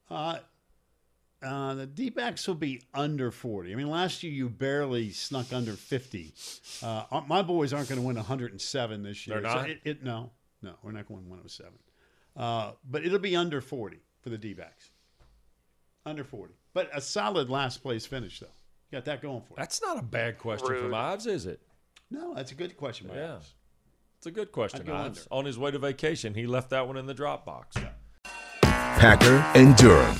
Uh, 0.09 0.37
uh, 1.43 1.73
the 1.75 1.85
D 1.85 2.09
backs 2.09 2.47
will 2.47 2.55
be 2.55 2.81
under 2.93 3.31
40. 3.31 3.71
I 3.71 3.75
mean, 3.75 3.89
last 3.89 4.23
year 4.23 4.31
you 4.33 4.49
barely 4.49 5.11
snuck 5.11 5.51
under 5.53 5.73
50. 5.73 6.33
Uh, 6.81 7.03
my 7.27 7.41
boys 7.41 7.73
aren't 7.73 7.89
going 7.89 7.99
to 8.01 8.05
win 8.07 8.15
107 8.15 9.03
this 9.03 9.27
year. 9.27 9.41
They're 9.41 9.51
So 9.51 9.55
not? 9.57 9.69
it, 9.69 9.79
it, 9.83 10.03
no, 10.03 10.31
no, 10.61 10.73
we're 10.81 10.91
not 10.91 11.07
going 11.07 11.23
to 11.23 11.29
win 11.29 11.39
107. 11.41 11.71
Uh, 12.35 12.71
but 12.89 13.05
it'll 13.05 13.19
be 13.19 13.35
under 13.35 13.61
40 13.61 13.97
for 14.21 14.29
the 14.29 14.37
D 14.37 14.53
backs. 14.53 14.89
Under 16.05 16.23
40. 16.23 16.53
But 16.73 16.89
a 16.93 17.01
solid 17.01 17.49
last 17.49 17.81
place 17.81 18.05
finish, 18.05 18.39
though. 18.39 18.47
You 18.91 18.97
got 18.97 19.05
that 19.05 19.21
going 19.21 19.41
for 19.41 19.49
you. 19.53 19.55
That's 19.57 19.81
not 19.81 19.97
a 19.97 20.03
bad 20.03 20.37
question 20.37 20.67
Rude. 20.69 20.83
from 20.83 20.93
Ives, 20.93 21.25
is 21.27 21.45
it? 21.45 21.61
No, 22.11 22.33
that's 22.33 22.51
a 22.51 22.55
good 22.55 22.77
question, 22.77 23.07
by 23.07 23.15
Yeah. 23.15 23.27
Alex. 23.31 23.53
It's 24.17 24.27
a 24.27 24.31
good 24.31 24.51
question. 24.51 24.81
I'd 24.81 24.85
go 24.87 24.95
under. 24.95 25.19
On 25.31 25.45
his 25.45 25.57
way 25.57 25.71
to 25.71 25.79
vacation, 25.79 26.33
he 26.33 26.47
left 26.47 26.69
that 26.71 26.87
one 26.87 26.97
in 26.97 27.05
the 27.05 27.13
drop 27.13 27.45
box. 27.45 27.75
Packer 28.97 29.43
and 29.55 29.75
Durham. 29.75 30.15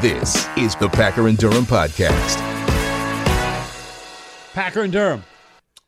This 0.00 0.48
is 0.56 0.74
the 0.76 0.88
Packer 0.88 1.28
and 1.28 1.36
Durham 1.36 1.64
podcast. 1.64 2.36
Packer 4.54 4.82
and 4.82 4.92
Durham 4.92 5.24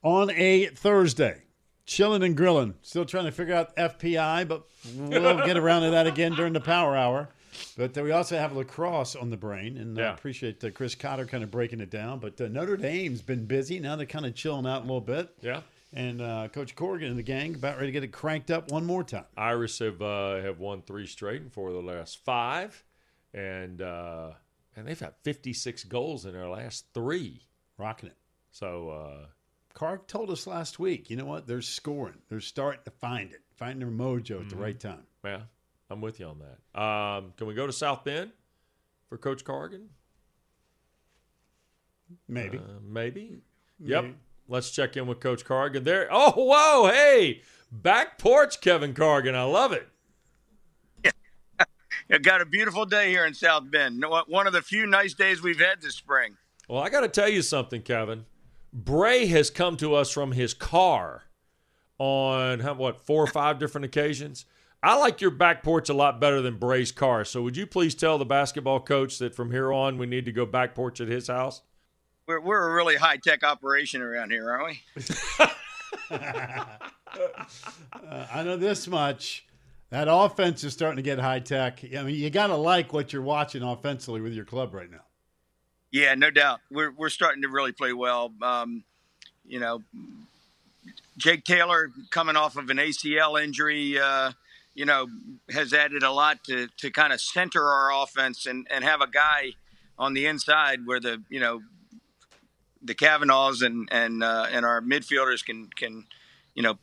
on 0.03 0.31
a 0.33 0.67
Thursday. 0.67 1.43
Chilling 1.87 2.23
and 2.23 2.37
grilling. 2.37 2.75
Still 2.83 3.05
trying 3.05 3.25
to 3.25 3.33
figure 3.33 3.55
out 3.55 3.75
FPI, 3.77 4.47
but 4.47 4.65
we'll 4.97 5.45
get 5.47 5.57
around 5.57 5.83
to 5.83 5.91
that 5.91 6.07
again 6.07 6.33
during 6.35 6.53
the 6.53 6.61
power 6.61 6.97
hour. 6.97 7.29
But 7.77 7.97
uh, 7.99 8.03
we 8.03 8.13
also 8.13 8.37
have 8.39 8.55
lacrosse 8.55 9.17
on 9.17 9.31
the 9.31 9.37
brain, 9.37 9.77
and 9.79 9.99
I 9.99 10.03
Yeah. 10.03 10.15
appreciate 10.15 10.63
uh, 10.63 10.71
Chris 10.71 10.95
Cotter 10.95 11.27
kind 11.27 11.43
of 11.43 11.51
breaking 11.51 11.81
it 11.81 11.91
down. 11.91 12.19
But 12.19 12.41
uh, 12.41 12.49
Notre 12.49 12.77
Dame's 12.77 13.21
been 13.23 13.47
busy. 13.47 13.81
Now 13.81 13.97
they're 13.97 14.07
kind 14.07 14.25
of 14.27 14.35
chilling 14.35 14.67
out 14.67 14.79
a 14.81 14.85
little 14.85 15.01
bit. 15.01 15.29
Yeah. 15.43 15.63
And 15.95 16.23
uh, 16.23 16.49
Coach 16.49 16.75
Corrigan 16.75 17.09
and 17.11 17.19
the 17.19 17.23
gang 17.23 17.55
about 17.55 17.75
ready 17.77 17.89
to 17.89 17.93
get 17.93 18.03
it 18.03 18.13
cranked 18.13 18.51
up 18.51 18.71
one 18.71 18.87
more 18.87 19.05
time. 19.05 19.27
Irish 19.37 19.79
have 19.81 20.01
uh, 20.01 20.41
have 20.41 20.59
won 20.59 20.81
three 20.83 21.07
straight 21.07 21.43
and 21.43 21.53
four 21.53 21.69
of 21.69 21.75
the 21.75 21.83
last 21.83 22.25
five, 22.25 22.83
and 23.35 23.83
uh, 23.83 24.31
and 24.75 24.87
they've 24.89 24.99
had 24.99 25.13
56 25.23 25.85
goals 25.85 26.25
in 26.25 26.33
their 26.33 26.49
last 26.49 26.87
three. 26.95 27.43
Rocking 27.77 28.09
it. 28.09 28.17
So 28.53 28.89
uh, 28.89 29.27
Clark 29.75 30.07
told 30.09 30.31
us 30.31 30.47
last 30.47 30.79
week, 30.79 31.11
you 31.11 31.17
know 31.17 31.27
what? 31.27 31.47
They're 31.47 31.61
scoring. 31.61 32.19
They're 32.31 32.41
starting 32.41 32.81
to 32.87 32.91
find 32.91 33.31
it, 33.33 33.41
finding 33.57 33.81
their 33.81 33.89
mojo 34.07 34.37
Mm-hmm. 34.37 34.43
at 34.45 34.49
the 34.49 34.57
right 34.57 34.81
time. 34.81 35.03
yeah, 35.25 35.41
I'm 35.91 36.01
with 36.01 36.21
you 36.21 36.27
on 36.27 36.39
that. 36.39 36.81
Um, 36.81 37.35
can 37.37 37.47
we 37.47 37.53
go 37.55 37.67
to 37.67 37.73
South 37.73 38.03
Bend 38.03 38.31
for 39.11 39.19
Coach 39.19 39.45
Corrigan? 39.45 39.91
Maybe. 42.29 42.59
Uh, 42.59 42.63
maybe. 42.83 43.39
Yep. 43.79 44.05
Maybe. 44.05 44.17
Let's 44.49 44.71
check 44.71 44.97
in 44.97 45.07
with 45.07 45.21
Coach 45.21 45.45
Corrigan 45.45 45.85
there. 45.85 46.09
Oh, 46.11 46.33
whoa, 46.33 46.91
hey, 46.91 47.43
back 47.71 48.19
porch, 48.19 48.61
Kevin 48.61 48.95
Corrigan. 48.95 49.35
I 49.35 49.45
love 49.45 49.73
it. 49.73 49.89
I 52.11 52.19
got 52.19 52.41
a 52.41 52.47
beautiful 52.47 52.85
day 52.85 53.11
here 53.11 53.25
in 53.25 53.35
South 53.35 53.71
Bend. 53.71 54.05
One 54.27 54.47
of 54.47 54.53
the 54.53 54.63
few 54.63 54.87
nice 54.87 55.15
days 55.15 55.43
we've 55.43 55.61
had 55.61 55.81
this 55.81 55.95
spring. 55.95 56.37
Well, 56.69 56.83
I 56.83 56.91
got 56.91 57.01
to 57.01 57.09
tell 57.09 57.29
you 57.29 57.43
something, 57.43 57.83
Kevin. 57.83 58.27
Brey 58.73 59.27
has 59.27 59.51
come 59.51 59.77
to 59.79 59.95
us 59.95 60.11
from 60.11 60.33
his 60.33 60.55
car 60.55 61.25
on 61.99 62.61
what 62.79 63.05
four 63.07 63.23
or 63.23 63.29
five 63.29 63.59
different 63.59 63.85
occasions. 63.85 64.47
I 64.83 64.99
like 64.99 65.21
your 65.21 65.31
back 65.31 65.63
porch 65.63 65.89
a 65.89 65.95
lot 65.95 66.21
better 66.21 66.41
than 66.43 66.57
Brey's 66.57 66.91
car. 66.91 67.25
So, 67.25 67.43
would 67.43 67.57
you 67.57 67.67
please 67.67 67.95
tell 67.95 68.19
the 68.19 68.25
basketball 68.25 68.81
coach 68.81 69.19
that 69.19 69.35
from 69.35 69.53
here 69.53 69.73
on 69.73 69.99
we 69.99 70.07
need 70.07 70.25
to 70.25 70.33
go 70.33 70.45
back 70.45 70.75
porch 70.75 71.01
at 71.01 71.09
his 71.09 71.29
house? 71.29 71.63
We're, 72.27 72.41
we're 72.41 72.71
a 72.71 72.75
really 72.75 72.97
high 72.97 73.17
tech 73.17 73.43
operation 73.45 74.03
around 74.03 74.31
here, 74.31 74.51
aren't 74.51 74.79
we? 74.97 75.47
Uh, 77.15 78.27
I 78.33 78.43
know 78.43 78.57
this 78.57 78.89
much. 78.89 79.45
That 79.91 80.09
offense 80.11 80.65
is 80.65 80.73
starting 80.73 80.97
to 80.97 81.03
get 81.03 81.19
high 81.19 81.41
tech. 81.41 81.85
I 81.97 82.03
mean, 82.03 82.15
you 82.15 82.31
got 82.31 82.47
to 82.47 82.57
like 82.57 82.95
what 82.95 83.13
you're 83.13 83.21
watching 83.21 83.63
offensively 83.63 84.23
with 84.23 84.33
your 84.33 84.47
club 84.47 84.73
right 84.73 84.91
now. 84.91 85.05
Yeah, 85.91 86.15
no 86.15 86.31
doubt. 86.31 86.61
We're 86.71 86.91
we're 86.91 87.11
starting 87.11 87.43
to 87.43 87.49
really 87.49 87.73
play 87.73 87.93
well. 87.93 88.33
Um, 88.41 88.85
you 89.45 89.61
know, 89.61 89.83
Jake 91.19 91.45
Taylor 91.45 91.91
coming 92.11 92.37
off 92.37 92.57
of 92.57 92.71
an 92.71 92.79
ACL 92.79 93.43
injury, 93.43 93.99
uh, 93.99 94.33
you 94.75 94.87
know, 94.87 95.09
has 95.51 95.75
added 95.75 96.03
a 96.03 96.11
lot 96.11 96.43
to 96.45 96.69
to 96.79 96.91
kind 96.91 97.13
of 97.13 97.21
center 97.21 97.63
our 97.63 97.93
offense 98.03 98.47
and 98.47 98.67
and 98.71 98.85
have 98.85 99.03
a 99.03 99.07
guy 99.07 99.53
on 99.99 100.15
the 100.15 100.25
inside 100.25 100.87
where 100.87 101.01
the 101.01 101.23
you 101.29 101.41
know 101.41 101.61
the 102.83 102.95
Kavanaghs 102.95 103.65
and 103.65 103.89
and 103.93 104.23
uh, 104.25 104.47
and 104.51 104.65
our 104.67 104.81
midfielders 104.81 105.45
can 105.45 105.69
can 105.77 106.07
you 106.55 106.63
know 106.63 106.79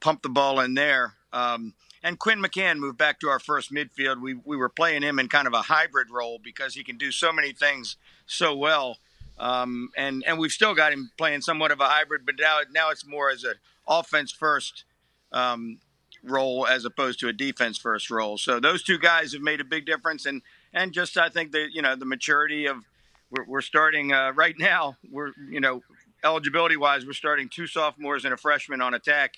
pump 0.00 0.22
the 0.22 0.28
ball 0.28 0.60
in 0.60 0.74
there. 0.74 1.14
Um, 1.32 1.74
and 2.02 2.18
Quinn 2.18 2.40
McCahon 2.42 2.78
moved 2.78 2.98
back 2.98 3.20
to 3.20 3.28
our 3.28 3.38
first 3.38 3.72
midfield. 3.72 4.20
We 4.20 4.34
we 4.34 4.56
were 4.56 4.68
playing 4.70 5.02
him 5.02 5.18
in 5.18 5.28
kind 5.28 5.46
of 5.46 5.52
a 5.54 5.62
hybrid 5.62 6.10
role 6.10 6.38
because 6.42 6.74
he 6.74 6.84
can 6.84 6.96
do 6.98 7.10
so 7.12 7.32
many 7.32 7.52
things 7.52 7.96
so 8.26 8.54
well. 8.56 8.98
um, 9.38 9.90
and 9.96 10.22
and 10.26 10.38
we've 10.38 10.52
still 10.52 10.74
got 10.74 10.92
him 10.92 11.10
playing 11.16 11.40
somewhat 11.40 11.72
of 11.72 11.80
a 11.80 11.86
hybrid, 11.86 12.26
but 12.26 12.36
now 12.38 12.58
now 12.72 12.90
it's 12.90 13.06
more 13.06 13.30
as 13.30 13.42
an 13.44 13.54
offense 13.88 14.30
first 14.30 14.84
um, 15.32 15.80
role 16.22 16.66
as 16.66 16.84
opposed 16.84 17.18
to 17.20 17.28
a 17.28 17.32
defense 17.32 17.78
first 17.78 18.10
role. 18.10 18.36
So 18.38 18.60
those 18.60 18.82
two 18.82 18.98
guys 18.98 19.32
have 19.32 19.42
made 19.42 19.60
a 19.60 19.64
big 19.64 19.86
difference, 19.86 20.26
and 20.26 20.42
and 20.72 20.92
just 20.92 21.16
I 21.16 21.30
think 21.30 21.52
that 21.52 21.68
you 21.72 21.82
know 21.82 21.96
the 21.96 22.04
maturity 22.04 22.66
of 22.66 22.84
we're, 23.30 23.44
we're 23.44 23.60
starting 23.60 24.12
uh, 24.12 24.32
right 24.34 24.54
now. 24.58 24.96
We're 25.10 25.32
you 25.48 25.60
know 25.60 25.82
eligibility 26.24 26.76
wise, 26.76 27.06
we're 27.06 27.12
starting 27.12 27.48
two 27.48 27.66
sophomores 27.66 28.24
and 28.24 28.34
a 28.34 28.36
freshman 28.36 28.80
on 28.80 28.94
attack, 28.94 29.34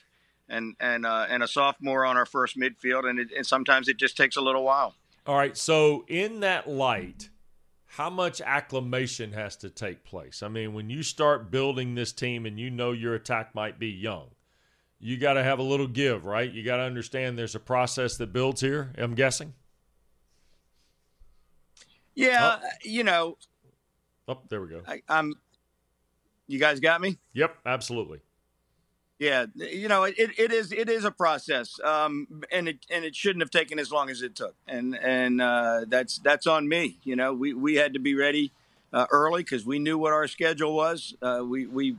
and 0.48 0.74
and 0.80 1.06
uh, 1.06 1.26
and 1.28 1.42
a 1.42 1.48
sophomore 1.48 2.04
on 2.04 2.16
our 2.16 2.26
first 2.26 2.58
midfield, 2.58 3.08
and, 3.08 3.18
it, 3.18 3.28
and 3.36 3.46
sometimes 3.46 3.88
it 3.88 3.96
just 3.96 4.16
takes 4.16 4.36
a 4.36 4.40
little 4.40 4.64
while. 4.64 4.94
All 5.26 5.36
right, 5.36 5.56
so 5.56 6.04
in 6.08 6.40
that 6.40 6.68
light, 6.68 7.30
how 7.86 8.10
much 8.10 8.40
acclimation 8.40 9.32
has 9.32 9.56
to 9.56 9.70
take 9.70 10.04
place? 10.04 10.42
I 10.42 10.48
mean, 10.48 10.72
when 10.74 10.90
you 10.90 11.02
start 11.02 11.50
building 11.50 11.94
this 11.94 12.12
team 12.12 12.44
and 12.44 12.58
you 12.58 12.70
know 12.70 12.92
your 12.92 13.14
attack 13.14 13.54
might 13.54 13.78
be 13.78 13.88
young, 13.88 14.30
you 14.98 15.16
got 15.16 15.34
to 15.34 15.44
have 15.44 15.58
a 15.58 15.62
little 15.62 15.86
give, 15.86 16.26
right? 16.26 16.50
You 16.50 16.64
got 16.64 16.78
to 16.78 16.84
understand 16.84 17.38
there's 17.38 17.54
a 17.54 17.60
process 17.60 18.16
that 18.16 18.32
builds 18.32 18.60
here. 18.60 18.92
I'm 18.98 19.14
guessing. 19.14 19.54
Yeah, 22.14 22.58
oh. 22.62 22.68
you 22.82 23.04
know. 23.04 23.36
Oh, 24.32 24.40
there 24.48 24.60
we 24.60 24.68
go. 24.68 24.82
I, 24.86 25.02
I'm. 25.08 25.34
You 26.46 26.58
guys 26.58 26.80
got 26.80 27.00
me. 27.00 27.18
Yep, 27.34 27.56
absolutely. 27.66 28.20
Yeah, 29.18 29.46
you 29.54 29.86
know, 29.88 30.02
it, 30.04 30.14
it 30.18 30.52
is 30.52 30.72
it 30.72 30.88
is 30.88 31.04
a 31.04 31.10
process, 31.10 31.78
um, 31.84 32.42
and 32.50 32.66
it 32.68 32.78
and 32.90 33.04
it 33.04 33.14
shouldn't 33.14 33.42
have 33.42 33.50
taken 33.50 33.78
as 33.78 33.92
long 33.92 34.10
as 34.10 34.20
it 34.22 34.34
took, 34.34 34.56
and 34.66 34.98
and 34.98 35.40
uh, 35.40 35.84
that's 35.86 36.18
that's 36.18 36.46
on 36.46 36.68
me. 36.68 36.98
You 37.04 37.14
know, 37.14 37.32
we 37.32 37.54
we 37.54 37.76
had 37.76 37.92
to 37.92 38.00
be 38.00 38.14
ready 38.14 38.52
uh, 38.92 39.06
early 39.10 39.42
because 39.42 39.64
we 39.64 39.78
knew 39.78 39.96
what 39.96 40.12
our 40.12 40.26
schedule 40.26 40.74
was. 40.74 41.14
Uh, 41.22 41.42
we 41.46 41.66
we 41.66 41.96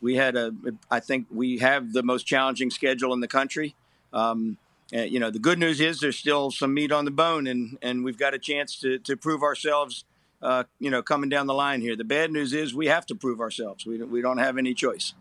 we 0.00 0.16
had 0.16 0.36
a, 0.36 0.52
I 0.90 1.00
think 1.00 1.26
we 1.30 1.58
have 1.58 1.92
the 1.92 2.02
most 2.02 2.26
challenging 2.26 2.70
schedule 2.70 3.12
in 3.12 3.20
the 3.20 3.28
country. 3.28 3.76
Um, 4.12 4.56
you 4.90 5.20
know, 5.20 5.30
the 5.30 5.38
good 5.38 5.58
news 5.58 5.80
is 5.80 6.00
there's 6.00 6.18
still 6.18 6.50
some 6.50 6.72
meat 6.74 6.90
on 6.90 7.04
the 7.04 7.10
bone, 7.10 7.46
and 7.46 7.78
and 7.82 8.02
we've 8.02 8.18
got 8.18 8.34
a 8.34 8.38
chance 8.38 8.80
to 8.80 8.98
to 8.98 9.16
prove 9.16 9.42
ourselves. 9.42 10.04
Uh, 10.40 10.64
you 10.78 10.90
know, 10.90 11.02
coming 11.02 11.28
down 11.28 11.46
the 11.46 11.54
line 11.54 11.80
here. 11.80 11.96
The 11.96 12.04
bad 12.04 12.30
news 12.30 12.52
is 12.52 12.72
we 12.72 12.86
have 12.86 13.04
to 13.06 13.14
prove 13.14 13.40
ourselves. 13.40 13.84
We 13.84 14.02
we 14.02 14.22
don't 14.22 14.38
have 14.38 14.56
any 14.56 14.72
choice. 14.72 15.14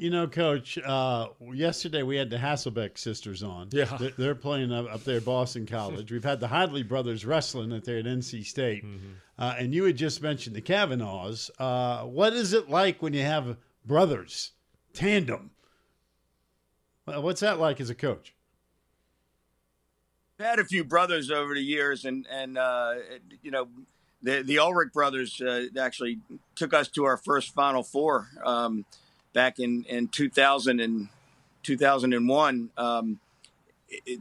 You 0.00 0.08
know, 0.08 0.26
Coach. 0.26 0.78
Uh, 0.78 1.28
yesterday 1.52 2.02
we 2.02 2.16
had 2.16 2.30
the 2.30 2.38
Hasselbeck 2.38 2.96
sisters 2.96 3.42
on. 3.42 3.68
Yeah, 3.70 3.96
they're, 3.98 4.12
they're 4.16 4.34
playing 4.34 4.72
up, 4.72 4.86
up 4.90 5.04
there 5.04 5.18
at 5.18 5.26
Boston 5.26 5.66
College. 5.66 6.10
We've 6.12 6.24
had 6.24 6.40
the 6.40 6.46
Hidlay 6.46 6.88
brothers 6.88 7.26
wrestling 7.26 7.70
up 7.72 7.84
there 7.84 7.98
at 7.98 8.06
NC 8.06 8.46
State, 8.46 8.82
mm-hmm. 8.82 9.10
uh, 9.38 9.56
and 9.58 9.74
you 9.74 9.84
had 9.84 9.96
just 9.96 10.22
mentioned 10.22 10.56
the 10.56 10.62
Kavanaghs. 10.62 11.50
Uh, 11.58 12.06
what 12.06 12.32
is 12.32 12.54
it 12.54 12.70
like 12.70 13.02
when 13.02 13.12
you 13.12 13.22
have 13.22 13.58
brothers 13.84 14.52
tandem? 14.94 15.50
What's 17.04 17.40
that 17.40 17.58
like 17.58 17.78
as 17.78 17.90
a 17.90 17.94
coach? 17.94 18.34
I've 20.38 20.46
had 20.46 20.58
a 20.58 20.64
few 20.64 20.84
brothers 20.84 21.30
over 21.30 21.54
the 21.54 21.60
years, 21.60 22.06
and 22.06 22.26
and 22.30 22.56
uh, 22.56 22.94
you 23.42 23.50
know, 23.50 23.68
the 24.22 24.42
the 24.42 24.58
Ulrich 24.58 24.92
brothers 24.92 25.40
uh, 25.40 25.66
actually 25.78 26.18
took 26.54 26.74
us 26.74 26.88
to 26.88 27.04
our 27.04 27.16
first 27.16 27.54
Final 27.54 27.82
Four. 27.82 28.28
Um, 28.44 28.84
back 29.32 29.58
in 29.58 29.84
in 29.88 30.08
2000 30.08 30.80
and 30.80 31.08
2001 31.62 32.70
um, 32.76 33.20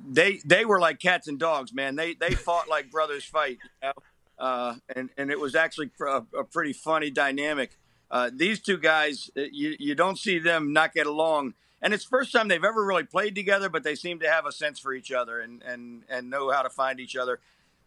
they 0.08 0.40
they 0.46 0.66
were 0.66 0.80
like 0.80 1.00
cats 1.00 1.28
and 1.28 1.40
dogs 1.40 1.74
man 1.74 1.96
they 1.96 2.14
they 2.14 2.32
fought 2.32 2.68
like 2.68 2.92
brothers 2.92 3.24
fight 3.24 3.58
you 3.82 3.88
know? 3.88 3.94
uh, 4.38 4.76
and 4.96 5.10
and 5.18 5.32
it 5.32 5.40
was 5.40 5.56
actually 5.56 5.90
a, 6.02 6.24
a 6.38 6.44
pretty 6.44 6.74
funny 6.74 7.10
dynamic 7.10 7.78
uh, 8.12 8.30
these 8.34 8.60
two 8.60 8.78
guys 8.78 9.30
uh, 9.38 9.42
you 9.52 9.76
you 9.80 9.96
don't 9.96 10.18
see 10.18 10.40
them 10.40 10.74
not 10.74 10.94
get 10.94 11.08
along 11.08 11.54
and 11.82 11.94
it's 11.94 12.04
first 12.04 12.32
time 12.32 12.48
they've 12.48 12.64
ever 12.64 12.86
really 12.86 13.04
played 13.04 13.36
together 13.36 13.70
but 13.70 13.84
they 13.84 13.96
seem 13.96 14.20
to 14.20 14.30
have 14.30 14.46
a 14.46 14.52
sense 14.52 14.80
for 14.80 14.94
each 14.94 15.12
other 15.12 15.40
and 15.40 15.62
and 15.64 16.04
and 16.10 16.30
know 16.30 16.52
how 16.52 16.62
to 16.62 16.70
find 16.70 17.00
each 17.00 17.16
other 17.16 17.40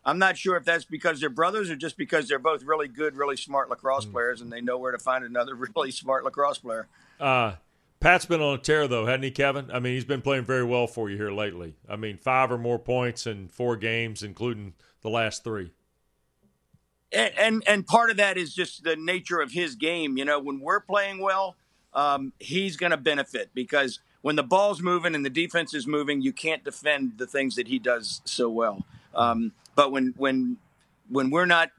I'm 0.05 0.19
not 0.19 0.37
sure 0.37 0.57
if 0.57 0.65
that's 0.65 0.85
because 0.85 1.21
they're 1.21 1.31
brothers 1.31 1.71
or 1.71 1.77
just 1.77 1.97
because 1.97 2.29
they're 2.29 2.39
both 2.39 2.65
really 2.65 2.89
good, 2.89 3.17
really 3.17 3.37
smart 3.37 3.71
lacrosse 3.71 4.05
mm. 4.05 4.13
players, 4.13 4.41
and 4.41 4.53
they 4.53 4.61
know 4.61 4.79
where 4.79 4.93
to 4.93 4.99
find 4.99 5.25
another 5.25 5.55
really 5.77 5.91
smart 5.91 6.25
lacrosse 6.25 6.59
player. 6.59 6.89
Uh, 7.21 7.55
Pat's 8.01 8.27
been 8.27 8.41
on 8.41 8.55
a 8.55 8.59
tear 8.59 8.89
though, 8.89 9.07
hadn't 9.07 9.23
he, 9.23 9.31
Kevin? 9.31 9.71
I 9.73 9.79
mean, 9.79 9.95
he's 9.95 10.05
been 10.05 10.23
playing 10.23 10.45
very 10.45 10.65
well 10.65 10.89
for 10.89 11.09
you 11.09 11.17
here 11.17 11.31
lately. 11.31 11.75
I 11.89 11.95
mean, 11.95 12.19
five 12.19 12.51
or 12.51 12.59
more 12.59 12.79
points 12.79 13.27
in 13.27 13.49
four 13.49 13.77
games, 13.77 14.25
including 14.25 14.75
the 15.03 15.09
last 15.09 15.45
three. 15.45 15.71
And 17.13 17.33
and, 17.39 17.63
and 17.69 17.87
part 17.87 18.11
of 18.11 18.17
that 18.17 18.37
is 18.37 18.53
just 18.53 18.83
the 18.83 18.97
nature 18.97 19.41
of 19.41 19.53
his 19.53 19.77
game. 19.77 20.17
You 20.17 20.25
know, 20.25 20.41
when 20.41 20.59
we're 20.59 20.81
playing 20.81 21.21
well, 21.21 21.55
um, 21.95 22.33
he's 22.41 22.77
going 22.77 22.91
to 22.91 22.97
benefit 22.97 23.51
because 23.55 24.01
when 24.23 24.35
the 24.35 24.43
ball's 24.43 24.81
moving 24.81 25.15
and 25.15 25.25
the 25.25 25.31
defense 25.31 25.73
is 25.73 25.87
moving, 25.87 26.23
you 26.23 26.33
can't 26.33 26.65
defend 26.65 27.19
the 27.19 27.27
things 27.27 27.55
that 27.55 27.69
he 27.69 27.79
does 27.79 28.21
so 28.25 28.49
well. 28.49 28.85
Um, 29.15 29.53
but 29.75 29.93
when 29.93 30.15
when 30.17 30.57
when 31.09 31.31
we're 31.31 31.47
not 31.47 31.71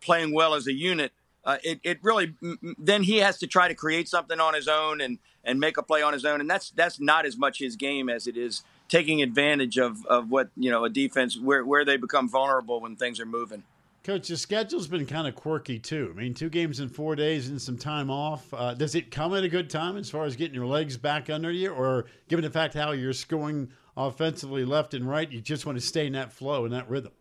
playing 0.00 0.34
well 0.34 0.54
as 0.54 0.66
a 0.66 0.72
unit, 0.72 1.12
uh, 1.44 1.58
it, 1.62 1.80
it 1.82 1.98
really 2.02 2.34
then 2.78 3.02
he 3.02 3.18
has 3.18 3.38
to 3.38 3.46
try 3.46 3.68
to 3.68 3.74
create 3.74 4.08
something 4.08 4.40
on 4.40 4.54
his 4.54 4.68
own 4.68 5.00
and 5.00 5.18
and 5.44 5.60
make 5.60 5.76
a 5.76 5.82
play 5.82 6.02
on 6.02 6.12
his 6.12 6.24
own. 6.24 6.40
And 6.40 6.48
that's 6.48 6.70
that's 6.70 7.00
not 7.00 7.26
as 7.26 7.36
much 7.36 7.58
his 7.58 7.76
game 7.76 8.08
as 8.08 8.26
it 8.26 8.36
is 8.36 8.62
taking 8.88 9.22
advantage 9.22 9.78
of 9.78 10.04
of 10.06 10.30
what 10.30 10.48
you 10.56 10.70
know 10.70 10.84
a 10.84 10.90
defense 10.90 11.38
where 11.38 11.64
where 11.64 11.84
they 11.84 11.96
become 11.96 12.28
vulnerable 12.28 12.80
when 12.80 12.96
things 12.96 13.20
are 13.20 13.26
moving. 13.26 13.62
Coach 14.02 14.28
the 14.28 14.36
schedule's 14.36 14.86
been 14.86 15.06
kind 15.06 15.26
of 15.26 15.34
quirky 15.34 15.78
too. 15.78 16.12
I 16.14 16.18
mean 16.18 16.34
two 16.34 16.50
games 16.50 16.80
in 16.80 16.88
four 16.88 17.16
days 17.16 17.48
and 17.48 17.60
some 17.60 17.78
time 17.78 18.10
off. 18.10 18.52
Uh, 18.52 18.74
does 18.74 18.94
it 18.94 19.10
come 19.10 19.34
at 19.34 19.44
a 19.44 19.48
good 19.48 19.70
time 19.70 19.96
as 19.96 20.10
far 20.10 20.24
as 20.24 20.36
getting 20.36 20.54
your 20.54 20.66
legs 20.66 20.96
back 20.96 21.30
under 21.30 21.50
you? 21.50 21.70
Or 21.70 22.06
given 22.28 22.42
the 22.44 22.50
fact 22.50 22.74
how 22.74 22.92
you're 22.92 23.12
scoring 23.12 23.70
offensively 23.96 24.64
left 24.64 24.92
and 24.92 25.08
right 25.08 25.30
you 25.30 25.40
just 25.40 25.66
want 25.66 25.78
to 25.78 25.84
stay 25.84 26.06
in 26.06 26.14
that 26.14 26.32
flow 26.32 26.64
and 26.64 26.74
that 26.74 26.88
rhythm 26.88 27.12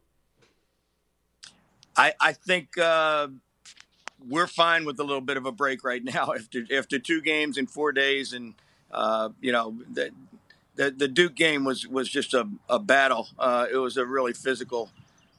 i 1.97 2.13
i 2.19 2.33
think 2.33 2.77
uh 2.77 3.27
we're 4.27 4.47
fine 4.47 4.85
with 4.85 4.99
a 4.99 5.03
little 5.03 5.21
bit 5.21 5.37
of 5.37 5.45
a 5.45 5.51
break 5.51 5.83
right 5.83 6.03
now 6.13 6.33
after 6.33 6.65
after 6.75 6.99
two 6.99 7.21
games 7.21 7.57
in 7.57 7.67
four 7.67 7.91
days, 7.91 8.33
and 8.33 8.53
uh, 8.91 9.29
you 9.41 9.51
know 9.51 9.75
the, 9.91 10.11
the, 10.75 10.91
the 10.91 11.07
Duke 11.07 11.35
game 11.35 11.63
was 11.63 11.87
was 11.87 12.09
just 12.09 12.33
a, 12.33 12.47
a 12.69 12.79
battle. 12.79 13.27
Uh, 13.37 13.67
it 13.71 13.77
was 13.77 13.97
a 13.97 14.05
really 14.05 14.33
physical 14.33 14.89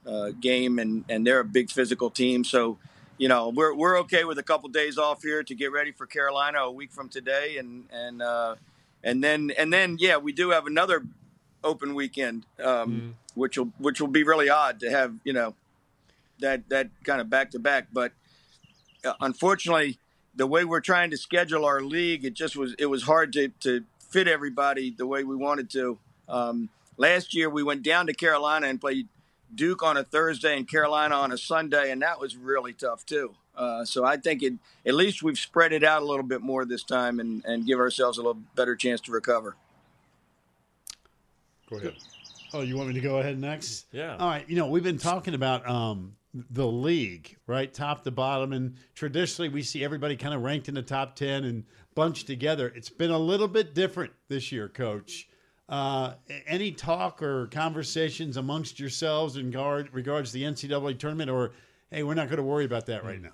uh, 0.07 0.31
game, 0.41 0.79
and 0.79 1.05
and 1.09 1.27
they're 1.27 1.41
a 1.41 1.45
big 1.45 1.71
physical 1.71 2.11
team. 2.11 2.45
So 2.45 2.79
you 3.19 3.29
know 3.29 3.49
we're 3.49 3.75
we're 3.75 3.99
okay 4.01 4.25
with 4.25 4.39
a 4.39 4.43
couple 4.43 4.69
days 4.69 4.99
off 4.99 5.23
here 5.23 5.43
to 5.43 5.55
get 5.55 5.73
ready 5.73 5.93
for 5.93 6.07
Carolina 6.07 6.59
a 6.61 6.71
week 6.71 6.93
from 6.93 7.09
today, 7.09 7.57
and 7.59 7.85
and 7.93 8.23
uh, 8.23 8.57
and 9.03 9.23
then 9.23 9.53
and 9.57 9.73
then 9.73 9.97
yeah, 9.99 10.17
we 10.17 10.33
do 10.33 10.51
have 10.51 10.67
another 10.67 11.05
open 11.63 11.95
weekend, 11.95 12.45
um, 12.63 12.91
mm. 12.91 13.13
which 13.35 13.57
will 13.57 13.73
which 13.79 14.01
will 14.01 14.09
be 14.09 14.23
really 14.23 14.51
odd 14.51 14.81
to 14.81 14.91
have 14.91 15.15
you 15.25 15.33
know 15.33 15.55
that 16.41 16.69
that 16.69 16.91
kind 17.05 17.21
of 17.21 17.31
back 17.31 17.51
to 17.53 17.59
back, 17.59 17.89
but 17.93 18.13
unfortunately, 19.21 19.99
the 20.35 20.47
way 20.47 20.65
we're 20.65 20.81
trying 20.81 21.11
to 21.11 21.17
schedule 21.17 21.65
our 21.65 21.81
league, 21.81 22.25
it 22.25 22.35
just 22.35 22.57
was 22.57 22.75
it 22.79 22.87
was 22.87 23.03
hard 23.03 23.33
to 23.35 23.49
to 23.61 23.85
fit 23.99 24.29
everybody 24.29 24.91
the 24.91 25.07
way 25.07 25.25
we 25.25 25.37
wanted 25.37 25.71
to. 25.71 25.99
Um, 26.29 26.69
last 26.97 27.35
year, 27.35 27.51
we 27.51 27.63
went 27.63 27.83
down 27.83 28.07
to 28.07 28.15
Carolina 28.15 28.69
and 28.69 28.81
played 28.81 29.09
Duke 29.55 29.83
on 29.83 29.97
a 29.97 30.05
Thursday 30.05 30.57
and 30.57 30.69
Carolina 30.69 31.15
on 31.15 31.33
a 31.33 31.39
Sunday, 31.39 31.91
and 31.91 32.03
that 32.03 32.21
was 32.21 32.37
really 32.37 32.73
tough 32.73 33.05
too. 33.05 33.35
Uh, 33.57 33.85
so 33.85 34.05
I 34.05 34.17
think 34.17 34.43
it, 34.43 34.55
at 34.85 34.95
least 34.95 35.23
we've 35.23 35.39
spread 35.39 35.73
it 35.73 35.85
out 35.85 36.03
a 36.03 36.05
little 36.05 36.25
bit 36.25 36.41
more 36.41 36.65
this 36.65 36.83
time 36.83 37.21
and, 37.21 37.45
and 37.45 37.65
give 37.67 37.79
ourselves 37.79 38.19
a 38.19 38.21
little 38.21 38.43
better 38.57 38.75
chance 38.75 39.01
to 39.03 39.13
recover. 39.13 39.55
Go 41.71 41.77
ahead. 41.77 41.95
Oh, 42.53 42.63
you 42.63 42.77
want 42.77 42.89
me 42.89 42.95
to 42.95 43.01
go 43.01 43.19
ahead 43.19 43.39
next? 43.39 43.87
Yeah. 43.93 44.17
All 44.17 44.29
right. 44.29 44.49
You 44.49 44.57
know, 44.57 44.67
we've 44.67 44.83
been 44.83 44.99
talking 44.99 45.35
about 45.35 45.69
um, 45.69 46.17
the 46.35 46.67
league, 46.67 47.37
right, 47.47 47.73
top 47.73 48.03
to 48.05 48.11
bottom. 48.11 48.53
And 48.53 48.77
traditionally, 48.95 49.49
we 49.49 49.63
see 49.63 49.85
everybody 49.85 50.17
kind 50.17 50.35
of 50.35 50.43
ranked 50.43 50.69
in 50.69 50.75
the 50.75 50.83
top 50.83 51.15
10 51.15 51.45
and 51.45 51.65
bunched 51.95 52.27
together. 52.27 52.73
It's 52.75 52.91
been 52.91 53.13
a 53.13 53.19
little 53.19 53.49
bit 53.49 53.75
different 53.75 54.13
this 54.29 54.51
year, 54.51 54.69
coach. 54.69 55.29
Uh, 55.69 56.15
any 56.47 56.73
talk 56.73 57.23
or 57.23 57.47
conversations 57.47 58.37
amongst 58.37 58.79
yourselves 58.79 59.37
in 59.37 59.51
guard, 59.51 59.89
regards 59.93 60.33
to 60.33 60.39
the 60.39 60.45
NCAA 60.45 60.99
tournament, 60.99 61.31
or 61.31 61.53
hey, 61.91 62.03
we're 62.03 62.15
not 62.15 62.27
going 62.27 62.39
to 62.39 62.43
worry 62.43 62.65
about 62.65 62.87
that 62.87 63.05
right 63.05 63.23
now? 63.23 63.33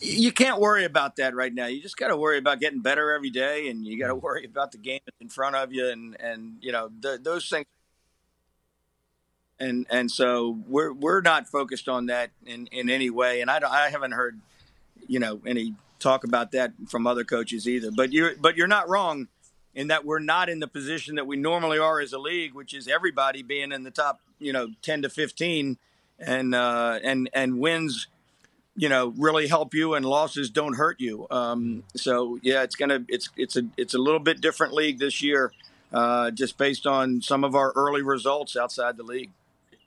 You 0.00 0.32
can't 0.32 0.58
worry 0.58 0.84
about 0.84 1.14
that 1.16 1.36
right 1.36 1.54
now. 1.54 1.66
You 1.66 1.80
just 1.80 1.96
got 1.96 2.08
to 2.08 2.16
worry 2.16 2.38
about 2.38 2.58
getting 2.58 2.80
better 2.80 3.12
every 3.12 3.30
day, 3.30 3.68
and 3.68 3.86
you 3.86 4.00
got 4.00 4.08
to 4.08 4.16
worry 4.16 4.44
about 4.44 4.72
the 4.72 4.78
game 4.78 5.00
in 5.20 5.28
front 5.28 5.54
of 5.54 5.72
you, 5.72 5.88
and 5.88 6.20
and 6.20 6.56
you 6.60 6.72
know 6.72 6.90
the, 6.98 7.20
those 7.22 7.48
things 7.48 7.66
and 9.58 9.86
and 9.90 10.10
so 10.10 10.58
we're 10.66 10.92
we're 10.92 11.20
not 11.20 11.48
focused 11.48 11.88
on 11.88 12.06
that 12.06 12.30
in 12.46 12.66
in 12.68 12.90
any 12.90 13.10
way. 13.10 13.40
And 13.40 13.50
I 13.50 13.60
I 13.68 13.90
haven't 13.90 14.12
heard 14.12 14.40
you 15.06 15.18
know 15.18 15.40
any 15.46 15.74
talk 15.98 16.24
about 16.24 16.52
that 16.52 16.72
from 16.88 17.06
other 17.06 17.24
coaches 17.24 17.68
either. 17.68 17.90
But 17.90 18.12
you're 18.12 18.34
but 18.40 18.56
you're 18.56 18.66
not 18.66 18.88
wrong 18.88 19.28
in 19.74 19.88
that 19.88 20.04
we're 20.04 20.18
not 20.18 20.48
in 20.48 20.60
the 20.60 20.68
position 20.68 21.14
that 21.14 21.26
we 21.26 21.36
normally 21.36 21.78
are 21.78 22.00
as 22.00 22.12
a 22.12 22.18
league, 22.18 22.54
which 22.54 22.74
is 22.74 22.88
everybody 22.88 23.42
being 23.42 23.72
in 23.72 23.84
the 23.84 23.90
top 23.90 24.20
you 24.38 24.52
know 24.52 24.68
ten 24.82 25.02
to 25.02 25.08
fifteen, 25.08 25.78
and 26.18 26.54
uh, 26.54 26.98
and 27.02 27.30
and 27.32 27.58
wins 27.58 28.08
you 28.74 28.88
know, 28.88 29.12
really 29.18 29.48
help 29.48 29.74
you, 29.74 29.94
and 29.94 30.04
losses 30.04 30.50
don't 30.50 30.74
hurt 30.74 30.98
you. 30.98 31.26
Um, 31.30 31.84
so 31.94 32.38
yeah, 32.42 32.62
it's 32.62 32.74
gonna 32.74 33.04
it's 33.08 33.28
it's 33.36 33.56
a 33.56 33.64
it's 33.76 33.94
a 33.94 33.98
little 33.98 34.20
bit 34.20 34.40
different 34.40 34.72
league 34.72 34.98
this 34.98 35.22
year, 35.22 35.52
uh, 35.92 36.30
just 36.30 36.56
based 36.56 36.86
on 36.86 37.20
some 37.20 37.44
of 37.44 37.54
our 37.54 37.72
early 37.72 38.02
results 38.02 38.56
outside 38.56 38.96
the 38.96 39.02
league. 39.02 39.30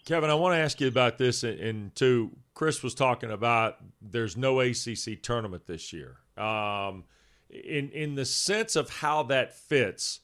Kevin, 0.06 0.30
I 0.30 0.36
want 0.36 0.54
to 0.54 0.60
ask 0.60 0.80
you 0.80 0.88
about 0.88 1.18
this, 1.18 1.44
and 1.44 1.94
too, 1.96 2.32
Chris 2.54 2.84
was 2.84 2.94
talking 2.94 3.32
about 3.32 3.78
there's 4.00 4.38
no 4.38 4.60
ACC 4.60 5.22
tournament 5.22 5.66
this 5.66 5.92
year. 5.92 6.18
Um, 6.38 7.06
in 7.50 7.90
in 7.90 8.14
the 8.14 8.26
sense 8.26 8.76
of 8.76 8.90
how 8.90 9.24
that 9.24 9.58
fits, 9.58 10.20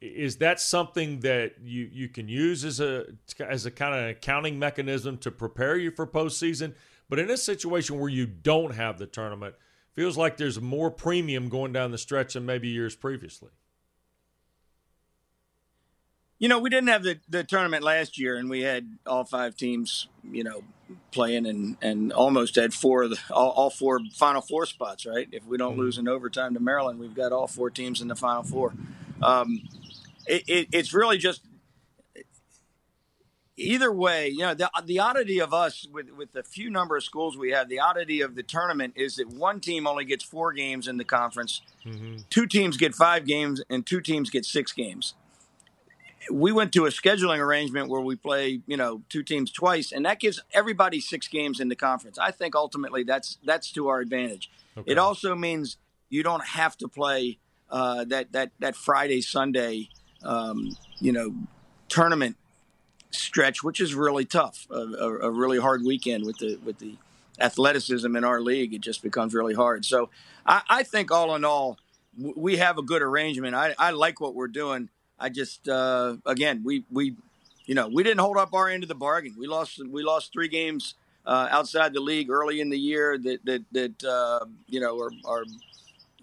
is 0.00 0.38
that 0.38 0.60
something 0.60 1.20
that 1.20 1.56
you 1.62 1.88
you 1.92 2.08
can 2.08 2.26
use 2.26 2.64
as 2.64 2.80
a 2.80 3.04
as 3.38 3.66
a 3.66 3.70
kind 3.70 3.94
of 3.94 4.10
accounting 4.10 4.58
mechanism 4.58 5.18
to 5.18 5.30
prepare 5.30 5.76
you 5.76 5.90
for 5.90 6.06
postseason? 6.06 6.74
But 7.10 7.18
in 7.18 7.30
a 7.30 7.36
situation 7.36 7.98
where 7.98 8.10
you 8.10 8.26
don't 8.26 8.74
have 8.74 8.98
the 8.98 9.06
tournament, 9.06 9.54
feels 9.94 10.16
like 10.16 10.38
there's 10.38 10.60
more 10.60 10.90
premium 10.90 11.50
going 11.50 11.72
down 11.72 11.90
the 11.90 11.98
stretch 11.98 12.32
than 12.32 12.46
maybe 12.46 12.68
years 12.68 12.96
previously. 12.96 13.50
You 16.38 16.48
know, 16.48 16.58
we 16.58 16.70
didn't 16.70 16.88
have 16.88 17.02
the, 17.02 17.18
the 17.28 17.42
tournament 17.42 17.82
last 17.82 18.18
year, 18.18 18.36
and 18.36 18.48
we 18.48 18.60
had 18.62 18.98
all 19.06 19.24
five 19.24 19.56
teams, 19.56 20.06
you 20.30 20.44
know, 20.44 20.62
playing, 21.10 21.46
and, 21.46 21.76
and 21.82 22.12
almost 22.12 22.54
had 22.54 22.72
four 22.72 23.02
of 23.02 23.10
the 23.10 23.18
all, 23.30 23.50
all 23.50 23.70
four 23.70 24.00
Final 24.14 24.40
Four 24.40 24.66
spots. 24.66 25.04
Right? 25.04 25.28
If 25.32 25.44
we 25.46 25.58
don't 25.58 25.72
mm-hmm. 25.72 25.80
lose 25.80 25.98
in 25.98 26.06
overtime 26.06 26.54
to 26.54 26.60
Maryland, 26.60 26.98
we've 27.00 27.14
got 27.14 27.32
all 27.32 27.48
four 27.48 27.70
teams 27.70 28.00
in 28.00 28.08
the 28.08 28.14
Final 28.14 28.44
Four. 28.44 28.74
Um, 29.20 29.62
it, 30.26 30.44
it, 30.46 30.68
it's 30.72 30.94
really 30.94 31.18
just 31.18 31.42
either 33.58 33.92
way, 33.92 34.28
you 34.28 34.38
know, 34.38 34.54
the, 34.54 34.70
the 34.84 35.00
oddity 35.00 35.40
of 35.40 35.52
us 35.52 35.86
with, 35.92 36.10
with 36.10 36.32
the 36.32 36.42
few 36.42 36.70
number 36.70 36.96
of 36.96 37.04
schools 37.04 37.36
we 37.36 37.50
have, 37.50 37.68
the 37.68 37.80
oddity 37.80 38.20
of 38.20 38.34
the 38.34 38.42
tournament 38.42 38.94
is 38.96 39.16
that 39.16 39.28
one 39.28 39.60
team 39.60 39.86
only 39.86 40.04
gets 40.04 40.24
four 40.24 40.52
games 40.52 40.86
in 40.86 40.96
the 40.96 41.04
conference, 41.04 41.60
mm-hmm. 41.84 42.18
two 42.30 42.46
teams 42.46 42.76
get 42.76 42.94
five 42.94 43.26
games, 43.26 43.62
and 43.68 43.84
two 43.84 44.00
teams 44.00 44.30
get 44.30 44.44
six 44.44 44.72
games. 44.72 45.14
We 46.30 46.52
went 46.52 46.72
to 46.74 46.86
a 46.86 46.90
scheduling 46.90 47.38
arrangement 47.38 47.88
where 47.88 48.00
we 48.00 48.16
play, 48.16 48.60
you 48.66 48.76
know, 48.76 49.02
two 49.08 49.22
teams 49.22 49.50
twice, 49.50 49.92
and 49.92 50.04
that 50.04 50.20
gives 50.20 50.42
everybody 50.52 51.00
six 51.00 51.28
games 51.28 51.60
in 51.60 51.68
the 51.68 51.76
conference. 51.76 52.18
I 52.18 52.30
think 52.30 52.54
ultimately 52.54 53.02
that's 53.02 53.38
that's 53.44 53.72
to 53.72 53.88
our 53.88 54.00
advantage. 54.00 54.50
Okay. 54.76 54.92
It 54.92 54.98
also 54.98 55.34
means 55.34 55.76
you 56.08 56.22
don't 56.22 56.44
have 56.44 56.76
to 56.78 56.88
play 56.88 57.38
uh, 57.70 58.04
that 58.04 58.32
that 58.32 58.50
that 58.58 58.76
Friday 58.76 59.20
Sunday, 59.20 59.88
um, 60.22 60.76
you 61.00 61.12
know, 61.12 61.34
tournament 61.88 62.36
stretch, 63.10 63.62
which 63.62 63.80
is 63.80 63.94
really 63.94 64.24
tough. 64.24 64.66
A, 64.70 64.74
a, 64.74 65.18
a, 65.28 65.30
really 65.30 65.58
hard 65.58 65.82
weekend 65.84 66.26
with 66.26 66.38
the 66.38 66.56
with 66.64 66.78
the 66.78 66.96
athleticism 67.40 68.14
in 68.16 68.24
our 68.24 68.40
league, 68.40 68.74
it 68.74 68.80
just 68.80 69.02
becomes 69.02 69.34
really 69.34 69.54
hard. 69.54 69.84
So 69.84 70.10
I, 70.46 70.62
I 70.68 70.82
think 70.82 71.10
all 71.10 71.34
in 71.34 71.44
all, 71.44 71.78
we 72.16 72.56
have 72.56 72.78
a 72.78 72.82
good 72.82 73.02
arrangement. 73.02 73.54
I, 73.54 73.74
I 73.78 73.90
like 73.90 74.20
what 74.20 74.34
we're 74.34 74.48
doing. 74.48 74.88
I 75.18 75.28
just 75.28 75.68
uh, 75.68 76.16
again 76.26 76.62
we 76.64 76.84
we 76.90 77.16
you 77.66 77.74
know 77.74 77.88
we 77.88 78.02
didn't 78.02 78.20
hold 78.20 78.36
up 78.36 78.54
our 78.54 78.68
end 78.68 78.82
of 78.82 78.88
the 78.88 78.94
bargain. 78.94 79.34
We 79.38 79.46
lost 79.46 79.80
we 79.90 80.02
lost 80.02 80.32
three 80.32 80.48
games 80.48 80.94
uh, 81.26 81.48
outside 81.50 81.92
the 81.92 82.00
league 82.00 82.30
early 82.30 82.60
in 82.60 82.70
the 82.70 82.78
year 82.78 83.18
that 83.18 83.44
that 83.44 83.64
that 83.72 84.04
uh, 84.04 84.46
you 84.66 84.80
know 84.80 84.98
are 84.98 85.12
are 85.24 85.44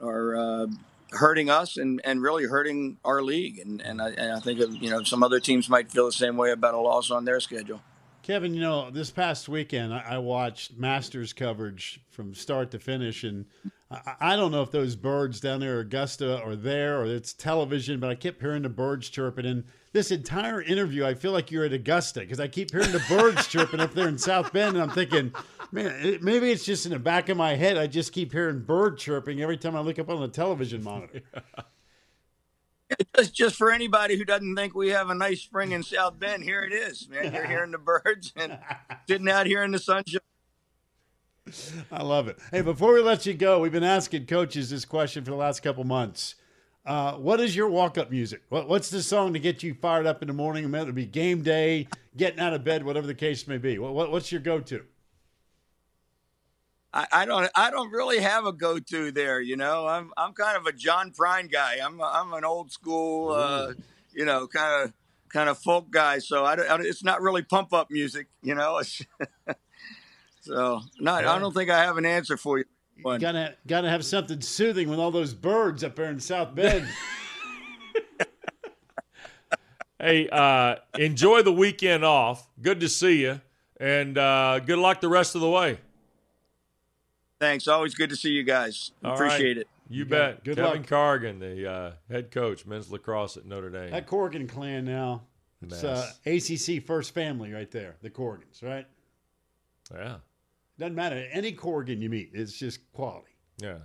are 0.02 0.36
uh, 0.36 0.68
hurting 1.12 1.50
us 1.50 1.78
and, 1.78 2.02
and 2.04 2.22
really 2.22 2.46
hurting 2.46 2.98
our 3.04 3.22
league. 3.22 3.60
And, 3.60 3.82
and, 3.82 4.02
I, 4.02 4.10
and 4.10 4.34
I 4.34 4.40
think, 4.40 4.60
you 4.82 4.90
know, 4.90 5.04
some 5.04 5.24
other 5.24 5.40
teams 5.40 5.70
might 5.70 5.92
feel 5.92 6.06
the 6.06 6.12
same 6.12 6.38
way 6.38 6.52
about 6.52 6.74
a 6.74 6.80
loss 6.80 7.12
on 7.12 7.26
their 7.26 7.40
schedule. 7.40 7.82
Kevin, 8.24 8.56
you 8.56 8.62
know, 8.62 8.90
this 8.90 9.12
past 9.12 9.48
weekend 9.48 9.94
I, 9.94 10.18
watched 10.18 10.76
Masters 10.78 11.32
coverage 11.32 12.02
from 12.10 12.34
start 12.34 12.72
to 12.72 12.80
finish, 12.80 13.24
and 13.24 13.46
I, 13.96 14.16
I, 14.20 14.36
don't 14.36 14.52
know 14.52 14.62
if 14.62 14.72
those 14.72 14.96
birds 14.96 15.40
down 15.40 15.60
there, 15.60 15.80
Augusta, 15.80 16.42
are 16.42 16.56
there 16.56 17.02
or 17.02 17.06
it's 17.06 17.34
television, 17.34 18.00
but 18.00 18.10
I 18.10 18.16
kept 18.16 18.42
hearing 18.42 18.64
the 18.64 18.70
birds 18.70 19.10
chirping. 19.10 19.46
And 19.46 19.64
this 19.94 20.12
entire 20.12 20.62
interview, 20.62 21.06
I 21.06 21.14
feel 21.14 21.32
like 21.32 21.52
you're 21.52 21.66
at 21.66 21.74
Augusta 21.74 22.22
because 22.22 22.40
I 22.40 22.48
keep 22.48 22.72
hearing 22.72 22.92
the 22.92 23.04
birds 23.08 23.48
chirping 23.50 23.80
up 23.80 23.94
there 23.94 24.08
in 24.08 24.18
South 24.18 24.52
Bend, 24.52 24.76
and 24.76 24.84
I'm 24.84 24.90
thinking, 24.90 25.34
man, 25.72 25.94
it, 26.06 26.24
maybe 26.24 26.52
it's 26.52 26.66
just 26.66 26.86
in 26.86 26.92
the 26.92 27.00
back 27.00 27.30
of 27.30 27.38
my 27.38 27.56
head. 27.56 27.78
I 27.78 27.88
just 27.88 28.12
keep 28.12 28.32
hearing 28.32 28.62
bird 28.62 28.98
chirping 28.98 29.42
every 29.42 29.58
time 29.58 29.76
I 29.76 29.80
look 29.80 30.00
up 30.00 30.10
on 30.10 30.22
the 30.22 30.28
television 30.28 30.84
monitor. 30.84 31.22
Just, 33.16 33.34
just 33.34 33.56
for 33.56 33.72
anybody 33.72 34.16
who 34.16 34.24
doesn't 34.24 34.56
think 34.56 34.76
we 34.76 34.90
have 34.90 35.10
a 35.10 35.16
nice 35.16 35.42
spring 35.42 35.72
in 35.72 35.82
South 35.82 36.20
Bend, 36.20 36.44
here 36.44 36.62
it 36.62 36.72
is, 36.72 37.10
man. 37.10 37.34
You're 37.34 37.48
hearing 37.48 37.72
the 37.72 37.80
birds 37.80 38.32
and 38.36 38.60
sitting 39.10 39.28
out 39.28 39.48
here 39.48 39.64
in 39.64 39.72
the 39.72 39.80
sunshine. 39.80 40.22
I 41.92 42.02
love 42.02 42.28
it. 42.28 42.40
Hey, 42.52 42.62
before 42.62 42.94
we 42.94 43.02
let 43.02 43.26
you 43.26 43.34
go, 43.34 43.60
we've 43.60 43.72
been 43.72 43.84
asking 43.84 44.26
coaches 44.26 44.70
this 44.70 44.84
question 44.84 45.24
for 45.24 45.32
the 45.32 45.38
last 45.38 45.62
couple 45.62 45.84
months. 45.84 46.36
Uh, 46.86 47.14
what 47.14 47.40
is 47.40 47.56
your 47.56 47.70
walk-up 47.70 48.12
music? 48.12 48.42
What, 48.50 48.68
what's 48.68 48.90
the 48.90 49.02
song 49.02 49.34
to 49.34 49.40
get 49.40 49.64
you 49.64 49.74
fired 49.74 50.06
up 50.06 50.22
in 50.22 50.28
the 50.28 50.34
morning? 50.34 50.74
It'll 50.74 50.92
be 50.92 51.06
game 51.06 51.44
day, 51.44 51.88
getting 52.18 52.40
out 52.40 52.54
of 52.54 52.64
bed, 52.64 52.84
whatever 52.84 53.08
the 53.08 53.16
case 53.16 53.48
may 53.48 53.58
be. 53.58 53.78
What, 53.78 53.94
what, 53.94 54.12
what's 54.12 54.32
your 54.32 54.42
go-to? 54.42 54.84
I, 56.94 57.08
I, 57.12 57.26
don't 57.26 57.50
I 57.56 57.72
don't 57.72 57.92
really 57.92 58.20
have 58.20 58.46
a 58.46 58.54
go 58.54 58.80
to 58.80 59.12
there. 59.12 59.42
You 59.42 59.58
know, 59.58 59.86
I'm 59.86 60.12
I'm 60.16 60.32
kind 60.32 60.56
of 60.56 60.66
a 60.66 60.72
John 60.72 61.12
Prine 61.12 61.52
guy. 61.52 61.80
I'm 61.84 62.02
I'm 62.02 62.32
an 62.32 62.46
old 62.46 62.72
school, 62.72 63.34
uh, 63.34 63.74
you 64.14 64.24
know, 64.24 64.48
kind 64.48 64.86
of 64.86 64.94
kind 65.28 65.50
of 65.50 65.58
folk 65.58 65.92
guy. 65.92 66.20
So 66.20 66.46
I, 66.46 66.54
I, 66.54 66.80
it's 66.80 67.04
not 67.04 67.22
really 67.22 67.42
pump 67.42 67.74
up 67.74 67.92
music. 67.92 68.28
You 68.42 68.56
know, 68.56 68.82
so 70.46 70.82
not. 71.00 71.24
Yeah. 71.24 71.34
I 71.34 71.40
don't 71.40 71.54
think 71.54 71.70
I 71.70 71.84
have 71.84 71.98
an 71.98 72.06
answer 72.06 72.38
for 72.38 72.60
you. 72.60 72.66
you 72.98 73.18
gotta 73.20 73.56
gotta 73.66 73.90
have 73.90 74.06
something 74.06 74.42
soothing 74.42 74.90
with 74.90 75.00
all 75.00 75.12
those 75.12 75.34
birds 75.34 75.84
up 75.84 75.96
there 75.96 76.10
in 76.10 76.20
South 76.20 76.54
Bend. 76.54 76.88
hey, 80.00 80.30
uh, 80.30 80.76
enjoy 80.98 81.42
the 81.42 81.52
weekend 81.52 82.06
off. 82.06 82.48
Good 82.62 82.80
to 82.82 82.90
see 82.90 83.24
you, 83.24 83.42
and 83.80 84.18
uh, 84.18 84.60
good 84.60 84.78
luck 84.80 85.02
the 85.02 85.10
rest 85.10 85.34
of 85.34 85.42
the 85.42 85.50
way. 85.50 85.80
Thanks. 87.40 87.68
Always 87.68 87.96
good 87.96 88.12
to 88.12 88.16
see 88.16 88.30
you 88.30 88.44
guys. 88.44 88.92
All 89.04 89.14
Appreciate 89.14 89.58
right. 89.58 89.58
it. 89.58 89.68
You, 89.90 90.00
you 90.00 90.06
bet. 90.06 90.44
Good 90.44 90.58
Kevin 90.58 90.82
luck. 90.82 90.88
Corrigan, 90.88 91.40
the 91.40 91.70
uh, 91.70 91.92
head 92.10 92.32
coach, 92.32 92.66
men's 92.66 92.92
lacrosse 92.92 93.36
at 93.38 93.46
Notre 93.46 93.70
Dame. 93.70 93.92
That 93.92 94.08
Corrigan 94.08 94.48
clan 94.48 94.86
now. 94.86 95.24
It's 95.62 95.84
uh, 95.84 96.12
ACC 96.26 96.86
first 96.86 97.14
family 97.14 97.52
right 97.52 97.70
there, 97.72 97.96
the 98.02 98.10
Corrigans, 98.10 98.62
right? 98.62 98.86
Yeah. 99.94 100.18
Doesn't 100.78 100.96
matter. 100.96 101.28
Any 101.32 101.52
Corrigan 101.52 102.02
you 102.02 102.10
meet, 102.10 102.32
it's 102.34 102.54
just 102.54 102.92
quality. 102.94 103.32
Yeah. 103.58 103.78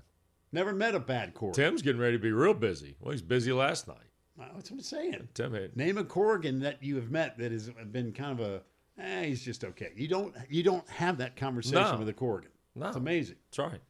Never 0.52 0.72
met 0.72 0.94
a 0.94 1.00
bad 1.00 1.34
Corrigan. 1.34 1.64
Tim's 1.64 1.82
getting 1.82 2.00
ready 2.00 2.16
to 2.16 2.22
be 2.22 2.32
real 2.32 2.54
busy. 2.54 2.96
Well, 3.00 3.12
he's 3.12 3.22
busy 3.22 3.52
last 3.52 3.86
night. 3.86 3.96
that's 4.36 4.70
what 4.70 4.78
I'm 4.78 4.82
saying. 4.82 5.28
Tim 5.34 5.54
had... 5.54 5.76
Name 5.76 5.98
a 5.98 6.04
Corrigan 6.04 6.60
that 6.60 6.82
you 6.82 6.96
have 6.96 7.10
met 7.10 7.38
that 7.38 7.52
has 7.52 7.70
been 7.92 8.12
kind 8.12 8.38
of 8.38 8.44
a, 8.44 8.62
eh, 9.00 9.24
he's 9.26 9.44
just 9.44 9.64
okay. 9.64 9.92
You 9.94 10.08
don't 10.08 10.34
you 10.48 10.62
don't 10.62 10.88
have 10.88 11.18
that 11.18 11.36
conversation 11.36 11.92
no. 11.92 11.96
with 11.98 12.08
a 12.08 12.12
Corrigan. 12.12 12.50
No. 12.74 12.88
It's 12.88 12.96
amazing. 12.96 13.36
That's 13.50 13.58
right. 13.58 13.80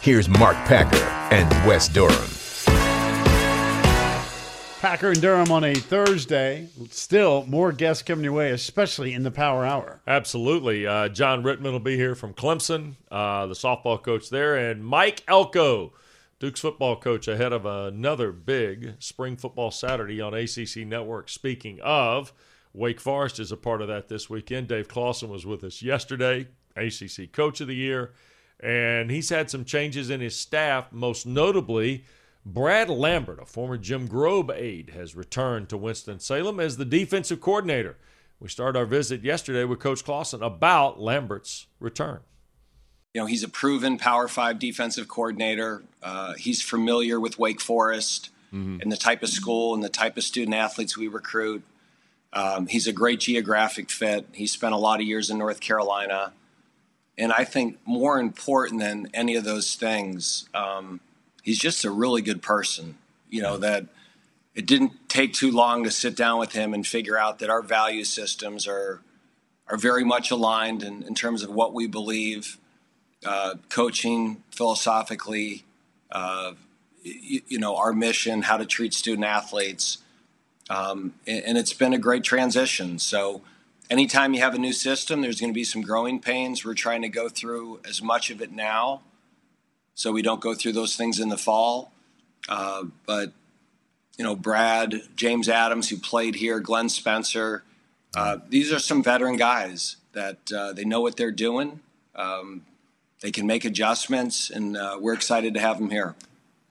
Here's 0.00 0.28
Mark 0.28 0.56
Packer 0.66 0.96
and 1.34 1.50
Wes 1.66 1.88
Durham. 1.88 2.53
Packer 4.84 5.12
and 5.12 5.22
Durham 5.22 5.50
on 5.50 5.64
a 5.64 5.72
Thursday. 5.72 6.68
Still 6.90 7.46
more 7.46 7.72
guests 7.72 8.02
coming 8.02 8.22
your 8.22 8.34
way, 8.34 8.50
especially 8.50 9.14
in 9.14 9.22
the 9.22 9.30
Power 9.30 9.64
Hour. 9.64 10.02
Absolutely. 10.06 10.86
Uh, 10.86 11.08
John 11.08 11.42
Rittman 11.42 11.72
will 11.72 11.80
be 11.80 11.96
here 11.96 12.14
from 12.14 12.34
Clemson, 12.34 12.96
uh, 13.10 13.46
the 13.46 13.54
softball 13.54 14.02
coach 14.02 14.28
there, 14.28 14.54
and 14.56 14.84
Mike 14.84 15.22
Elko, 15.26 15.94
Duke's 16.38 16.60
football 16.60 16.96
coach, 16.96 17.26
ahead 17.28 17.54
of 17.54 17.64
another 17.64 18.30
big 18.30 18.96
spring 18.98 19.38
football 19.38 19.70
Saturday 19.70 20.20
on 20.20 20.34
ACC 20.34 20.86
Network. 20.86 21.30
Speaking 21.30 21.80
of, 21.80 22.34
Wake 22.74 23.00
Forest 23.00 23.40
is 23.40 23.50
a 23.50 23.56
part 23.56 23.80
of 23.80 23.88
that 23.88 24.08
this 24.08 24.28
weekend. 24.28 24.68
Dave 24.68 24.88
Clawson 24.88 25.30
was 25.30 25.46
with 25.46 25.64
us 25.64 25.80
yesterday. 25.80 26.46
ACC 26.76 27.32
Coach 27.32 27.62
of 27.62 27.68
the 27.68 27.74
Year. 27.74 28.12
And 28.60 29.10
he's 29.10 29.30
had 29.30 29.48
some 29.50 29.64
changes 29.64 30.10
in 30.10 30.20
his 30.20 30.38
staff, 30.38 30.92
most 30.92 31.24
notably, 31.26 32.04
Brad 32.46 32.90
Lambert, 32.90 33.40
a 33.40 33.46
former 33.46 33.78
Jim 33.78 34.06
Grobe 34.06 34.50
aide, 34.54 34.90
has 34.90 35.16
returned 35.16 35.68
to 35.70 35.76
Winston-Salem 35.76 36.60
as 36.60 36.76
the 36.76 36.84
defensive 36.84 37.40
coordinator. 37.40 37.96
We 38.38 38.48
started 38.48 38.78
our 38.78 38.84
visit 38.84 39.22
yesterday 39.22 39.64
with 39.64 39.78
Coach 39.78 40.04
Clawson 40.04 40.42
about 40.42 41.00
Lambert's 41.00 41.66
return. 41.80 42.20
You 43.14 43.22
know, 43.22 43.26
he's 43.26 43.44
a 43.44 43.48
proven 43.48 43.96
Power 43.96 44.28
Five 44.28 44.58
defensive 44.58 45.08
coordinator. 45.08 45.84
Uh, 46.02 46.34
he's 46.34 46.60
familiar 46.60 47.18
with 47.18 47.38
Wake 47.38 47.60
Forest 47.60 48.30
mm-hmm. 48.52 48.80
and 48.82 48.92
the 48.92 48.96
type 48.96 49.22
of 49.22 49.28
school 49.30 49.72
and 49.72 49.82
the 49.82 49.88
type 49.88 50.16
of 50.16 50.24
student 50.24 50.54
athletes 50.54 50.98
we 50.98 51.08
recruit. 51.08 51.62
Um, 52.32 52.66
he's 52.66 52.88
a 52.88 52.92
great 52.92 53.20
geographic 53.20 53.88
fit. 53.88 54.26
He 54.32 54.46
spent 54.46 54.74
a 54.74 54.78
lot 54.78 55.00
of 55.00 55.06
years 55.06 55.30
in 55.30 55.38
North 55.38 55.60
Carolina. 55.60 56.32
And 57.16 57.32
I 57.32 57.44
think 57.44 57.78
more 57.86 58.18
important 58.18 58.80
than 58.80 59.08
any 59.14 59.36
of 59.36 59.44
those 59.44 59.76
things, 59.76 60.48
um, 60.52 60.98
he's 61.44 61.58
just 61.58 61.84
a 61.84 61.90
really 61.90 62.22
good 62.22 62.42
person. 62.42 62.96
You 63.30 63.42
know, 63.42 63.56
that 63.58 63.86
it 64.54 64.66
didn't 64.66 65.08
take 65.08 65.32
too 65.32 65.52
long 65.52 65.84
to 65.84 65.90
sit 65.90 66.16
down 66.16 66.40
with 66.40 66.52
him 66.52 66.74
and 66.74 66.84
figure 66.84 67.16
out 67.16 67.38
that 67.38 67.50
our 67.50 67.62
value 67.62 68.04
systems 68.04 68.66
are 68.66 69.00
are 69.68 69.76
very 69.76 70.04
much 70.04 70.30
aligned 70.30 70.82
in, 70.82 71.02
in 71.04 71.14
terms 71.14 71.42
of 71.42 71.50
what 71.50 71.72
we 71.72 71.86
believe 71.86 72.58
uh, 73.24 73.54
coaching 73.70 74.42
philosophically, 74.50 75.64
uh, 76.12 76.52
you, 77.02 77.40
you, 77.48 77.58
know, 77.58 77.74
our 77.74 77.94
mission, 77.94 78.42
how 78.42 78.58
to 78.58 78.66
treat 78.66 78.92
student 78.92 79.24
athletes. 79.24 79.98
Um, 80.68 81.14
and, 81.26 81.44
and, 81.44 81.58
it's 81.58 81.72
been 81.72 81.94
a 81.94 81.98
great 81.98 82.24
transition. 82.24 82.98
So, 82.98 83.40
anytime 83.88 84.34
you 84.34 84.40
have 84.40 84.54
a 84.54 84.58
new 84.58 84.74
system, 84.74 85.22
there's 85.22 85.40
going 85.40 85.50
to 85.50 85.54
be 85.54 85.64
some 85.64 85.80
growing 85.80 86.20
pains. 86.20 86.62
We're 86.62 86.74
trying 86.74 87.00
to 87.00 87.08
go 87.08 87.30
through 87.30 87.80
as 87.88 88.02
much 88.02 88.28
of 88.28 88.42
it 88.42 88.52
now 88.52 89.00
so 89.94 90.12
we 90.12 90.22
don't 90.22 90.40
go 90.40 90.54
through 90.54 90.72
those 90.72 90.96
things 90.96 91.20
in 91.20 91.28
the 91.28 91.38
fall. 91.38 91.92
Uh, 92.48 92.84
but, 93.06 93.32
you 94.16 94.24
know, 94.24 94.36
Brad, 94.36 95.02
James 95.16 95.48
Adams, 95.48 95.88
who 95.88 95.96
played 95.96 96.34
here, 96.34 96.60
Glenn 96.60 96.88
Spencer, 96.88 97.62
uh, 98.16 98.38
these 98.48 98.72
are 98.72 98.78
some 98.78 99.02
veteran 99.02 99.36
guys 99.36 99.96
that 100.12 100.38
uh, 100.52 100.72
they 100.72 100.84
know 100.84 101.00
what 101.00 101.16
they're 101.16 101.32
doing. 101.32 101.80
Um, 102.14 102.64
they 103.20 103.30
can 103.30 103.46
make 103.46 103.64
adjustments, 103.64 104.50
and 104.50 104.76
uh, 104.76 104.98
we're 105.00 105.14
excited 105.14 105.54
to 105.54 105.60
have 105.60 105.78
them 105.78 105.90
here. 105.90 106.14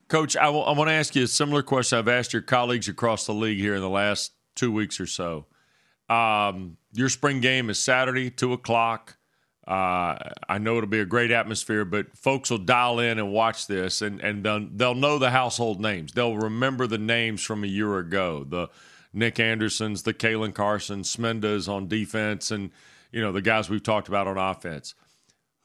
Coach, 0.07 0.37
I, 0.37 0.45
w- 0.45 0.63
I 0.63 0.71
want 0.71 0.89
to 0.89 0.93
ask 0.93 1.15
you 1.15 1.23
a 1.23 1.27
similar 1.27 1.63
question 1.63 1.97
I've 1.97 2.07
asked 2.07 2.33
your 2.33 2.41
colleagues 2.41 2.87
across 2.87 3.25
the 3.25 3.33
league 3.33 3.57
here 3.57 3.75
in 3.75 3.81
the 3.81 3.89
last 3.89 4.31
two 4.55 4.71
weeks 4.71 4.99
or 4.99 5.07
so. 5.07 5.45
Um, 6.09 6.77
your 6.93 7.09
spring 7.09 7.41
game 7.41 7.69
is 7.69 7.79
Saturday, 7.79 8.29
2 8.29 8.53
o'clock. 8.53 9.17
Uh, 9.67 10.17
I 10.49 10.57
know 10.57 10.77
it'll 10.77 10.89
be 10.89 10.99
a 10.99 11.05
great 11.05 11.31
atmosphere, 11.31 11.85
but 11.85 12.17
folks 12.17 12.49
will 12.49 12.57
dial 12.57 12.99
in 12.99 13.17
and 13.17 13.31
watch 13.31 13.67
this, 13.67 14.01
and, 14.01 14.19
and 14.19 14.43
they'll, 14.43 14.67
they'll 14.69 14.95
know 14.95 15.17
the 15.17 15.29
household 15.29 15.79
names. 15.79 16.11
They'll 16.11 16.37
remember 16.37 16.85
the 16.85 16.97
names 16.97 17.41
from 17.41 17.63
a 17.63 17.67
year 17.67 17.97
ago. 17.97 18.45
The 18.47 18.69
Nick 19.13 19.35
Andersens, 19.35 20.03
the 20.03 20.13
Caelen 20.13 20.53
Carson, 20.53 21.03
Smendas 21.03 21.69
on 21.69 21.87
defense, 21.87 22.51
and 22.51 22.71
you 23.11 23.21
know 23.21 23.31
the 23.31 23.41
guys 23.41 23.69
we've 23.69 23.83
talked 23.83 24.07
about 24.07 24.27
on 24.27 24.37
offense 24.37 24.95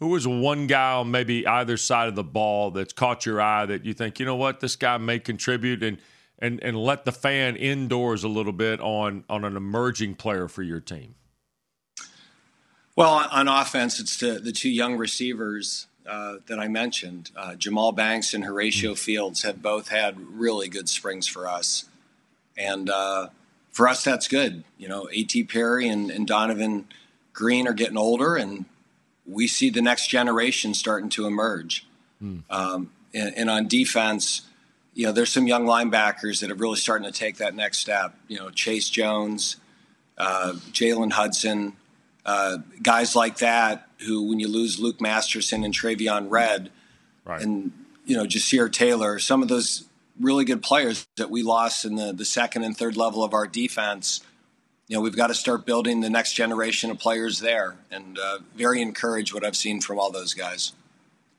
who 0.01 0.09
was 0.09 0.27
one 0.27 0.67
guy 0.67 0.93
on 0.93 1.11
maybe 1.11 1.47
either 1.47 1.77
side 1.77 2.09
of 2.09 2.15
the 2.15 2.25
ball 2.25 2.71
that's 2.71 2.93
caught 2.93 3.27
your 3.27 3.41
eye 3.41 3.67
that 3.67 3.85
you 3.85 3.93
think, 3.93 4.21
you 4.21 4.27
know 4.27 4.37
what, 4.37 4.61
this 4.61 4.77
guy 4.77 4.97
may 4.97 5.19
contribute 5.19 5.83
and 5.83 5.99
and 6.39 6.63
and 6.63 6.77
let 6.77 7.05
the 7.05 7.13
fan 7.13 7.57
indoors 7.57 8.23
a 8.23 8.29
little 8.29 8.53
bit 8.53 8.81
on 8.81 9.25
on 9.29 9.45
an 9.45 9.57
emerging 9.57 10.15
player 10.15 10.47
for 10.49 10.63
your 10.63 10.81
team? 10.81 11.15
Well, 12.99 13.29
on 13.31 13.47
offense, 13.47 14.01
it's 14.01 14.17
the, 14.17 14.41
the 14.41 14.51
two 14.51 14.69
young 14.69 14.97
receivers 14.97 15.87
uh, 16.05 16.39
that 16.49 16.59
I 16.59 16.67
mentioned. 16.67 17.31
Uh, 17.37 17.51
Jahmal 17.51 17.95
Banks 17.95 18.35
and 18.35 18.43
Horatio 18.43 18.91
mm-hmm. 18.91 18.97
Fields 18.97 19.45
have 19.45 19.63
both 19.63 19.87
had 19.87 20.19
really 20.19 20.69
good 20.69 20.89
springs 20.89 21.29
for 21.29 21.47
us. 21.47 21.85
And 22.57 22.91
uh, 22.91 23.29
for 23.71 23.87
us, 23.87 24.03
that's 24.03 24.27
good. 24.27 24.65
You 24.79 24.89
know, 24.89 25.09
A.T. 25.13 25.45
Perry 25.45 25.87
and, 25.87 26.11
and 26.11 26.27
Donavon 26.27 26.87
Greene 27.33 27.69
are 27.69 27.73
getting 27.73 27.97
older, 27.97 28.35
and 28.35 28.65
we 29.25 29.47
see 29.47 29.71
the 29.71 29.81
next 29.81 30.09
generation 30.09 30.75
starting 30.75 31.09
to 31.11 31.29
emerge. 31.29 31.87
Mm. 32.21 32.43
Um, 32.51 32.91
and, 33.15 33.33
and, 33.37 33.49
on 33.49 33.69
defense, 33.69 34.43
you 34.95 35.07
know, 35.07 35.13
there's 35.13 35.33
some 35.33 35.47
young 35.47 35.67
linebackers 35.67 36.41
that 36.41 36.51
are 36.51 36.57
really 36.57 36.79
starting 36.79 37.09
to 37.09 37.17
take 37.17 37.37
that 37.37 37.55
next 37.55 37.79
step. 37.79 38.17
You 38.27 38.39
know, 38.39 38.51
Chase 38.51 38.91
Jones, 38.91 39.59
uh, 40.17 40.55
Jalen 40.73 41.13
Hudson, 41.13 41.77
uh, 42.29 42.59
guys 42.83 43.17
like 43.17 43.39
that 43.39 43.89
who, 44.07 44.29
when 44.29 44.39
you 44.39 44.49
lose 44.49 44.79
Luke 44.79 45.01
Masterson 45.01 45.65
and 45.65 45.75
Traveon 45.75 46.27
Redd, 46.31 46.71
right. 47.25 47.43
and 47.43 47.73
you 48.05 48.17
know, 48.17 48.25
Ja'Sir 48.25 48.73
Taylor, 48.73 49.19
some 49.19 49.43
of 49.43 49.49
those 49.49 49.85
really 50.21 50.45
good 50.45 50.63
players 50.63 51.07
that 51.17 51.31
we 51.31 51.43
lost 51.43 51.85
in 51.85 51.97
the, 51.97 52.13
the 52.13 52.25
second 52.25 52.65
and 52.65 52.77
third 52.77 52.97
level 52.97 53.25
of 53.25 53.35
our 53.35 53.47
defense– 53.47 54.21
you 54.89 54.97
know, 54.97 55.03
we've 55.03 55.17
got 55.17 55.27
to 55.27 55.35
start 55.35 55.67
building 55.67 56.01
the 56.01 56.11
next 56.11 56.33
generation 56.33 56.91
of 56.91 56.99
players 56.99 57.41
there. 57.41 57.77
And 57.91 58.19
uh, 58.19 58.39
very 58.57 58.81
encouraged 58.81 59.35
what 59.35 59.45
I've 59.45 59.57
seen 59.57 59.81
from 59.81 59.99
all 59.99 60.11
those 60.11 60.35
guys. 60.35 60.73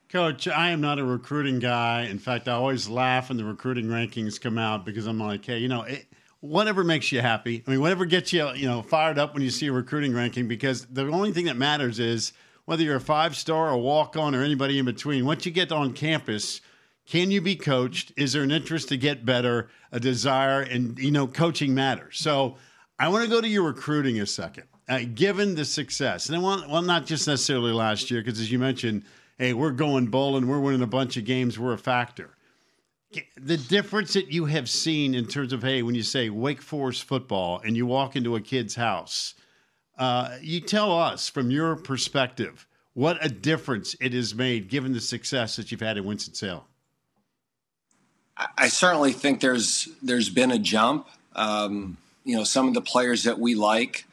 Coach, 0.09 0.47
I 0.47 0.69
am 0.69 0.81
not 0.81 0.99
a 0.99 1.03
recruiting 1.03 1.59
guy. 1.59 2.03
In 2.03 2.19
fact, 2.19 2.47
I 2.47 2.53
always 2.53 2.87
laugh 2.87 3.29
when 3.29 3.37
the 3.37 3.45
recruiting 3.45 3.85
rankings 3.85 4.39
come 4.39 4.57
out 4.57 4.85
because 4.85 5.07
I'm 5.07 5.19
like, 5.19 5.45
hey, 5.45 5.57
you 5.57 5.67
know, 5.67 5.83
it, 5.83 6.05
whatever 6.41 6.83
makes 6.83 7.11
you 7.11 7.21
happy. 7.21 7.63
I 7.65 7.71
mean, 7.71 7.81
whatever 7.81 8.05
gets 8.05 8.31
you, 8.33 8.49
you 8.53 8.67
know, 8.67 8.81
fired 8.81 9.17
up 9.17 9.33
when 9.33 9.43
you 9.43 9.49
see 9.49 9.67
a 9.67 9.71
recruiting 9.71 10.13
ranking 10.13 10.47
because 10.47 10.85
the 10.85 11.07
only 11.07 11.31
thing 11.31 11.45
that 11.45 11.57
matters 11.57 11.99
is 11.99 12.33
whether 12.65 12.83
you're 12.83 12.97
a 12.97 13.01
five 13.01 13.35
star, 13.35 13.69
a 13.69 13.77
walk 13.77 14.15
on, 14.15 14.35
or 14.35 14.43
anybody 14.43 14.79
in 14.79 14.85
between. 14.85 15.25
Once 15.25 15.45
you 15.45 15.51
get 15.51 15.71
on 15.71 15.93
campus, 15.93 16.61
can 17.05 17.31
you 17.31 17.41
be 17.41 17.55
coached? 17.55 18.13
Is 18.15 18.33
there 18.33 18.43
an 18.43 18.51
interest 18.51 18.89
to 18.89 18.97
get 18.97 19.25
better, 19.25 19.69
a 19.91 19.99
desire, 19.99 20.61
and 20.61 20.97
you 20.99 21.11
know, 21.11 21.27
coaching 21.27 21.73
matters. 21.73 22.19
So 22.19 22.57
I 22.99 23.09
want 23.09 23.23
to 23.23 23.29
go 23.29 23.41
to 23.41 23.47
your 23.47 23.63
recruiting 23.63 24.19
a 24.19 24.25
second. 24.25 24.65
Uh, 24.87 25.01
given 25.13 25.53
the 25.53 25.65
success, 25.65 26.29
and 26.29 26.35
I 26.35 26.39
want 26.39 26.69
well, 26.69 26.81
not 26.81 27.05
just 27.05 27.27
necessarily 27.27 27.71
last 27.71 28.09
year, 28.09 28.21
because 28.21 28.39
as 28.39 28.51
you 28.51 28.57
mentioned, 28.57 29.03
hey, 29.37 29.53
we're 29.53 29.71
going 29.71 30.07
bowling, 30.07 30.47
we're 30.47 30.59
winning 30.59 30.81
a 30.81 30.87
bunch 30.87 31.15
of 31.15 31.25
games, 31.25 31.59
we're 31.59 31.73
a 31.73 31.77
factor. 31.77 32.35
The 33.37 33.57
difference 33.57 34.13
that 34.13 34.31
you 34.31 34.45
have 34.45 34.69
seen 34.69 35.15
in 35.15 35.25
terms 35.25 35.51
of 35.51 35.63
hey, 35.63 35.81
when 35.81 35.95
you 35.95 36.03
say 36.03 36.29
Wake 36.29 36.61
Forest 36.61 37.03
football 37.05 37.59
and 37.63 37.75
you 37.75 37.85
walk 37.85 38.15
into 38.15 38.35
a 38.35 38.41
kid's 38.41 38.75
house, 38.75 39.33
uh, 39.97 40.37
you 40.41 40.61
tell 40.61 40.97
us 40.97 41.27
from 41.27 41.49
your 41.49 41.75
perspective 41.75 42.67
what 42.93 43.17
a 43.23 43.29
difference 43.29 43.95
it 43.99 44.13
has 44.13 44.35
made 44.35 44.69
given 44.69 44.93
the 44.93 45.01
success 45.01 45.55
that 45.55 45.71
you've 45.71 45.81
had 45.81 45.97
in 45.97 46.05
Winston 46.05 46.33
Salem. 46.35 46.63
I 48.57 48.69
certainly 48.69 49.11
think 49.11 49.41
there's 49.41 49.89
there's 50.01 50.29
been 50.29 50.51
a 50.51 50.59
jump. 50.59 51.07
Um, 51.35 51.97
you 52.23 52.35
know 52.35 52.43
some 52.43 52.67
of 52.67 52.73
the 52.73 52.81
players 52.81 53.23
that 53.23 53.39
we 53.39 53.55
like 53.55 54.05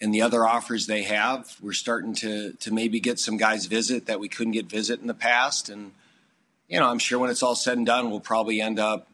and 0.00 0.14
the 0.14 0.22
other 0.22 0.46
offers 0.46 0.86
they 0.86 1.02
have. 1.02 1.56
We're 1.60 1.72
starting 1.72 2.14
to 2.16 2.54
to 2.54 2.72
maybe 2.72 3.00
get 3.00 3.18
some 3.18 3.36
guys 3.36 3.66
visit 3.66 4.06
that 4.06 4.20
we 4.20 4.28
couldn't 4.28 4.54
get 4.54 4.66
visit 4.66 5.00
in 5.00 5.06
the 5.06 5.14
past, 5.14 5.68
and 5.68 5.92
you 6.70 6.80
know 6.80 6.88
I'm 6.88 6.98
sure 6.98 7.18
when 7.18 7.28
it's 7.28 7.42
all 7.42 7.54
said 7.54 7.76
and 7.76 7.86
done, 7.86 8.10
we'll 8.10 8.20
probably 8.20 8.60
end 8.62 8.78
up 8.78 9.08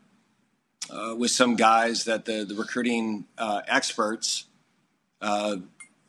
uh, 0.90 1.14
with 1.16 1.32
some 1.32 1.57
guys 1.57 2.04
that 2.04 2.24
the 2.24 2.44
the 2.44 2.54
recruiting 2.54 3.24
uh, 3.36 3.62
experts. 3.66 4.44
Uh, 5.20 5.57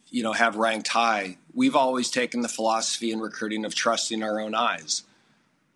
you 0.09 0.23
know, 0.23 0.31
have 0.31 0.55
ranked 0.55 0.87
high. 0.87 1.37
We've 1.53 1.75
always 1.75 2.09
taken 2.09 2.41
the 2.41 2.47
philosophy 2.47 3.11
in 3.11 3.19
recruiting 3.19 3.65
of 3.65 3.75
trusting 3.75 4.23
our 4.23 4.39
own 4.39 4.55
eyes. 4.55 5.03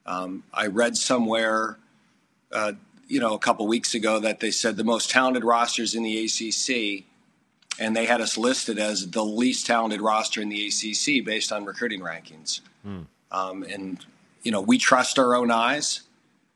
Um, 0.05 0.43
I 0.53 0.67
read 0.67 0.95
somewhere 0.95 1.77
uh, 2.51 2.73
you 3.11 3.19
know, 3.19 3.33
a 3.33 3.39
couple 3.39 3.67
weeks 3.67 3.93
ago 3.93 4.19
that 4.19 4.39
they 4.39 4.51
said 4.51 4.77
the 4.77 4.85
most 4.85 5.09
talented 5.09 5.43
rosters 5.43 5.95
in 5.95 6.03
the 6.03 6.25
ACC, 6.25 7.03
and 7.77 7.93
they 7.93 8.05
had 8.05 8.21
us 8.21 8.37
listed 8.37 8.79
as 8.79 9.11
the 9.11 9.23
least 9.23 9.65
talented 9.65 10.01
roster 10.01 10.41
in 10.41 10.47
the 10.47 10.67
ACC 10.67 11.25
based 11.25 11.51
on 11.51 11.65
recruiting 11.65 11.99
rankings. 11.99 12.61
Hmm. 12.83 13.01
Um, 13.29 13.63
and 13.63 14.05
you 14.43 14.51
know, 14.51 14.61
we 14.61 14.77
trust 14.77 15.19
our 15.19 15.35
own 15.35 15.51
eyes. 15.51 16.01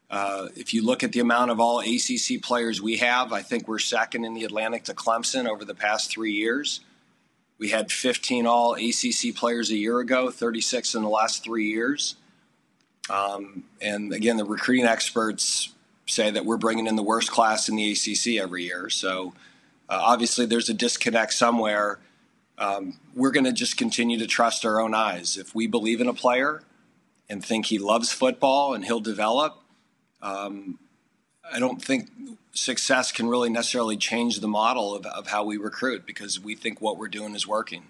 Uh, 0.09 0.47
if 0.55 0.73
you 0.73 0.83
look 0.85 1.03
at 1.03 1.11
the 1.11 1.19
amount 1.19 1.51
of 1.51 1.59
all 1.59 1.79
ACC 1.79 2.41
players 2.41 2.81
we 2.81 2.97
have, 2.97 3.33
I 3.33 3.41
think 3.41 3.67
we're 3.67 3.79
second 3.79 4.23
in 4.23 4.33
the 4.33 4.43
Atlantic 4.43 4.83
to 4.85 4.93
Clemson 4.93 5.47
over 5.47 5.65
the 5.65 5.75
past 5.75 6.11
three 6.11 6.33
years. 6.33 6.81
We 7.57 7.69
had 7.69 7.91
15 7.91 8.45
all 8.45 8.73
ACC 8.73 9.35
players 9.35 9.71
a 9.71 9.75
year 9.75 9.99
ago, 9.99 10.29
36 10.29 10.95
in 10.95 11.03
the 11.03 11.09
last 11.09 11.43
three 11.43 11.67
years. 11.67 12.15
Um, 13.09 13.63
and 13.81 14.13
again, 14.13 14.37
the 14.37 14.45
recruiting 14.45 14.85
experts 14.85 15.73
say 16.05 16.31
that 16.31 16.45
we're 16.45 16.57
bringing 16.57 16.87
in 16.87 16.95
the 16.95 17.03
worst 17.03 17.31
class 17.31 17.69
in 17.69 17.75
the 17.75 17.91
ACC 17.91 18.41
every 18.41 18.63
year. 18.63 18.89
So 18.89 19.33
uh, 19.89 19.99
obviously, 20.01 20.45
there's 20.45 20.69
a 20.69 20.73
disconnect 20.73 21.33
somewhere. 21.33 21.99
Um, 22.57 22.97
we're 23.15 23.31
going 23.31 23.45
to 23.45 23.53
just 23.53 23.77
continue 23.77 24.17
to 24.19 24.27
trust 24.27 24.65
our 24.65 24.79
own 24.79 24.93
eyes. 24.93 25.37
If 25.37 25.55
we 25.55 25.67
believe 25.67 26.01
in 26.01 26.07
a 26.07 26.13
player 26.13 26.61
and 27.29 27.43
think 27.43 27.67
he 27.67 27.79
loves 27.79 28.11
football 28.11 28.73
and 28.73 28.85
he'll 28.85 28.99
develop, 28.99 29.61
um, 30.21 30.79
I 31.51 31.59
don't 31.59 31.81
think 31.83 32.09
success 32.51 33.11
can 33.11 33.27
really 33.27 33.49
necessarily 33.49 33.97
change 33.97 34.39
the 34.39 34.47
model 34.47 34.95
of, 34.95 35.05
of 35.05 35.27
how 35.27 35.43
we 35.43 35.57
recruit 35.57 36.05
because 36.05 36.39
we 36.39 36.55
think 36.55 36.81
what 36.81 36.97
we're 36.97 37.07
doing 37.07 37.35
is 37.35 37.47
working. 37.47 37.83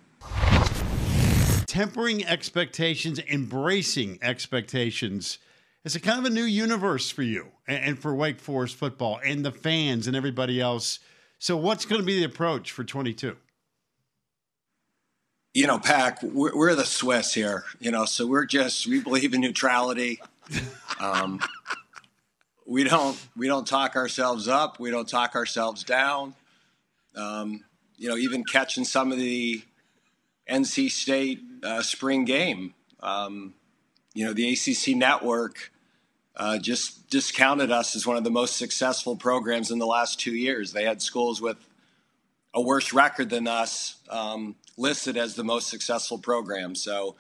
Tempering 1.68 2.26
expectations, 2.26 3.20
embracing 3.30 4.20
expectations 4.22 5.40
it's 5.86 5.96
a 5.96 6.00
kind 6.00 6.18
of 6.18 6.26
a 6.26 6.32
new 6.32 6.44
universe 6.44 7.12
for 7.12 7.22
you 7.22 7.52
and, 7.68 8.00
for 8.00 8.16
Wake 8.16 8.40
Forest 8.40 8.76
football 8.76 9.20
and 9.24 9.46
the 9.46 9.52
fans 9.52 10.08
and 10.08 10.16
everybody 10.16 10.60
else. 10.60 11.00
So, 11.38 11.56
what's 11.56 11.86
going 11.86 12.02
to 12.02 12.06
be 12.06 12.18
the 12.18 12.26
approach 12.26 12.72
for 12.72 12.84
22? 12.84 13.38
You 15.56 15.68
know, 15.68 15.80
Pack, 15.80 16.22
we're, 16.22 16.54
we're 16.54 16.76
the 16.76 16.84
Swiss 16.84 17.34
here. 17.34 17.64
You 17.80 17.90
know, 17.90 18.04
so 18.04 18.28
we're 18.28 18.44
just 18.44 18.88
we 18.88 19.00
believe 19.00 19.34
in 19.34 19.40
neutrality. 19.40 20.22
Um, 21.00 21.40
we 22.66 22.84
don't 22.84 23.18
we 23.38 23.48
don't 23.48 23.66
talk 23.66 23.96
ourselves 23.96 24.50
up. 24.50 24.82
We 24.82 24.92
don't 24.92 25.08
talk 25.08 25.34
ourselves 25.34 25.86
down. 25.86 26.36
Um, 27.16 27.64
you 27.96 28.10
know, 28.10 28.18
even 28.18 28.44
catching 28.44 28.84
some 28.84 29.14
of 29.14 29.18
the 29.18 29.64
NC 30.50 30.92
State 30.92 31.40
uh, 31.64 31.82
spring 31.82 32.26
game. 32.26 32.74
Um, 33.00 33.54
you 34.14 34.26
know, 34.26 34.34
the 34.34 34.52
ACC 34.52 34.94
network 34.98 35.72
uh, 36.36 36.58
just 36.58 37.10
discounted 37.10 37.72
us 37.72 37.96
as 37.96 38.06
one 38.06 38.18
of 38.18 38.26
the 38.26 38.30
most 38.30 38.58
successful 38.58 39.16
programs 39.16 39.72
in 39.72 39.80
the 39.80 39.88
last 39.88 40.20
two 40.20 40.36
years. 40.36 40.74
They 40.74 40.84
had 40.84 41.02
schools 41.02 41.42
with 41.42 41.66
a 42.54 42.60
worse 42.60 42.92
record 42.92 43.30
than 43.30 43.48
us 43.48 43.96
um, 44.10 44.56
listed 44.78 45.18
as 45.18 45.36
the 45.36 45.44
most 45.44 45.68
successful 45.68 46.18
program. 46.18 46.76
So, 46.76 47.16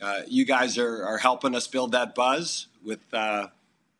uh, 0.00 0.22
you 0.26 0.44
guys 0.44 0.76
are, 0.78 1.04
are 1.04 1.18
helping 1.18 1.54
us 1.54 1.66
build 1.66 1.92
that 1.92 2.14
buzz 2.14 2.66
with 2.84 3.00
uh, 3.12 3.48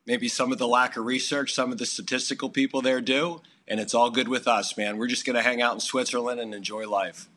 maybe 0.07 0.29
some 0.29 0.53
of 0.53 0.59
the 0.59 0.69
lack 0.69 0.97
of 0.97 1.05
research, 1.05 1.55
some 1.55 1.73
of 1.73 1.79
the 1.79 1.87
statistical 1.87 2.51
people 2.51 2.83
there 2.83 3.01
do, 3.01 3.41
and 3.67 3.81
it's 3.81 3.95
all 3.95 4.11
good 4.11 4.29
with 4.29 4.47
us, 4.47 4.77
man. 4.77 4.99
We're 4.99 5.07
just 5.07 5.25
going 5.25 5.37
to 5.37 5.43
hang 5.43 5.63
out 5.63 5.75
in 5.75 5.81
Switzerland 5.81 6.41
and 6.41 6.55
enjoy 6.55 6.89
life. 6.89 7.29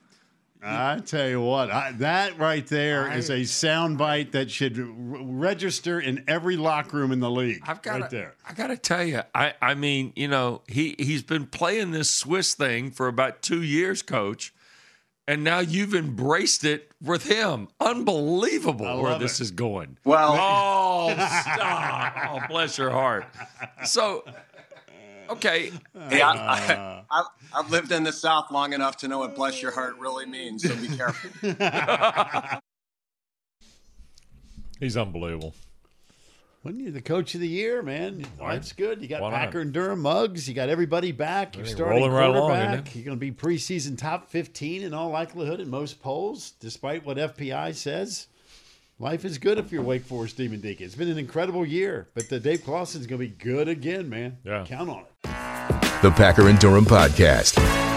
I 0.62 1.00
tell 1.00 1.28
you 1.30 1.40
what, 1.40 1.72
I, 1.72 1.94
that 2.00 2.38
right 2.38 2.68
there 2.68 3.08
I, 3.08 3.16
is 3.16 3.30
a 3.30 3.40
soundbite 3.42 4.32
that 4.32 4.52
should 4.52 4.78
r- 4.78 4.86
register 4.90 6.02
in 6.02 6.26
every 6.28 6.58
locker 6.58 6.98
room 6.98 7.14
in 7.14 7.22
the 7.22 7.32
league. 7.32 7.62
I've 7.66 7.82
got 7.82 8.02
right 8.02 8.10
there. 8.10 8.36
I 8.46 8.54
got 8.54 8.68
to 8.68 8.76
tell 8.76 9.06
you, 9.06 9.22
I, 9.34 9.54
I 9.62 9.76
mean, 9.76 10.12
you 10.18 10.28
know, 10.28 10.62
he 10.68 10.96
he's 11.00 11.24
been 11.24 11.46
playing 11.46 11.92
this 11.92 12.12
Swiss 12.12 12.56
thing 12.56 12.92
for 12.92 13.08
about 13.08 13.42
two 13.42 13.64
years, 13.64 14.02
Coach, 14.02 14.54
and 15.30 15.44
now 15.44 15.60
you've 15.60 15.94
embraced 15.94 16.64
it 16.64 16.92
with 17.04 17.24
him. 17.24 17.68
Unbelievable 17.80 19.04
where 19.04 19.20
this 19.20 19.40
it. 19.40 19.44
is 19.44 19.52
going. 19.52 19.98
Well, 20.04 20.36
oh, 20.40 21.14
stop! 21.14 22.14
oh, 22.30 22.40
bless 22.50 22.80
your 22.80 22.90
heart. 22.90 23.28
So 23.86 24.26
Okay. 25.30 25.72
Hey, 26.10 26.22
I, 26.22 26.32
uh. 26.32 27.04
I, 27.12 27.24
have 27.54 27.70
lived 27.70 27.92
in 27.92 28.04
the 28.04 28.12
South 28.12 28.50
long 28.50 28.74
enough 28.74 28.98
to 28.98 29.08
know 29.08 29.20
what 29.20 29.36
bless 29.36 29.62
your 29.62 29.72
heart 29.72 29.96
really 30.00 30.26
means, 30.26 30.64
so 30.64 30.76
be 30.76 30.88
careful. 30.98 31.30
He's 34.80 34.98
unbelievable. 34.98 35.54
Wasn't 36.64 36.84
you 36.84 36.92
the 36.92 37.02
coach 37.02 37.36
of 37.36 37.42
the 37.42 37.48
year, 37.48 37.82
man? 37.82 38.26
That's 38.38 38.74
good. 38.74 39.02
You 39.02 39.08
got 39.08 39.22
Why 39.22 39.32
Packer 39.32 39.60
not? 39.60 39.66
and 39.66 39.74
Durham 39.74 40.02
mugs. 40.02 40.48
You 40.50 40.54
got 40.54 40.68
everybody 40.68 41.14
back. 41.14 41.56
You're 41.56 41.66
starting 41.66 42.00
rolling 42.02 42.12
right 42.12 42.30
along, 42.30 42.50
quarterback. 42.50 42.88
isn't? 42.88 42.96
You're 42.96 43.06
going 43.06 43.18
to 43.18 43.20
be 43.20 43.32
preseason 43.32 43.98
top 43.98 44.30
15 44.30 44.84
in 44.84 44.94
all 44.94 45.10
likelihood 45.10 45.62
in 45.62 45.70
most 45.70 46.02
polls, 46.02 46.52
despite 46.60 47.06
what 47.06 47.16
FPI 47.16 47.74
says. 47.76 48.28
Life 49.02 49.24
is 49.24 49.38
good 49.38 49.58
if 49.58 49.72
you're 49.72 49.82
Wake 49.82 50.04
Forest 50.04 50.36
Demon 50.36 50.60
Deacon. 50.60 50.86
It's 50.86 50.96
been 50.96 51.10
an 51.10 51.18
incredible 51.18 51.66
year, 51.66 52.10
but 52.14 52.28
the 52.28 52.42
Dave 52.42 52.66
Clawson's 52.66 53.08
going 53.08 53.22
to 53.22 53.28
be 53.30 53.34
good 53.34 53.70
again, 53.70 54.10
man. 54.10 54.38
Yeah. 54.44 54.66
Count 54.68 54.90
on 54.90 55.00
it. 55.00 56.02
The 56.02 56.12
Packer 56.12 56.50
and 56.50 56.60
Durham 56.60 56.84
Podcast. 56.86 57.89